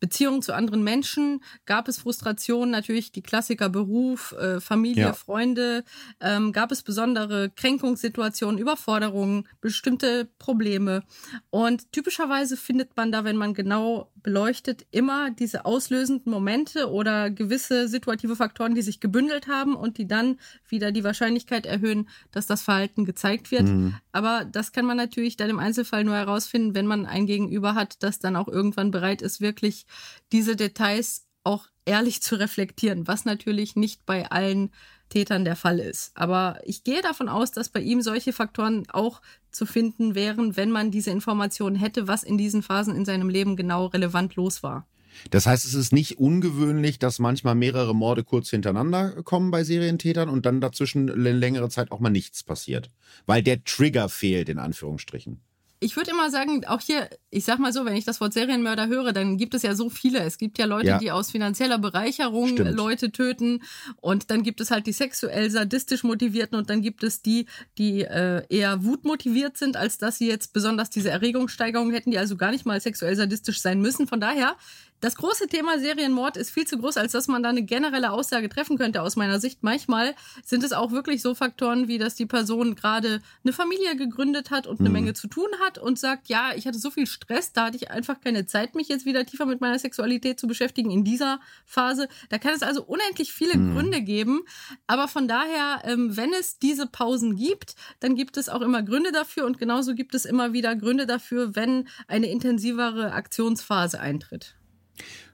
Beziehungen 0.01 0.43
zu 0.43 0.55
anderen 0.55 0.83
Menschen, 0.83 1.43
gab 1.67 1.89
es 1.89 1.99
Frustrationen, 1.99 2.71
natürlich 2.71 3.13
die 3.13 3.23
Klassiker 3.23 3.69
Beruf, 3.69 4.33
äh, 4.33 4.61
Familie, 4.61 5.03
ja. 5.03 5.13
Freunde, 5.13 5.85
ähm, 6.21 6.53
gab 6.53 6.71
es 6.71 6.83
besondere 6.83 7.51
Kränkungssituationen, 7.51 8.59
Überforderungen, 8.59 9.49
bestimmte 9.61 10.29
Probleme. 10.39 11.03
Und 11.51 11.93
typischerweise 11.93 12.57
findet 12.57 12.97
man 12.97 13.11
da, 13.11 13.25
wenn 13.25 13.37
man 13.37 13.55
genau 13.55 14.11
beleuchtet, 14.23 14.87
immer 14.91 15.31
diese 15.31 15.65
auslösenden 15.65 16.31
Momente 16.31 16.91
oder 16.91 17.31
gewisse 17.31 17.89
situative 17.89 18.37
Faktoren, 18.37 18.75
die 18.75 18.83
sich 18.83 19.01
gebündelt 19.01 19.49
haben 19.49 19.75
und 19.75 19.99
die 19.99 20.07
dann 20.07 20.39
wieder 20.69 20.93
die 20.93 21.05
Wahrscheinlichkeit 21.05 21.67
erhöhen, 21.67 22.09
dass 22.31 22.47
das 22.47 22.63
Verhalten 22.63 23.05
gezeigt 23.05 23.51
wird. 23.51 23.65
Mhm. 23.65 23.95
Aber 24.13 24.45
das 24.45 24.73
kann 24.73 24.85
man 24.85 24.97
natürlich 24.97 25.37
dann 25.37 25.51
im 25.51 25.59
Einzelfall 25.59 26.05
nur 26.05 26.15
herausfinden, 26.15 26.75
wenn 26.75 26.87
man 26.87 27.07
ein 27.07 27.27
Gegenüber 27.27 27.75
hat, 27.75 28.03
das 28.03 28.19
dann 28.19 28.37
auch 28.37 28.49
irgendwann 28.49 28.91
bereit 28.91 29.23
ist, 29.23 29.41
wirklich 29.41 29.87
diese 30.33 30.57
Details 30.57 31.27
auch 31.45 31.67
ehrlich 31.85 32.23
zu 32.23 32.37
reflektieren, 32.37 33.07
was 33.07 33.25
natürlich 33.25 33.77
nicht 33.77 34.05
bei 34.05 34.31
allen 34.31 34.71
Tätern 35.09 35.45
der 35.45 35.57
Fall 35.57 35.79
ist. 35.79 36.11
Aber 36.15 36.61
ich 36.65 36.85
gehe 36.85 37.01
davon 37.01 37.29
aus, 37.29 37.51
dass 37.51 37.71
bei 37.71 37.81
ihm 37.81 38.03
solche 38.03 38.33
Faktoren 38.33 38.85
auch 38.91 39.23
zu 39.51 39.65
finden 39.65 40.15
wären, 40.15 40.57
wenn 40.57 40.71
man 40.71 40.91
diese 40.91 41.11
Informationen 41.11 41.77
hätte, 41.77 42.07
was 42.07 42.23
in 42.23 42.37
diesen 42.37 42.63
Phasen 42.63 42.95
in 42.95 43.07
seinem 43.07 43.31
Leben 43.31 43.57
genau 43.57 43.87
relevant 43.87 44.37
los 44.37 44.63
war. 44.63 44.87
Das 45.31 45.47
heißt, 45.47 45.65
es 45.65 45.75
ist 45.75 45.93
nicht 45.93 46.19
ungewöhnlich, 46.19 46.99
dass 46.99 47.19
manchmal 47.19 47.55
mehrere 47.55 47.95
Morde 47.95 48.23
kurz 48.23 48.51
hintereinander 48.51 49.23
kommen 49.23 49.51
bei 49.51 49.65
Serientätern 49.65 50.29
und 50.29 50.47
dann 50.47 50.61
dazwischen 50.61 51.09
längere 51.09 51.71
Zeit 51.71 51.91
auch 51.91 52.01
mal 52.01 52.11
nichts 52.11 52.45
passiert. 52.45 52.91
Weil 53.27 53.43
der 53.43 53.65
Trigger 53.65 54.09
fehlt, 54.09 54.49
in 54.49 54.59
Anführungsstrichen 54.59 55.41
ich 55.81 55.97
würde 55.97 56.11
immer 56.11 56.31
sagen, 56.31 56.65
auch 56.67 56.81
hier, 56.81 57.09
ich 57.31 57.45
sag 57.45 57.59
mal 57.59 57.73
so, 57.73 57.85
wenn 57.85 57.97
ich 57.97 58.05
das 58.05 58.21
Wort 58.21 58.33
Serienmörder 58.33 58.89
höre, 58.89 59.13
dann 59.13 59.37
gibt 59.37 59.55
es 59.55 59.63
ja 59.63 59.75
so 59.75 59.91
viele. 59.91 60.21
Es 60.21 60.39
gibt 60.39 60.59
ja 60.59 60.67
Leute, 60.67 60.89
ja. 60.89 60.99
die 60.99 61.13
aus 61.13 61.31
finanzieller 61.31 61.79
Bereicherung 61.79 62.49
Stimmt. 62.49 62.75
Leute 62.75 63.13
töten 63.13 63.63
und 64.01 64.31
dann 64.31 64.43
gibt 64.43 64.61
es 64.61 64.71
halt 64.71 64.87
die 64.87 64.93
sexuell 64.93 65.51
sadistisch 65.51 66.03
motivierten 66.03 66.59
und 66.59 66.69
dann 66.69 66.83
gibt 66.83 67.05
es 67.05 67.23
die, 67.23 67.47
die 67.79 68.03
äh, 68.03 68.43
eher 68.49 68.85
wutmotiviert 68.85 69.57
sind, 69.57 69.77
als 69.77 69.99
dass 69.99 70.19
sie 70.19 70.27
jetzt 70.27 70.53
besonders 70.53 70.91
diese 70.91 71.11
Erregungssteigerung 71.11 71.93
hätten, 71.93 72.11
die 72.11 72.19
also 72.19 72.37
gar 72.37 72.51
nicht 72.51 72.67
mal 72.67 72.81
sexuell 72.81 73.15
sadistisch 73.15 73.61
sein 73.61 73.81
müssen. 73.81 74.09
Von 74.09 74.21
daher 74.21 74.57
das 75.01 75.15
große 75.17 75.47
Thema 75.47 75.79
Serienmord 75.79 76.37
ist 76.37 76.51
viel 76.51 76.67
zu 76.67 76.79
groß, 76.79 76.97
als 76.97 77.13
dass 77.13 77.29
man 77.29 77.43
da 77.43 77.51
eine 77.51 77.63
generelle 77.63 78.11
Aussage 78.11 78.49
treffen 78.49 78.77
könnte 78.77 79.03
aus 79.03 79.17
meiner 79.17 79.41
Sicht. 79.41 79.63
Manchmal 79.63 80.15
sind 80.45 80.65
es 80.65 80.73
auch 80.73 80.91
wirklich 80.91 81.23
so 81.23 81.35
Faktoren, 81.35 81.87
wie 81.87 81.99
dass 81.99 82.17
die 82.17 82.27
Person 82.27 82.75
gerade 82.75 83.21
eine 83.45 83.53
Familie 83.53 83.97
gegründet 83.97 84.51
hat 84.51 84.67
und 84.67 84.81
eine 84.81 84.89
mhm. 84.89 84.95
Menge 84.95 85.15
zu 85.15 85.29
tun 85.29 85.49
hat 85.65 85.79
und 85.79 85.99
sagt, 85.99 86.29
ja, 86.29 86.53
ich 86.57 86.67
hatte 86.67 86.79
so 86.79 86.91
viel 86.91 87.07
Stress, 87.07 87.53
da 87.53 87.67
hatte 87.67 87.77
ich 87.77 87.91
einfach 87.91 88.21
keine 88.21 88.47
Zeit, 88.47 88.75
mich 88.75 88.89
jetzt 88.89 89.07
wieder 89.07 89.25
tiefer 89.25 89.47
mit 89.47 89.61
meiner 89.61 89.79
Sexualität 89.79 90.41
zu 90.41 90.47
beschäftigen 90.47 90.91
in 90.91 91.05
dieser 91.05 91.41
Phase. 91.65 92.09
Da 92.29 92.39
kann 92.39 92.55
es 92.55 92.63
also 92.63 92.83
unendlich 92.83 93.33
viele 93.33 93.57
mhm. 93.57 93.75
Gründe 93.75 94.03
geben. 94.03 94.41
Aber 94.87 95.07
von 95.07 95.29
daher, 95.29 95.83
ähm, 95.85 96.17
wenn 96.17 96.33
es 96.33 96.59
diese 96.59 96.87
Pausen 96.87 97.37
gibt, 97.37 97.77
dann 98.01 98.17
gibt 98.17 98.37
es 98.37 98.49
auch 98.49 98.63
immer 98.63 98.83
Gründe 98.83 99.13
dafür 99.13 99.47
und 99.47 99.59
genauso 99.59 99.95
gibt 99.95 100.15
es 100.15 100.25
immer 100.25 100.53
wieder 100.53 100.75
Gründe 100.75 101.07
dafür, 101.07 101.55
wenn 101.55 101.89
eine 102.09 102.29
intensivere 102.31 103.13
Aktionsphase 103.13 104.01
eintritt. 104.01 104.58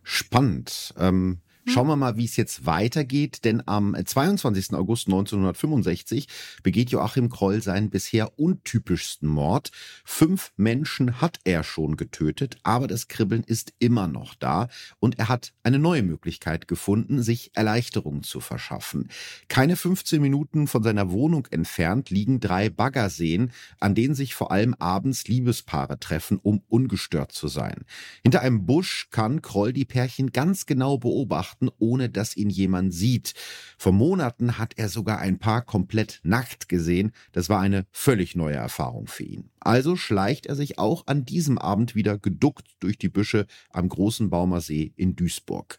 Spannend. 0.03 0.95
Ähm, 0.99 1.41
Schauen 1.67 1.87
wir 1.87 1.97
mal, 1.97 2.19
wie 2.19 2.27
es 2.27 2.37
jetzt 2.37 2.67
weitergeht, 2.67 3.45
denn 3.45 3.63
am 3.67 3.97
22. 3.97 4.75
August 4.75 5.07
1965 5.07 6.29
begeht 6.63 6.91
Joachim 6.91 7.31
Kroll 7.31 7.63
seinen 7.63 7.89
bisher 7.89 8.39
untypischsten 8.39 9.29
Mord. 9.29 9.71
Fünf 10.05 10.53
Menschen 10.57 11.23
hat 11.23 11.41
er 11.45 11.65
schon 11.65 11.97
getötet, 11.97 12.59
aber 12.65 12.87
das 12.87 13.09
Kribbeln 13.09 13.45
ist 13.45 13.73
immer 13.79 14.09
noch 14.09 14.35
da 14.35 14.69
und 14.99 15.19
er 15.19 15.31
hat 15.31 15.55
eine 15.63 15.79
neue 15.79 16.03
Möglichkeit 16.03 16.69
gefunden, 16.69 17.23
sich 17.23 17.51
Erleichterung 17.55 18.23
zu 18.23 18.41
verschaffen. 18.41 19.09
Keine 19.49 19.77
15 19.77 20.21
Minuten 20.21 20.67
von 20.67 20.83
seiner 20.83 21.11
Wohnung 21.11 21.47
entfernt 21.51 22.11
liegen 22.11 22.41
drei 22.41 22.69
Baggerseen, 22.69 23.53
an 23.81 23.95
denen 23.95 24.15
sich 24.15 24.35
vor 24.35 24.53
allem 24.53 24.75
abends 24.75 25.29
Liebespaare 25.29 25.99
treffen, 25.99 26.39
um 26.43 26.63
ungestört 26.69 27.33
zu 27.33 27.49
sein. 27.49 27.85
Hinter 28.23 28.43
einem 28.43 28.67
Busch 28.67 29.09
kann 29.11 29.41
Kroll 29.41 29.73
die 29.73 29.87
Pärchen 29.87 30.31
ganz 30.31 30.67
genau 30.67 30.99
beobachten 30.99 31.54
beobachten, 31.55 31.71
ohne 31.79 32.09
dass 32.09 32.37
ihn 32.37 32.51
jemand 32.51 32.95
sieht. 32.95 33.35
Vor 33.79 33.93
Monaten 33.93 34.59
hat 34.59 34.75
er 34.77 34.89
sogar 34.89 35.19
ein 35.19 35.39
Paar 35.39 35.63
komplett 35.63 36.21
nackt 36.23 36.69
gesehen. 36.69 37.13
Das 37.33 37.49
war 37.49 37.61
eine 37.61 37.87
völlig 37.91 38.37
neue 38.37 38.57
Erfahrung 38.57 39.07
für 39.07 39.25
ihn. 39.25 39.51
Also 39.65 39.97
schleicht 39.97 40.47
er 40.47 40.55
sich 40.55 40.79
auch 40.79 41.07
an 41.07 41.25
diesem 41.25 41.59
Abend 41.59 41.95
wieder 41.95 42.19
geduckt 42.19 42.67
durch 42.81 42.99
die 42.99 43.09
Büsche 43.09 43.47
am 43.71 43.89
großen 43.89 44.31
Baumer 44.31 44.61
See 44.61 44.93
in 44.97 45.17
Duisburg. 45.17 45.79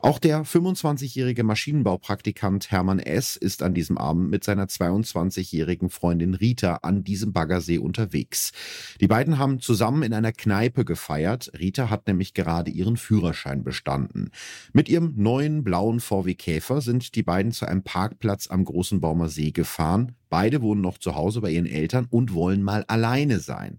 Auch 0.00 0.18
der 0.18 0.44
25-jährige 0.44 1.42
Maschinenbaupraktikant 1.42 2.70
Hermann 2.70 2.98
S. 2.98 3.36
ist 3.36 3.62
an 3.62 3.72
diesem 3.72 3.96
Abend 3.96 4.30
mit 4.30 4.44
seiner 4.44 4.66
22-jährigen 4.66 5.88
Freundin 5.88 6.34
Rita 6.34 6.80
an 6.82 7.04
diesem 7.04 7.32
Baggersee 7.32 7.78
unterwegs. 7.78 8.52
Die 9.00 9.08
beiden 9.08 9.38
haben 9.38 9.60
zusammen 9.60 10.02
in 10.02 10.12
einer 10.12 10.32
Kneipe 10.32 10.84
gefeiert. 10.84 11.50
Rita 11.58 11.88
hat 11.88 12.06
nämlich 12.06 12.34
gerade 12.34 12.70
ihren 12.70 12.96
Führerschein 12.96 13.64
bestanden. 13.64 14.30
Mit 14.72 14.88
ihrem 14.88 15.14
neuen 15.16 15.64
blauen 15.64 16.00
VW 16.00 16.34
Käfer 16.34 16.82
sind 16.82 17.14
die 17.14 17.22
beiden 17.22 17.52
zu 17.52 17.66
einem 17.66 17.82
Parkplatz 17.82 18.48
am 18.48 18.64
großen 18.64 19.00
Baumer 19.00 19.28
See 19.28 19.52
gefahren. 19.52 20.16
Beide 20.32 20.62
wohnen 20.62 20.80
noch 20.80 20.96
zu 20.96 21.14
Hause 21.14 21.42
bei 21.42 21.50
ihren 21.50 21.66
Eltern 21.66 22.06
und 22.08 22.32
wollen 22.32 22.62
mal 22.62 22.86
alleine 22.88 23.38
sein. 23.38 23.78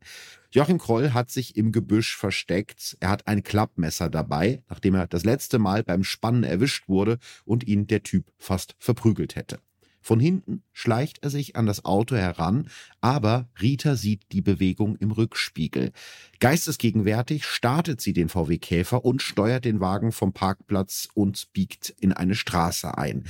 Joachim 0.52 0.78
Kroll 0.78 1.12
hat 1.12 1.32
sich 1.32 1.58
im 1.58 1.72
Gebüsch 1.72 2.16
versteckt. 2.16 2.96
Er 3.00 3.10
hat 3.10 3.26
ein 3.26 3.42
Klappmesser 3.42 4.08
dabei, 4.08 4.62
nachdem 4.70 4.94
er 4.94 5.08
das 5.08 5.26
letzte 5.26 5.58
Mal 5.58 5.84
beim 5.84 6.04
Spannen 6.04 6.44
erwischt 6.44 6.88
wurde 6.88 7.18
und 7.44 7.68
ihn 7.68 7.88
der 7.88 8.04
Typ 8.04 8.32
fast 8.38 8.76
verprügelt 8.78 9.36
hätte. 9.36 9.58
Von 10.04 10.20
hinten 10.20 10.64
schleicht 10.74 11.24
er 11.24 11.30
sich 11.30 11.56
an 11.56 11.66
das 11.66 11.86
Auto 11.86 12.18
heran, 12.18 12.70
aber 13.00 13.48
Rita 13.62 13.96
sieht 13.96 14.34
die 14.34 14.42
Bewegung 14.42 14.98
im 14.98 15.12
Rückspiegel. 15.12 15.94
Geistesgegenwärtig 16.42 17.46
startet 17.46 18.02
sie 18.02 18.12
den 18.12 18.28
VW 18.28 18.58
Käfer 18.58 19.06
und 19.06 19.22
steuert 19.22 19.64
den 19.64 19.80
Wagen 19.80 20.12
vom 20.12 20.34
Parkplatz 20.34 21.08
und 21.14 21.54
biegt 21.54 21.96
in 22.02 22.12
eine 22.12 22.36
Straße 22.36 22.98
ein. 22.98 23.24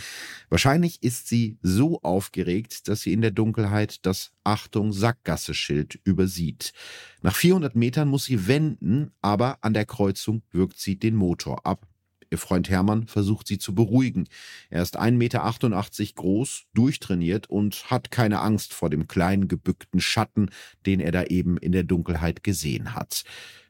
Wahrscheinlich 0.50 1.04
ist 1.04 1.28
sie 1.28 1.60
so 1.62 2.02
aufgeregt, 2.02 2.88
dass 2.88 3.02
sie 3.02 3.14
in 3.14 3.22
der 3.22 3.32
Dunkelheit 3.32 4.04
das 4.08 4.32
Achtung 4.44 4.92
Sackgasse-Schild 4.92 6.00
übersieht. 6.04 6.74
Nach 7.22 7.36
400 7.36 7.76
Metern 7.76 8.08
muss 8.08 8.26
sie 8.26 8.48
wenden, 8.48 9.12
aber 9.22 9.60
an 9.62 9.76
der 9.76 9.86
Kreuzung 9.86 10.42
wirkt 10.52 10.80
sie 10.80 10.98
den 10.98 11.16
Motor 11.16 11.68
ab. 11.68 11.88
Ihr 12.34 12.40
Freund 12.40 12.68
Hermann 12.68 13.06
versucht 13.06 13.48
sie 13.48 13.60
zu 13.60 13.76
beruhigen. 13.76 14.28
Er 14.72 14.82
ist 14.82 15.00
1,88 15.00 15.12
Meter 15.12 16.14
groß, 16.16 16.64
durchtrainiert 16.74 17.48
und 17.48 17.92
hat 17.92 18.10
keine 18.10 18.40
Angst 18.40 18.74
vor 18.74 18.90
dem 18.90 19.08
kleinen 19.08 19.48
gebückten 19.48 20.02
Schatten, 20.02 20.50
den 20.88 21.00
er 21.00 21.12
da 21.12 21.26
eben 21.26 21.58
in 21.58 21.74
der 21.74 21.84
Dunkelheit 21.84 22.44
gesehen 22.44 22.96
hat. 22.96 23.24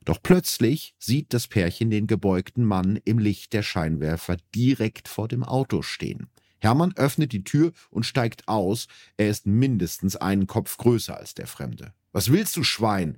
Doch 0.06 0.24
plötzlich 0.24 0.96
sieht 0.98 1.34
das 1.34 1.50
Pärchen 1.50 1.90
den 1.90 2.08
gebeugten 2.08 2.64
Mann 2.64 2.98
im 3.04 3.20
Licht 3.20 3.52
der 3.52 3.64
Scheinwerfer 3.64 4.38
direkt 4.56 5.10
vor 5.10 5.28
dem 5.28 5.44
Auto 5.44 5.82
stehen. 5.82 6.30
Hermann 6.60 6.94
öffnet 6.96 7.34
die 7.34 7.44
Tür 7.44 7.74
und 7.90 8.06
steigt 8.06 8.48
aus. 8.48 8.88
Er 9.18 9.28
ist 9.28 9.46
mindestens 9.46 10.16
einen 10.16 10.48
Kopf 10.48 10.78
größer 10.78 11.18
als 11.18 11.34
der 11.34 11.48
Fremde. 11.48 11.94
Was 12.14 12.32
willst 12.32 12.56
du, 12.56 12.64
Schwein? 12.64 13.18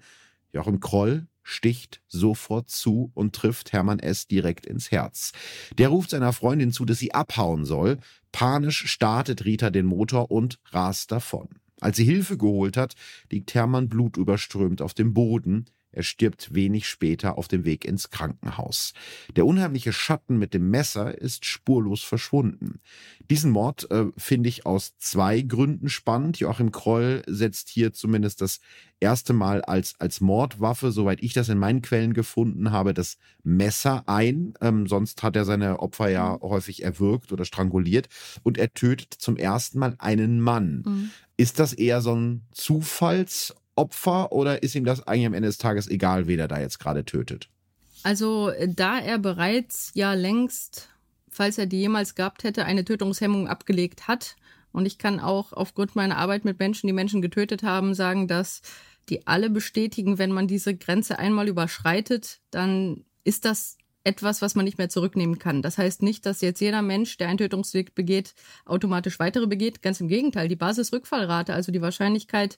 Joachim 0.54 0.80
Kroll 0.80 1.28
sticht 1.46 2.02
sofort 2.08 2.70
zu 2.70 3.12
und 3.14 3.36
trifft 3.36 3.72
Hermann 3.72 4.00
S. 4.00 4.28
direkt 4.28 4.66
ins 4.66 4.91
Herz. 4.91 5.32
Der 5.78 5.89
ruft 5.89 6.10
seiner 6.10 6.34
Freundin 6.34 6.74
zu, 6.74 6.84
dass 6.84 6.98
sie 6.98 7.14
abhauen 7.14 7.66
soll. 7.66 8.00
Panisch 8.32 8.88
startet 8.88 9.46
Rita 9.46 9.70
den 9.70 9.86
Motor 9.86 10.32
und 10.32 10.60
rast 10.72 11.12
davon. 11.12 11.48
Als 11.80 11.98
sie 11.98 12.04
Hilfe 12.04 12.38
geholt 12.38 12.78
hat, 12.78 12.96
liegt 13.32 13.54
Hermann 13.54 13.89
blutüberströmt 13.89 14.82
auf 14.82 14.93
dem 14.93 15.14
Boden. 15.14 15.66
Er 15.96 16.04
stirbt 16.04 16.54
wenig 16.54 16.88
später 16.88 17.38
auf 17.38 17.48
dem 17.48 17.64
Weg 17.66 17.86
ins 17.86 18.10
Krankenhaus. 18.10 18.93
Der 19.36 19.46
unheimliche 19.46 19.93
Schatten 19.93 20.38
mit 20.38 20.54
dem 20.54 20.70
Messer 20.70 21.18
ist 21.18 21.46
spurlos 21.46 22.04
verschwunden. 22.04 22.82
Diesen 23.30 23.52
Mord 23.52 23.89
äh, 23.91 24.06
finde 24.18 24.50
ich 24.50 24.66
aus 24.66 24.98
zwei 24.98 25.41
Gründen 25.41 25.89
spannend. 25.89 26.38
Joachim 26.38 26.72
Kroll 26.72 27.24
setzt 27.28 27.70
hier 27.70 27.93
zumindest 27.93 28.41
das 28.41 28.60
erste 29.00 29.34
Mal 29.34 29.62
als, 29.62 29.96
als 30.00 30.22
Mordwaffe, 30.22 30.91
soweit 30.91 31.22
ich 31.22 31.34
das 31.34 31.50
in 31.50 31.58
meinen 31.58 31.82
Quellen 31.82 32.14
gefunden 32.14 32.72
habe, 32.72 32.93
das 32.93 33.18
Messer 33.43 34.04
ein. 34.08 34.54
Ähm, 34.62 34.88
sonst 34.88 35.24
hat 35.24 35.36
er 35.36 35.46
seine 35.46 35.80
Opfer 35.80 36.10
ja 36.10 36.34
mhm. 36.34 36.41
häufig 36.41 36.84
erwürgt 36.84 37.32
oder 37.32 37.46
stranguliert. 37.46 38.10
Und 38.43 38.58
er 38.58 38.74
tötet 38.74 39.14
zum 39.14 39.38
ersten 39.38 39.80
Mal 39.80 39.96
einen 40.00 40.41
Mann. 40.41 40.84
Mhm. 40.86 41.10
Ist 41.38 41.60
das 41.60 41.74
eher 41.74 42.02
so 42.02 42.16
ein 42.16 42.46
Zufallsopfer 43.76 44.32
oder 44.32 44.64
ist 44.64 44.76
ihm 44.76 44.86
das 44.86 45.06
eigentlich 45.08 45.28
am 45.28 45.34
Ende 45.34 45.48
des 45.48 45.58
Tages 45.58 45.88
egal, 45.88 46.28
wer 46.28 46.48
da 46.48 46.60
jetzt 46.60 46.80
gerade 46.80 47.06
tötet? 47.06 47.50
Also, 48.04 48.52
da 48.68 49.00
er 49.00 49.18
bereits 49.18 49.92
ja 49.96 50.14
längst, 50.14 50.90
falls 51.30 51.58
er 51.58 51.66
die 51.66 51.80
jemals 51.80 52.16
gehabt 52.16 52.44
hätte, 52.44 52.66
eine 52.66 52.86
Tötungshemmung 52.86 53.48
abgelegt 53.48 54.08
hat, 54.08 54.36
und 54.72 54.86
ich 54.86 54.98
kann 54.98 55.22
auch 55.22 55.54
aufgrund 55.54 55.96
meiner 55.96 56.18
Arbeit 56.18 56.44
mit 56.44 56.60
Menschen, 56.60 56.88
die 56.88 56.94
Menschen 56.94 57.22
getötet 57.22 57.64
haben, 57.64 57.94
sagen, 57.94 58.28
dass 58.28 58.62
die 59.08 59.26
alle 59.26 59.50
bestätigen, 59.50 60.18
wenn 60.18 60.34
man 60.34 60.48
diese 60.48 60.76
Grenze 60.76 61.18
einmal 61.18 61.48
überschreitet, 61.48 62.42
dann 62.52 63.06
ist 63.24 63.46
das 63.46 63.78
etwas, 64.04 64.42
was 64.42 64.54
man 64.54 64.66
nicht 64.66 64.78
mehr 64.78 64.90
zurücknehmen 64.90 65.40
kann. 65.40 65.62
Das 65.62 65.78
heißt 65.78 66.04
nicht, 66.04 66.26
dass 66.26 66.42
jetzt 66.42 66.60
jeder 66.60 66.82
Mensch, 66.82 67.16
der 67.16 67.30
ein 67.30 67.38
Tötungsdelikt 67.38 67.96
begeht, 67.96 68.36
automatisch 68.66 69.18
weitere 69.18 69.48
begeht. 69.48 69.82
Ganz 69.82 70.02
im 70.02 70.10
Gegenteil, 70.10 70.50
die 70.50 70.58
Basisrückfallrate, 70.58 71.54
also 71.54 71.72
die 71.72 71.82
Wahrscheinlichkeit 71.82 72.58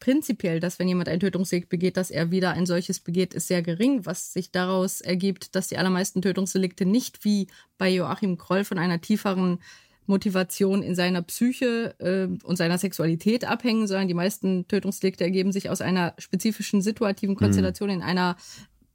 prinzipiell, 0.00 0.60
dass 0.60 0.78
wenn 0.78 0.88
jemand 0.88 1.08
ein 1.08 1.20
Tötungsdelikt 1.20 1.68
begeht, 1.68 1.96
dass 1.96 2.10
er 2.10 2.30
wieder 2.30 2.52
ein 2.52 2.66
solches 2.66 3.00
begeht, 3.00 3.34
ist 3.34 3.48
sehr 3.48 3.62
gering, 3.62 4.06
was 4.06 4.32
sich 4.32 4.50
daraus 4.50 5.00
ergibt, 5.00 5.54
dass 5.54 5.68
die 5.68 5.78
allermeisten 5.78 6.22
Tötungsdelikte 6.22 6.86
nicht 6.86 7.24
wie 7.24 7.48
bei 7.76 7.88
Joachim 7.88 8.38
Kroll 8.38 8.64
von 8.64 8.78
einer 8.78 9.00
tieferen 9.00 9.58
Motivation 10.06 10.82
in 10.82 10.94
seiner 10.94 11.22
Psyche 11.22 11.94
äh, 11.98 12.44
und 12.44 12.56
seiner 12.56 12.78
Sexualität 12.78 13.44
abhängen, 13.44 13.86
sondern 13.86 14.08
die 14.08 14.14
meisten 14.14 14.66
Tötungsdelikte 14.66 15.22
ergeben 15.22 15.52
sich 15.52 15.68
aus 15.68 15.80
einer 15.80 16.14
spezifischen 16.18 16.80
situativen 16.80 17.34
mhm. 17.34 17.38
Konstellation 17.38 17.90
mhm. 17.90 17.96
in 17.96 18.02
einer 18.02 18.36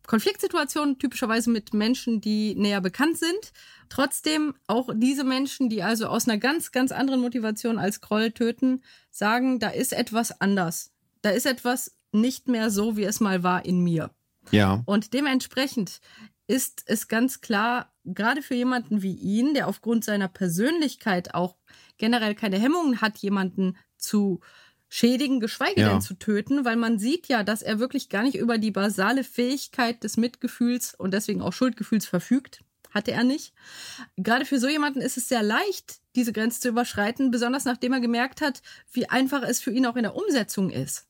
Konfliktsituation, 0.06 1.00
typischerweise 1.00 1.50
mit 1.50 1.74
Menschen, 1.74 2.20
die 2.20 2.56
näher 2.56 2.82
bekannt 2.82 3.18
sind. 3.18 3.54
Trotzdem 3.90 4.54
auch 4.68 4.90
diese 4.94 5.24
Menschen, 5.24 5.70
die 5.70 5.82
also 5.82 6.08
aus 6.08 6.28
einer 6.28 6.38
ganz, 6.38 6.72
ganz 6.72 6.92
anderen 6.92 7.22
Motivation 7.22 7.78
als 7.78 8.02
Kroll 8.02 8.32
töten, 8.32 8.84
sagen, 9.12 9.60
da 9.60 9.70
ist 9.70 9.94
etwas 9.94 10.42
anders. 10.42 10.93
Da 11.24 11.32
ist 11.32 11.48
etwas 11.48 11.98
nicht 12.12 12.48
mehr 12.48 12.70
so, 12.70 12.96
wie 12.96 13.04
es 13.04 13.20
mal 13.20 13.42
war 13.42 13.66
in 13.66 13.80
mir. 13.80 14.12
Ja. 14.52 14.84
Und 14.86 15.14
dementsprechend 15.14 16.00
ist 16.48 16.84
es 16.86 17.08
ganz 17.08 17.42
klar, 17.42 17.94
gerade 18.04 18.42
für 18.42 18.56
jemanden 18.56 19.02
wie 19.02 19.16
ihn, 19.16 19.54
der 19.54 19.68
aufgrund 19.68 20.04
seiner 20.04 20.28
Persönlichkeit 20.28 21.34
auch 21.34 21.56
generell 21.98 22.36
keine 22.36 22.60
Hemmungen 22.60 23.02
hat, 23.02 23.18
jemanden 23.18 23.78
zu 23.98 24.42
schädigen, 24.90 25.40
geschweige 25.40 25.82
ja. 25.82 25.90
denn 25.90 26.02
zu 26.02 26.14
töten, 26.14 26.66
weil 26.66 26.76
man 26.76 27.00
sieht 27.00 27.28
ja, 27.28 27.44
dass 27.44 27.62
er 27.62 27.80
wirklich 27.80 28.10
gar 28.10 28.24
nicht 28.24 28.36
über 28.36 28.58
die 28.58 28.72
basale 28.72 29.24
Fähigkeit 29.24 30.04
des 30.04 30.18
Mitgefühls 30.18 30.94
und 30.94 31.14
deswegen 31.14 31.42
auch 31.42 31.54
Schuldgefühls 31.54 32.06
verfügt. 32.06 32.60
Hatte 32.92 33.12
er 33.12 33.24
nicht. 33.24 33.54
Gerade 34.18 34.46
für 34.46 34.60
so 34.60 34.68
jemanden 34.68 35.02
ist 35.02 35.18
es 35.18 35.28
sehr 35.28 35.42
leicht, 35.42 35.96
diese 36.16 36.32
Grenze 36.32 36.60
zu 36.60 36.70
überschreiten, 36.70 37.32
besonders 37.32 37.66
nachdem 37.66 37.94
er 37.94 38.02
gemerkt 38.02 38.42
hat, 38.42 38.62
wie 38.92 39.10
einfach 39.10 39.42
es 39.42 39.62
für 39.62 39.72
ihn 39.72 39.88
auch 39.88 39.96
in 39.96 40.04
der 40.04 40.16
Umsetzung 40.16 40.70
ist. 40.70 41.08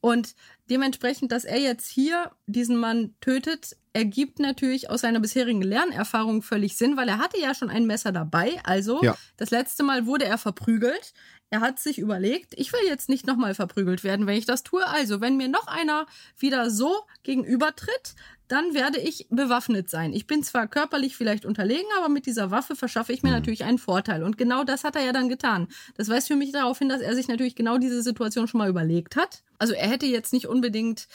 Und 0.00 0.34
dementsprechend, 0.68 1.32
dass 1.32 1.44
er 1.44 1.58
jetzt 1.58 1.88
hier 1.88 2.30
diesen 2.46 2.76
Mann 2.76 3.14
tötet, 3.20 3.76
ergibt 3.92 4.38
natürlich 4.38 4.88
aus 4.88 5.00
seiner 5.00 5.20
bisherigen 5.20 5.62
Lernerfahrung 5.62 6.42
völlig 6.42 6.76
Sinn, 6.76 6.96
weil 6.96 7.08
er 7.08 7.18
hatte 7.18 7.40
ja 7.40 7.54
schon 7.54 7.70
ein 7.70 7.86
Messer 7.86 8.12
dabei. 8.12 8.60
Also 8.64 9.02
ja. 9.02 9.16
das 9.36 9.50
letzte 9.50 9.82
Mal 9.82 10.06
wurde 10.06 10.26
er 10.26 10.38
verprügelt. 10.38 11.12
Er 11.50 11.60
hat 11.60 11.80
sich 11.80 11.98
überlegt, 11.98 12.54
ich 12.56 12.72
will 12.72 12.80
jetzt 12.86 13.08
nicht 13.08 13.26
nochmal 13.26 13.54
verprügelt 13.54 14.04
werden, 14.04 14.26
wenn 14.28 14.38
ich 14.38 14.46
das 14.46 14.62
tue. 14.62 14.86
Also, 14.86 15.20
wenn 15.20 15.36
mir 15.36 15.48
noch 15.48 15.66
einer 15.66 16.06
wieder 16.38 16.70
so 16.70 16.94
gegenübertritt, 17.24 18.14
dann 18.46 18.74
werde 18.74 18.98
ich 18.98 19.26
bewaffnet 19.30 19.90
sein. 19.90 20.12
Ich 20.12 20.26
bin 20.26 20.42
zwar 20.42 20.66
körperlich 20.66 21.16
vielleicht 21.16 21.44
unterlegen, 21.44 21.86
aber 21.98 22.08
mit 22.08 22.26
dieser 22.26 22.50
Waffe 22.50 22.74
verschaffe 22.74 23.12
ich 23.12 23.22
mir 23.22 23.30
mhm. 23.30 23.36
natürlich 23.36 23.64
einen 23.64 23.78
Vorteil. 23.78 24.22
Und 24.22 24.38
genau 24.38 24.64
das 24.64 24.84
hat 24.84 24.96
er 24.96 25.04
ja 25.04 25.12
dann 25.12 25.28
getan. 25.28 25.68
Das 25.96 26.08
weist 26.08 26.28
für 26.28 26.36
mich 26.36 26.52
darauf 26.52 26.78
hin, 26.78 26.88
dass 26.88 27.00
er 27.00 27.14
sich 27.14 27.28
natürlich 27.28 27.54
genau 27.54 27.78
diese 27.78 28.02
Situation 28.02 28.48
schon 28.48 28.58
mal 28.58 28.68
überlegt 28.68 29.16
hat. 29.16 29.42
Also 29.58 29.72
er 29.74 29.88
hätte 29.88 30.06
jetzt 30.06 30.32
nicht 30.32 30.46
unbedingt 30.46 31.06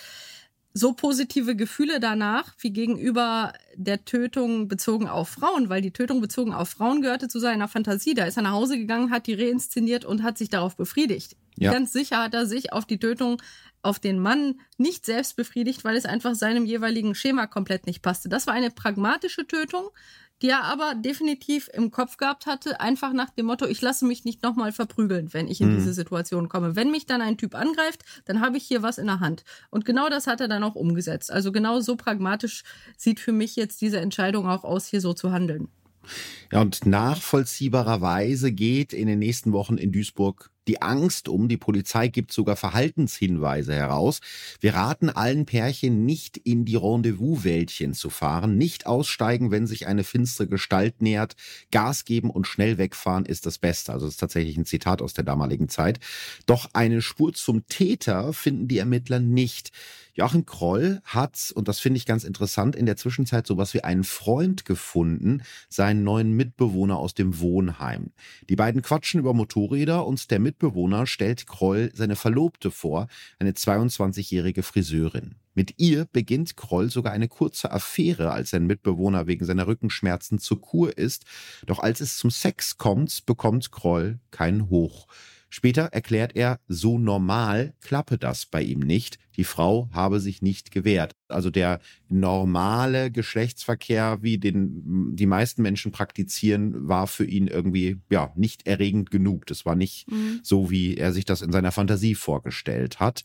so 0.78 0.92
positive 0.92 1.56
Gefühle 1.56 2.02
danach 2.02 2.54
wie 2.60 2.72
gegenüber 2.72 3.54
der 3.76 4.04
Tötung 4.04 4.68
bezogen 4.68 5.08
auf 5.08 5.30
Frauen, 5.30 5.70
weil 5.70 5.82
die 5.82 5.92
Tötung 5.92 6.20
bezogen 6.20 6.54
auf 6.54 6.68
Frauen 6.70 7.02
gehörte 7.02 7.30
zu 7.30 7.40
seiner 7.40 7.70
Fantasie. 7.70 8.14
Da 8.14 8.26
ist 8.26 8.36
er 8.36 8.44
nach 8.44 8.52
Hause 8.52 8.78
gegangen, 8.78 9.10
hat 9.10 9.26
die 9.26 9.36
reinszeniert 9.36 10.04
und 10.04 10.22
hat 10.22 10.38
sich 10.38 10.50
darauf 10.50 10.76
befriedigt. 10.76 11.38
Ja. 11.56 11.72
Ganz 11.72 11.94
sicher 11.94 12.22
hat 12.22 12.34
er 12.34 12.46
sich 12.46 12.74
auf 12.74 12.86
die 12.86 13.00
Tötung 13.00 13.42
auf 13.84 14.00
den 14.00 14.20
Mann 14.20 14.60
nicht 14.78 15.06
selbst 15.06 15.38
befriedigt, 15.38 15.86
weil 15.86 15.96
es 15.96 16.06
einfach 16.06 16.36
seinem 16.36 16.66
jeweiligen 16.66 17.16
Schema 17.16 17.48
komplett 17.48 17.86
nicht 17.86 18.02
passte. 18.02 18.28
Das 18.28 18.46
war 18.46 18.54
eine 18.54 18.70
pragmatische 18.70 19.48
Tötung, 19.48 19.92
die 20.42 20.50
er 20.50 20.64
aber 20.64 20.96
definitiv 20.96 21.70
im 21.74 21.92
Kopf 21.92 22.18
gehabt 22.18 22.46
hatte, 22.46 22.80
einfach 22.80 23.14
nach 23.14 23.30
dem 23.30 23.46
Motto, 23.46 23.66
ich 23.66 23.82
lasse 23.82 24.06
mich 24.06 24.26
nicht 24.26 24.44
nochmal 24.44 24.72
verprügeln, 24.72 25.34
wenn 25.34 25.48
ich 25.48 25.62
in 25.62 25.72
mhm. 25.72 25.78
diese 25.78 25.94
Situation 25.94 26.50
komme. 26.50 26.76
Wenn 26.76 26.92
mich 26.92 27.06
dann 27.06 27.22
ein 27.22 27.38
Typ 27.38 27.56
angreift, 27.56 28.04
dann 28.26 28.42
habe 28.42 28.58
ich 28.58 28.64
hier 28.64 28.84
was 28.84 28.98
in 28.98 29.08
der 29.08 29.20
Hand. 29.20 29.44
Und 29.70 29.86
genau 29.86 30.10
das 30.10 30.28
hat 30.28 30.42
er 30.42 30.48
dann 30.48 30.64
auch 30.64 30.76
umgesetzt. 30.76 31.32
Also 31.32 31.52
genau 31.52 31.80
so 31.80 31.96
pragmatisch 31.96 32.64
sieht 32.98 33.20
für 33.20 33.32
mich 33.32 33.56
jetzt 33.56 33.82
diese 33.82 34.00
Entscheidung 34.00 34.48
auch 34.48 34.64
aus, 34.64 34.88
hier 34.88 35.02
so 35.02 35.14
zu 35.14 35.32
handeln. 35.32 35.70
Ja, 36.52 36.62
und 36.62 36.86
nachvollziehbarerweise 36.86 38.52
geht 38.52 38.94
in 38.94 39.08
den 39.08 39.20
nächsten 39.20 39.54
Wochen 39.54 39.78
in 39.78 39.92
Duisburg 39.92 40.52
die 40.68 40.82
Angst 40.82 41.30
um. 41.30 41.48
Die 41.48 41.58
Polizei 41.58 42.08
gibt 42.08 42.32
sogar 42.32 42.56
Verhaltenshinweise 42.56 43.74
heraus. 43.74 44.20
Wir 44.60 44.76
raten 44.76 45.10
allen 45.10 45.46
Pärchen 45.46 46.06
nicht 46.06 46.38
in 46.38 46.66
die 46.66 46.76
Rendezvous-Wäldchen 46.76 47.94
zu 47.94 48.10
fahren, 48.10 48.58
nicht 48.58 48.88
aussteigen, 48.88 49.52
wenn 49.52 49.68
sich 49.68 49.88
eine 49.88 50.04
finstere 50.04 50.48
Gestalt 50.48 51.02
nähert. 51.02 51.36
Gas 51.72 52.06
geben 52.06 52.30
und 52.30 52.48
schnell 52.48 52.78
wegfahren 52.78 53.26
ist 53.26 53.46
das 53.46 53.58
Beste. 53.58 53.94
Also 53.94 54.06
das 54.06 54.16
ist 54.16 54.20
tatsächlich 54.20 54.58
ein 54.58 54.66
Zitat 54.66 55.02
aus 55.02 55.14
der 55.14 55.24
damaligen 55.24 55.70
Zeit. 55.70 56.00
Doch 56.46 56.70
eine 56.74 57.02
Spur 57.02 57.34
zum 57.34 57.68
Täter 57.68 58.34
finden 58.34 58.68
die 58.68 58.78
Ermittler 58.78 59.20
nicht. 59.20 59.72
Joachim 60.14 60.46
Kroll 60.46 61.02
hat, 61.04 61.52
und 61.56 61.68
das 61.68 61.80
finde 61.80 61.98
ich 61.98 62.06
ganz 62.06 62.24
interessant, 62.24 62.76
in 62.78 62.86
der 62.86 62.96
Zwischenzeit 62.96 63.46
sowas 63.46 63.74
wie 63.74 63.84
einen 63.84 64.06
Freund 64.06 64.64
gefunden, 64.64 65.44
seinen 65.68 66.06
neuen 66.06 66.32
Mitbewohner 66.32 66.98
aus 66.98 67.16
dem 67.16 67.40
Wohnheim. 67.42 68.12
Die 68.48 68.56
beiden 68.56 68.82
quatschen 68.82 69.20
über 69.20 69.34
Motorräder 69.34 70.08
und 70.08 70.32
der 70.32 70.40
Mitbewohner 70.40 70.55
stellt 71.06 71.48
Kroll 71.48 71.92
seine 71.94 72.16
Verlobte 72.16 72.72
vor, 72.72 73.08
eine 73.40 73.52
22-jährige 73.52 74.64
Friseurin. 74.64 75.36
Mit 75.54 75.76
ihr 75.78 76.06
beginnt 76.12 76.58
Kroll 76.58 76.92
sogar 76.92 77.14
eine 77.14 77.28
kurze 77.28 77.72
Affäre, 77.72 78.32
als 78.32 78.50
sein 78.50 78.68
Mitbewohner 78.68 79.26
wegen 79.28 79.46
seiner 79.46 79.68
Rückenschmerzen 79.68 80.40
zur 80.40 80.62
Kur 80.62 80.98
ist. 80.98 81.24
Doch 81.66 81.80
als 81.80 82.02
es 82.02 82.18
zum 82.18 82.30
Sex 82.30 82.78
kommt, 82.78 83.26
bekommt 83.26 83.72
Kroll 83.72 84.20
keinen 84.32 84.70
Hoch. 84.70 85.08
Später 85.50 85.84
erklärt 85.94 86.36
er, 86.36 86.60
so 86.68 86.98
normal 86.98 87.74
klappe 87.80 88.18
das 88.18 88.46
bei 88.46 88.62
ihm 88.62 88.80
nicht. 88.80 89.18
Die 89.38 89.46
Frau 89.46 89.90
habe 89.94 90.20
sich 90.20 90.42
nicht 90.42 90.72
gewehrt. 90.72 91.14
Also 91.28 91.50
der 91.50 91.80
normale 92.08 93.12
Geschlechtsverkehr, 93.12 94.20
wie 94.22 94.38
den 94.38 95.16
die 95.16 95.26
meisten 95.26 95.62
Menschen 95.62 95.92
praktizieren, 95.92 96.88
war 96.88 97.08
für 97.08 97.26
ihn 97.26 97.48
irgendwie 97.48 98.00
ja 98.12 98.32
nicht 98.36 98.68
erregend 98.68 99.10
genug. 99.12 99.46
Das 99.48 99.66
war 99.66 99.76
nicht 99.76 100.10
mhm. 100.10 100.40
so, 100.44 100.70
wie 100.70 100.98
er 100.98 101.14
sich 101.14 101.26
das 101.26 101.42
in 101.42 101.52
seiner 101.52 101.72
Fantasie 101.72 102.16
vorgestellt 102.16 103.00
hat. 103.00 103.24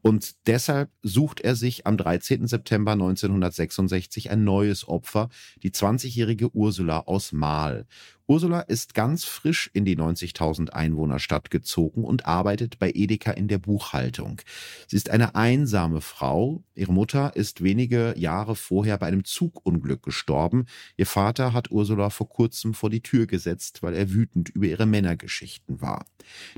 Und 0.00 0.34
deshalb 0.46 0.90
sucht 1.02 1.40
er 1.40 1.54
sich 1.54 1.86
am 1.86 1.96
13. 1.96 2.46
September 2.46 2.92
1966 2.92 4.30
ein 4.30 4.44
neues 4.44 4.88
Opfer, 4.88 5.28
die 5.62 5.70
20-jährige 5.70 6.54
Ursula 6.54 7.00
aus 7.00 7.32
Mahl. 7.32 7.86
Ursula 8.32 8.60
ist 8.60 8.94
ganz 8.94 9.24
frisch 9.24 9.68
in 9.74 9.84
die 9.84 9.96
90.000 9.96 10.70
Einwohnerstadt 10.70 11.50
gezogen 11.50 12.04
und 12.04 12.24
arbeitet 12.24 12.78
bei 12.78 12.90
Edeka 12.94 13.32
in 13.32 13.48
der 13.48 13.58
Buchhaltung. 13.58 14.40
Sie 14.86 14.96
ist 14.96 15.10
eine 15.10 15.34
einsame 15.34 16.00
Frau. 16.00 16.62
Ihre 16.74 16.92
Mutter 16.92 17.34
ist 17.36 17.41
wenige 17.42 18.14
Jahre 18.16 18.54
vorher 18.54 18.98
bei 18.98 19.06
einem 19.06 19.24
Zugunglück 19.24 20.02
gestorben. 20.02 20.66
Ihr 20.96 21.06
Vater 21.06 21.52
hat 21.52 21.70
Ursula 21.70 22.10
vor 22.10 22.28
kurzem 22.28 22.74
vor 22.74 22.90
die 22.90 23.02
Tür 23.02 23.26
gesetzt, 23.26 23.82
weil 23.82 23.94
er 23.94 24.12
wütend 24.12 24.48
über 24.50 24.66
ihre 24.66 24.86
Männergeschichten 24.86 25.80
war. 25.80 26.06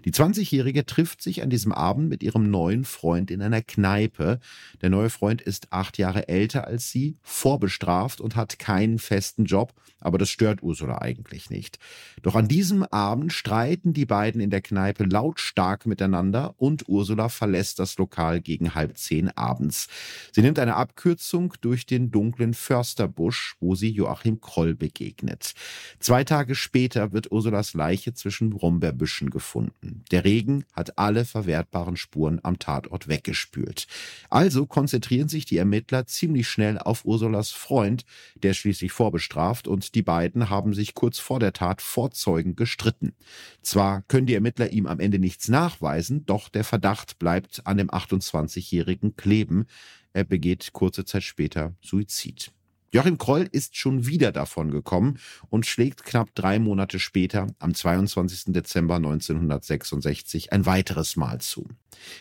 Die 0.04 0.12
20-Jährige 0.12 0.84
trifft 0.84 1.22
sich 1.22 1.42
an 1.42 1.50
diesem 1.50 1.72
Abend 1.72 2.08
mit 2.08 2.22
ihrem 2.22 2.50
neuen 2.50 2.84
Freund 2.84 3.30
in 3.30 3.40
einer 3.40 3.62
Kneipe. 3.62 4.40
Der 4.82 4.90
neue 4.90 5.10
Freund 5.10 5.40
ist 5.40 5.72
acht 5.72 5.98
Jahre 5.98 6.28
älter 6.28 6.66
als 6.66 6.90
sie, 6.90 7.16
vorbestraft 7.22 8.20
und 8.20 8.36
hat 8.36 8.58
keinen 8.58 8.98
festen 8.98 9.44
Job, 9.46 9.72
aber 10.00 10.18
das 10.18 10.30
stört 10.30 10.62
Ursula 10.62 10.98
eigentlich 10.98 11.50
nicht. 11.50 11.78
Doch 12.22 12.34
an 12.34 12.48
diesem 12.48 12.82
Abend 12.82 13.32
streiten 13.32 13.92
die 13.92 14.06
beiden 14.06 14.40
in 14.40 14.50
der 14.50 14.60
Kneipe 14.60 15.04
lautstark 15.04 15.86
miteinander 15.86 16.54
und 16.58 16.88
Ursula 16.88 17.28
verlässt 17.28 17.78
das 17.78 17.96
Lokal 17.96 18.40
gegen 18.40 18.74
halb 18.74 18.98
zehn 18.98 19.30
abends. 19.36 19.88
Sie 20.32 20.42
nimmt 20.42 20.58
eine 20.58 20.73
Abkürzung 20.76 21.54
durch 21.60 21.86
den 21.86 22.10
dunklen 22.10 22.54
Försterbusch, 22.54 23.56
wo 23.60 23.74
sie 23.74 23.90
Joachim 23.90 24.40
Kroll 24.40 24.74
begegnet. 24.74 25.54
Zwei 26.00 26.24
Tage 26.24 26.54
später 26.54 27.12
wird 27.12 27.32
Ursulas 27.32 27.74
Leiche 27.74 28.14
zwischen 28.14 28.50
Brombeerbüschen 28.50 29.30
gefunden. 29.30 30.04
Der 30.10 30.24
Regen 30.24 30.64
hat 30.72 30.98
alle 30.98 31.24
verwertbaren 31.24 31.96
Spuren 31.96 32.40
am 32.42 32.58
Tatort 32.58 33.08
weggespült. 33.08 33.86
Also 34.30 34.66
konzentrieren 34.66 35.28
sich 35.28 35.44
die 35.44 35.58
Ermittler 35.58 36.06
ziemlich 36.06 36.48
schnell 36.48 36.78
auf 36.78 37.04
Ursulas 37.04 37.50
Freund, 37.50 38.04
der 38.36 38.54
schließlich 38.54 38.92
vorbestraft 38.92 39.68
und 39.68 39.94
die 39.94 40.02
beiden 40.02 40.50
haben 40.50 40.74
sich 40.74 40.94
kurz 40.94 41.18
vor 41.18 41.40
der 41.40 41.52
Tat 41.52 41.82
vor 41.82 42.10
Zeugen 42.10 42.56
gestritten. 42.56 43.14
Zwar 43.62 44.02
können 44.02 44.26
die 44.26 44.34
Ermittler 44.34 44.70
ihm 44.70 44.86
am 44.86 45.00
Ende 45.00 45.18
nichts 45.18 45.48
nachweisen, 45.48 46.26
doch 46.26 46.48
der 46.48 46.64
Verdacht 46.64 47.18
bleibt 47.18 47.66
an 47.66 47.76
dem 47.76 47.90
28-Jährigen 47.90 49.16
kleben. 49.16 49.66
Er 50.14 50.24
begeht 50.24 50.72
kurze 50.72 51.04
Zeit 51.04 51.24
später 51.24 51.74
Suizid. 51.82 52.52
Joachim 52.92 53.18
Kroll 53.18 53.48
ist 53.50 53.76
schon 53.76 54.06
wieder 54.06 54.30
davon 54.30 54.70
gekommen 54.70 55.18
und 55.50 55.66
schlägt 55.66 56.04
knapp 56.04 56.32
drei 56.36 56.60
Monate 56.60 57.00
später, 57.00 57.48
am 57.58 57.74
22. 57.74 58.52
Dezember 58.54 58.94
1966, 58.94 60.52
ein 60.52 60.64
weiteres 60.64 61.16
Mal 61.16 61.40
zu. 61.40 61.66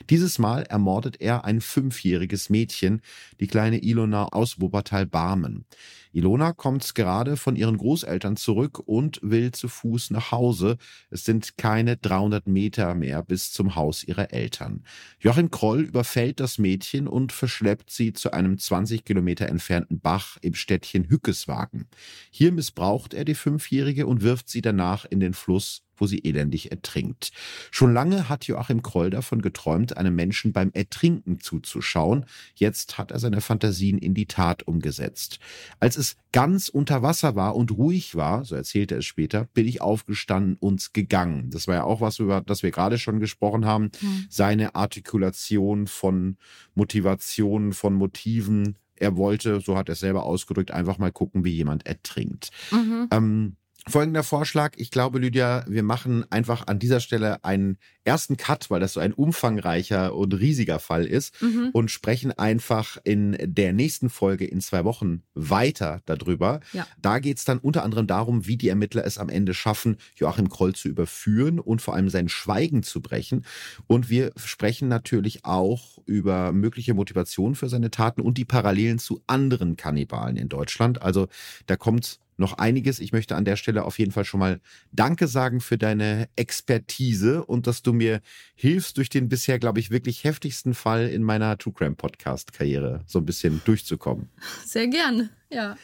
Dieses 0.09 0.39
Mal 0.39 0.63
ermordet 0.63 1.21
er 1.21 1.45
ein 1.45 1.61
fünfjähriges 1.61 2.49
Mädchen, 2.49 3.03
die 3.39 3.45
kleine 3.45 3.83
Ilona 3.83 4.29
aus 4.29 4.59
Wuppertal-Barmen. 4.59 5.65
Ilona 6.13 6.53
kommt 6.53 6.93
gerade 6.95 7.37
von 7.37 7.55
ihren 7.55 7.77
Großeltern 7.77 8.37
zurück 8.37 8.79
und 8.79 9.19
will 9.23 9.51
zu 9.51 9.67
Fuß 9.67 10.11
nach 10.11 10.31
Hause. 10.31 10.77
Es 11.09 11.25
sind 11.25 11.57
keine 11.57 11.97
300 11.97 12.47
Meter 12.47 12.93
mehr 12.93 13.23
bis 13.23 13.51
zum 13.51 13.75
Haus 13.75 14.03
ihrer 14.03 14.31
Eltern. 14.31 14.83
Joachim 15.19 15.49
Kroll 15.49 15.81
überfällt 15.81 16.39
das 16.39 16.59
Mädchen 16.59 17.07
und 17.07 17.31
verschleppt 17.31 17.89
sie 17.89 18.13
zu 18.13 18.31
einem 18.31 18.59
20 18.59 19.05
Kilometer 19.05 19.47
entfernten 19.47 19.99
Bach 19.99 20.37
im 20.41 20.53
Städtchen 20.53 21.09
Hückeswagen. 21.09 21.87
Hier 22.29 22.51
missbraucht 22.51 23.13
er 23.13 23.25
die 23.25 23.35
Fünfjährige 23.35 24.05
und 24.05 24.21
wirft 24.21 24.49
sie 24.49 24.61
danach 24.61 25.05
in 25.05 25.19
den 25.19 25.33
Fluss 25.33 25.83
wo 25.97 26.07
sie 26.07 26.23
elendig 26.23 26.71
ertrinkt. 26.71 27.31
Schon 27.71 27.93
lange 27.93 28.29
hat 28.29 28.45
Joachim 28.45 28.81
Kroll 28.81 29.09
davon 29.09 29.41
geträumt, 29.41 29.97
einem 29.97 30.15
Menschen 30.15 30.53
beim 30.53 30.71
Ertrinken 30.73 31.39
zuzuschauen. 31.39 32.25
Jetzt 32.55 32.97
hat 32.97 33.11
er 33.11 33.19
seine 33.19 33.41
Fantasien 33.41 33.97
in 33.97 34.13
die 34.13 34.25
Tat 34.25 34.63
umgesetzt. 34.63 35.39
Als 35.79 35.97
es 35.97 36.15
ganz 36.31 36.67
unter 36.69 37.01
Wasser 37.01 37.35
war 37.35 37.55
und 37.55 37.71
ruhig 37.71 38.15
war, 38.15 38.43
so 38.43 38.55
erzählte 38.55 38.95
er 38.95 38.99
es 38.99 39.05
später, 39.05 39.47
bin 39.53 39.67
ich 39.67 39.81
aufgestanden 39.81 40.57
und 40.59 40.93
gegangen. 40.93 41.49
Das 41.51 41.67
war 41.67 41.75
ja 41.75 41.83
auch 41.83 42.01
was, 42.01 42.19
über 42.19 42.41
das 42.41 42.63
wir 42.63 42.71
gerade 42.71 42.97
schon 42.97 43.19
gesprochen 43.19 43.65
haben. 43.65 43.91
Mhm. 44.01 44.25
Seine 44.29 44.75
Artikulation 44.75 45.87
von 45.87 46.37
Motivationen, 46.75 47.73
von 47.73 47.93
Motiven. 47.93 48.77
Er 48.95 49.15
wollte, 49.17 49.61
so 49.61 49.77
hat 49.77 49.89
er 49.89 49.93
es 49.93 49.99
selber 49.99 50.23
ausgedrückt, 50.23 50.71
einfach 50.71 50.97
mal 50.97 51.11
gucken, 51.11 51.43
wie 51.45 51.51
jemand 51.51 51.85
ertrinkt. 51.85 52.51
Mhm. 52.71 53.07
Ähm, 53.11 53.55
Folgender 53.87 54.23
Vorschlag. 54.23 54.73
Ich 54.77 54.91
glaube, 54.91 55.19
Lydia, 55.19 55.65
wir 55.67 55.83
machen 55.83 56.25
einfach 56.31 56.67
an 56.67 56.79
dieser 56.79 57.01
Stelle 57.01 57.43
einen 57.43 57.77
ersten 58.05 58.37
Cut, 58.37 58.69
weil 58.69 58.79
das 58.79 58.93
so 58.93 58.99
ein 58.99 59.13
umfangreicher 59.13 60.15
und 60.15 60.33
riesiger 60.33 60.79
Fall 60.79 61.05
ist 61.05 61.41
mhm. 61.41 61.69
und 61.73 61.91
sprechen 61.91 62.31
einfach 62.31 62.97
in 63.03 63.37
der 63.41 63.73
nächsten 63.73 64.09
Folge 64.09 64.45
in 64.45 64.61
zwei 64.61 64.85
Wochen 64.85 65.23
weiter 65.33 66.01
darüber. 66.05 66.61
Ja. 66.71 66.87
Da 67.01 67.19
geht's 67.19 67.43
dann 67.43 67.59
unter 67.59 67.83
anderem 67.83 68.07
darum, 68.07 68.47
wie 68.47 68.57
die 68.57 68.69
Ermittler 68.69 69.05
es 69.05 69.17
am 69.17 69.29
Ende 69.29 69.53
schaffen, 69.53 69.97
Joachim 70.15 70.49
Kroll 70.49 70.73
zu 70.73 70.87
überführen 70.87 71.59
und 71.59 71.81
vor 71.81 71.93
allem 71.93 72.09
sein 72.09 72.29
Schweigen 72.29 72.83
zu 72.83 73.01
brechen. 73.01 73.45
Und 73.87 74.09
wir 74.09 74.31
sprechen 74.37 74.87
natürlich 74.87 75.43
auch 75.43 75.97
über 76.05 76.53
mögliche 76.53 76.93
Motivationen 76.93 77.55
für 77.55 77.67
seine 77.67 77.91
Taten 77.91 78.21
und 78.21 78.37
die 78.37 78.45
Parallelen 78.45 78.99
zu 78.99 79.21
anderen 79.27 79.75
Kannibalen 79.75 80.37
in 80.37 80.47
Deutschland. 80.49 81.01
Also 81.01 81.27
da 81.67 81.75
kommt 81.75 82.19
noch 82.37 82.57
einiges. 82.57 82.99
Ich 82.99 83.11
möchte 83.11 83.35
an 83.35 83.45
der 83.45 83.55
Stelle 83.55 83.85
auf 83.85 83.99
jeden 83.99 84.11
Fall 84.11 84.25
schon 84.25 84.39
mal 84.39 84.59
Danke 84.91 85.27
sagen 85.27 85.61
für 85.61 85.77
deine 85.77 86.27
Expertise 86.35 87.43
und 87.43 87.67
dass 87.67 87.81
du 87.81 87.93
mir 87.93 88.21
hilfst, 88.55 88.97
durch 88.97 89.09
den 89.09 89.29
bisher, 89.29 89.59
glaube 89.59 89.79
ich, 89.79 89.91
wirklich 89.91 90.23
heftigsten 90.23 90.73
Fall 90.73 91.07
in 91.07 91.23
meiner 91.23 91.57
True 91.57 91.73
Crime 91.73 91.95
Podcast 91.95 92.53
Karriere 92.53 93.01
so 93.05 93.19
ein 93.19 93.25
bisschen 93.25 93.61
durchzukommen. 93.65 94.29
Sehr 94.65 94.87
gern, 94.87 95.29
ja. 95.49 95.75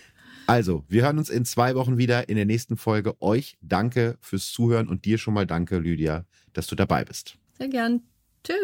Also, 0.47 0.83
wir 0.87 1.03
hören 1.03 1.19
uns 1.19 1.29
in 1.29 1.45
zwei 1.45 1.75
Wochen 1.75 1.99
wieder 1.99 2.27
in 2.27 2.35
der 2.35 2.45
nächsten 2.45 2.75
Folge. 2.75 3.21
Euch 3.21 3.57
danke 3.61 4.17
fürs 4.19 4.51
Zuhören 4.51 4.87
und 4.87 5.05
dir 5.05 5.19
schon 5.19 5.35
mal 5.35 5.45
danke, 5.45 5.77
Lydia, 5.77 6.25
dass 6.53 6.65
du 6.65 6.75
dabei 6.75 7.05
bist. 7.05 7.37
Sehr 7.59 7.67
gern. 7.67 8.01
Tschüss. 8.43 8.55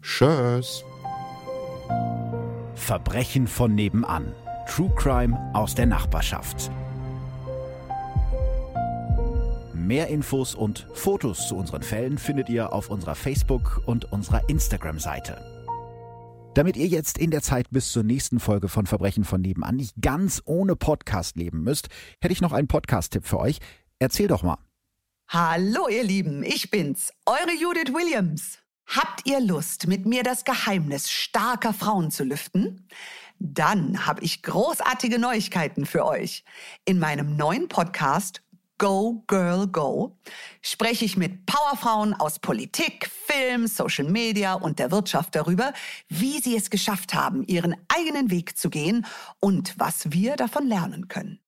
Tschüss. 0.00 0.84
Verbrechen 2.74 3.46
von 3.46 3.74
nebenan. 3.74 4.32
True 4.66 4.92
Crime 4.96 5.36
aus 5.54 5.74
der 5.74 5.86
Nachbarschaft. 5.86 6.70
Mehr 9.86 10.08
Infos 10.08 10.56
und 10.56 10.84
Fotos 10.94 11.46
zu 11.46 11.54
unseren 11.54 11.80
Fällen 11.80 12.18
findet 12.18 12.48
ihr 12.48 12.72
auf 12.72 12.90
unserer 12.90 13.14
Facebook- 13.14 13.82
und 13.86 14.10
unserer 14.10 14.48
Instagram-Seite. 14.48 15.40
Damit 16.54 16.76
ihr 16.76 16.88
jetzt 16.88 17.18
in 17.18 17.30
der 17.30 17.40
Zeit 17.40 17.70
bis 17.70 17.92
zur 17.92 18.02
nächsten 18.02 18.40
Folge 18.40 18.68
von 18.68 18.86
Verbrechen 18.86 19.22
von 19.22 19.40
nebenan 19.40 19.76
nicht 19.76 19.94
ganz 20.02 20.42
ohne 20.44 20.74
Podcast 20.74 21.36
leben 21.36 21.62
müsst, 21.62 21.86
hätte 22.20 22.32
ich 22.32 22.40
noch 22.40 22.52
einen 22.52 22.66
Podcast-Tipp 22.66 23.24
für 23.24 23.38
euch. 23.38 23.58
Erzähl 24.00 24.26
doch 24.26 24.42
mal. 24.42 24.58
Hallo 25.28 25.86
ihr 25.86 26.02
Lieben, 26.02 26.42
ich 26.42 26.68
bin's, 26.72 27.12
eure 27.24 27.54
Judith 27.56 27.94
Williams. 27.94 28.58
Habt 28.88 29.24
ihr 29.24 29.38
Lust, 29.38 29.86
mit 29.86 30.04
mir 30.04 30.24
das 30.24 30.44
Geheimnis 30.44 31.12
starker 31.12 31.72
Frauen 31.72 32.10
zu 32.10 32.24
lüften? 32.24 32.88
Dann 33.38 34.06
habe 34.06 34.24
ich 34.24 34.42
großartige 34.42 35.18
Neuigkeiten 35.18 35.86
für 35.86 36.06
euch. 36.06 36.42
In 36.86 36.98
meinem 36.98 37.36
neuen 37.36 37.68
Podcast 37.68 38.42
Go 38.78 39.24
Girl 39.26 39.66
Go 39.68 40.18
spreche 40.60 41.04
ich 41.04 41.16
mit 41.16 41.46
Powerfrauen 41.46 42.12
aus 42.12 42.38
Politik, 42.38 43.10
Film, 43.26 43.66
Social 43.66 44.04
Media 44.04 44.54
und 44.54 44.78
der 44.78 44.90
Wirtschaft 44.90 45.34
darüber, 45.34 45.72
wie 46.08 46.40
sie 46.40 46.56
es 46.56 46.68
geschafft 46.68 47.14
haben, 47.14 47.42
ihren 47.46 47.74
eigenen 47.88 48.30
Weg 48.30 48.58
zu 48.58 48.68
gehen 48.68 49.06
und 49.40 49.74
was 49.78 50.12
wir 50.12 50.36
davon 50.36 50.66
lernen 50.66 51.08
können. 51.08 51.40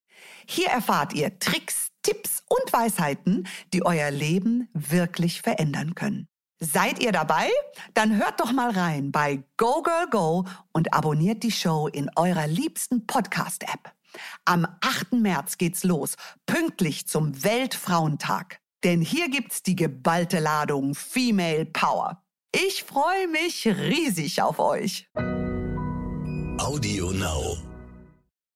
Hier 0.46 0.68
erfahrt 0.68 1.12
ihr 1.12 1.38
Tricks, 1.38 1.88
Tipps 2.02 2.42
und 2.48 2.72
Weisheiten, 2.72 3.46
die 3.74 3.84
euer 3.84 4.10
Leben 4.10 4.68
wirklich 4.72 5.42
verändern 5.42 5.94
können. 5.94 6.28
Seid 6.60 7.00
ihr 7.00 7.12
dabei? 7.12 7.50
Dann 7.94 8.16
hört 8.16 8.40
doch 8.40 8.52
mal 8.52 8.70
rein 8.70 9.12
bei 9.12 9.44
Go 9.58 9.82
Girl 9.82 10.08
Go 10.10 10.44
und 10.72 10.94
abonniert 10.94 11.42
die 11.42 11.52
Show 11.52 11.86
in 11.86 12.10
eurer 12.16 12.46
liebsten 12.46 13.06
Podcast-App. 13.06 13.97
Am 14.44 14.66
8. 14.80 15.12
März 15.12 15.58
geht's 15.58 15.84
los, 15.84 16.14
pünktlich 16.46 17.06
zum 17.08 17.44
Weltfrauentag. 17.44 18.60
Denn 18.84 19.00
hier 19.00 19.28
gibt's 19.28 19.62
die 19.62 19.76
geballte 19.76 20.38
Ladung 20.38 20.94
Female 20.94 21.66
Power. 21.66 22.22
Ich 22.54 22.84
freue 22.84 23.28
mich 23.28 23.66
riesig 23.66 24.40
auf 24.40 24.58
euch. 24.58 25.08
Audio 26.58 27.10
Now. 27.12 27.67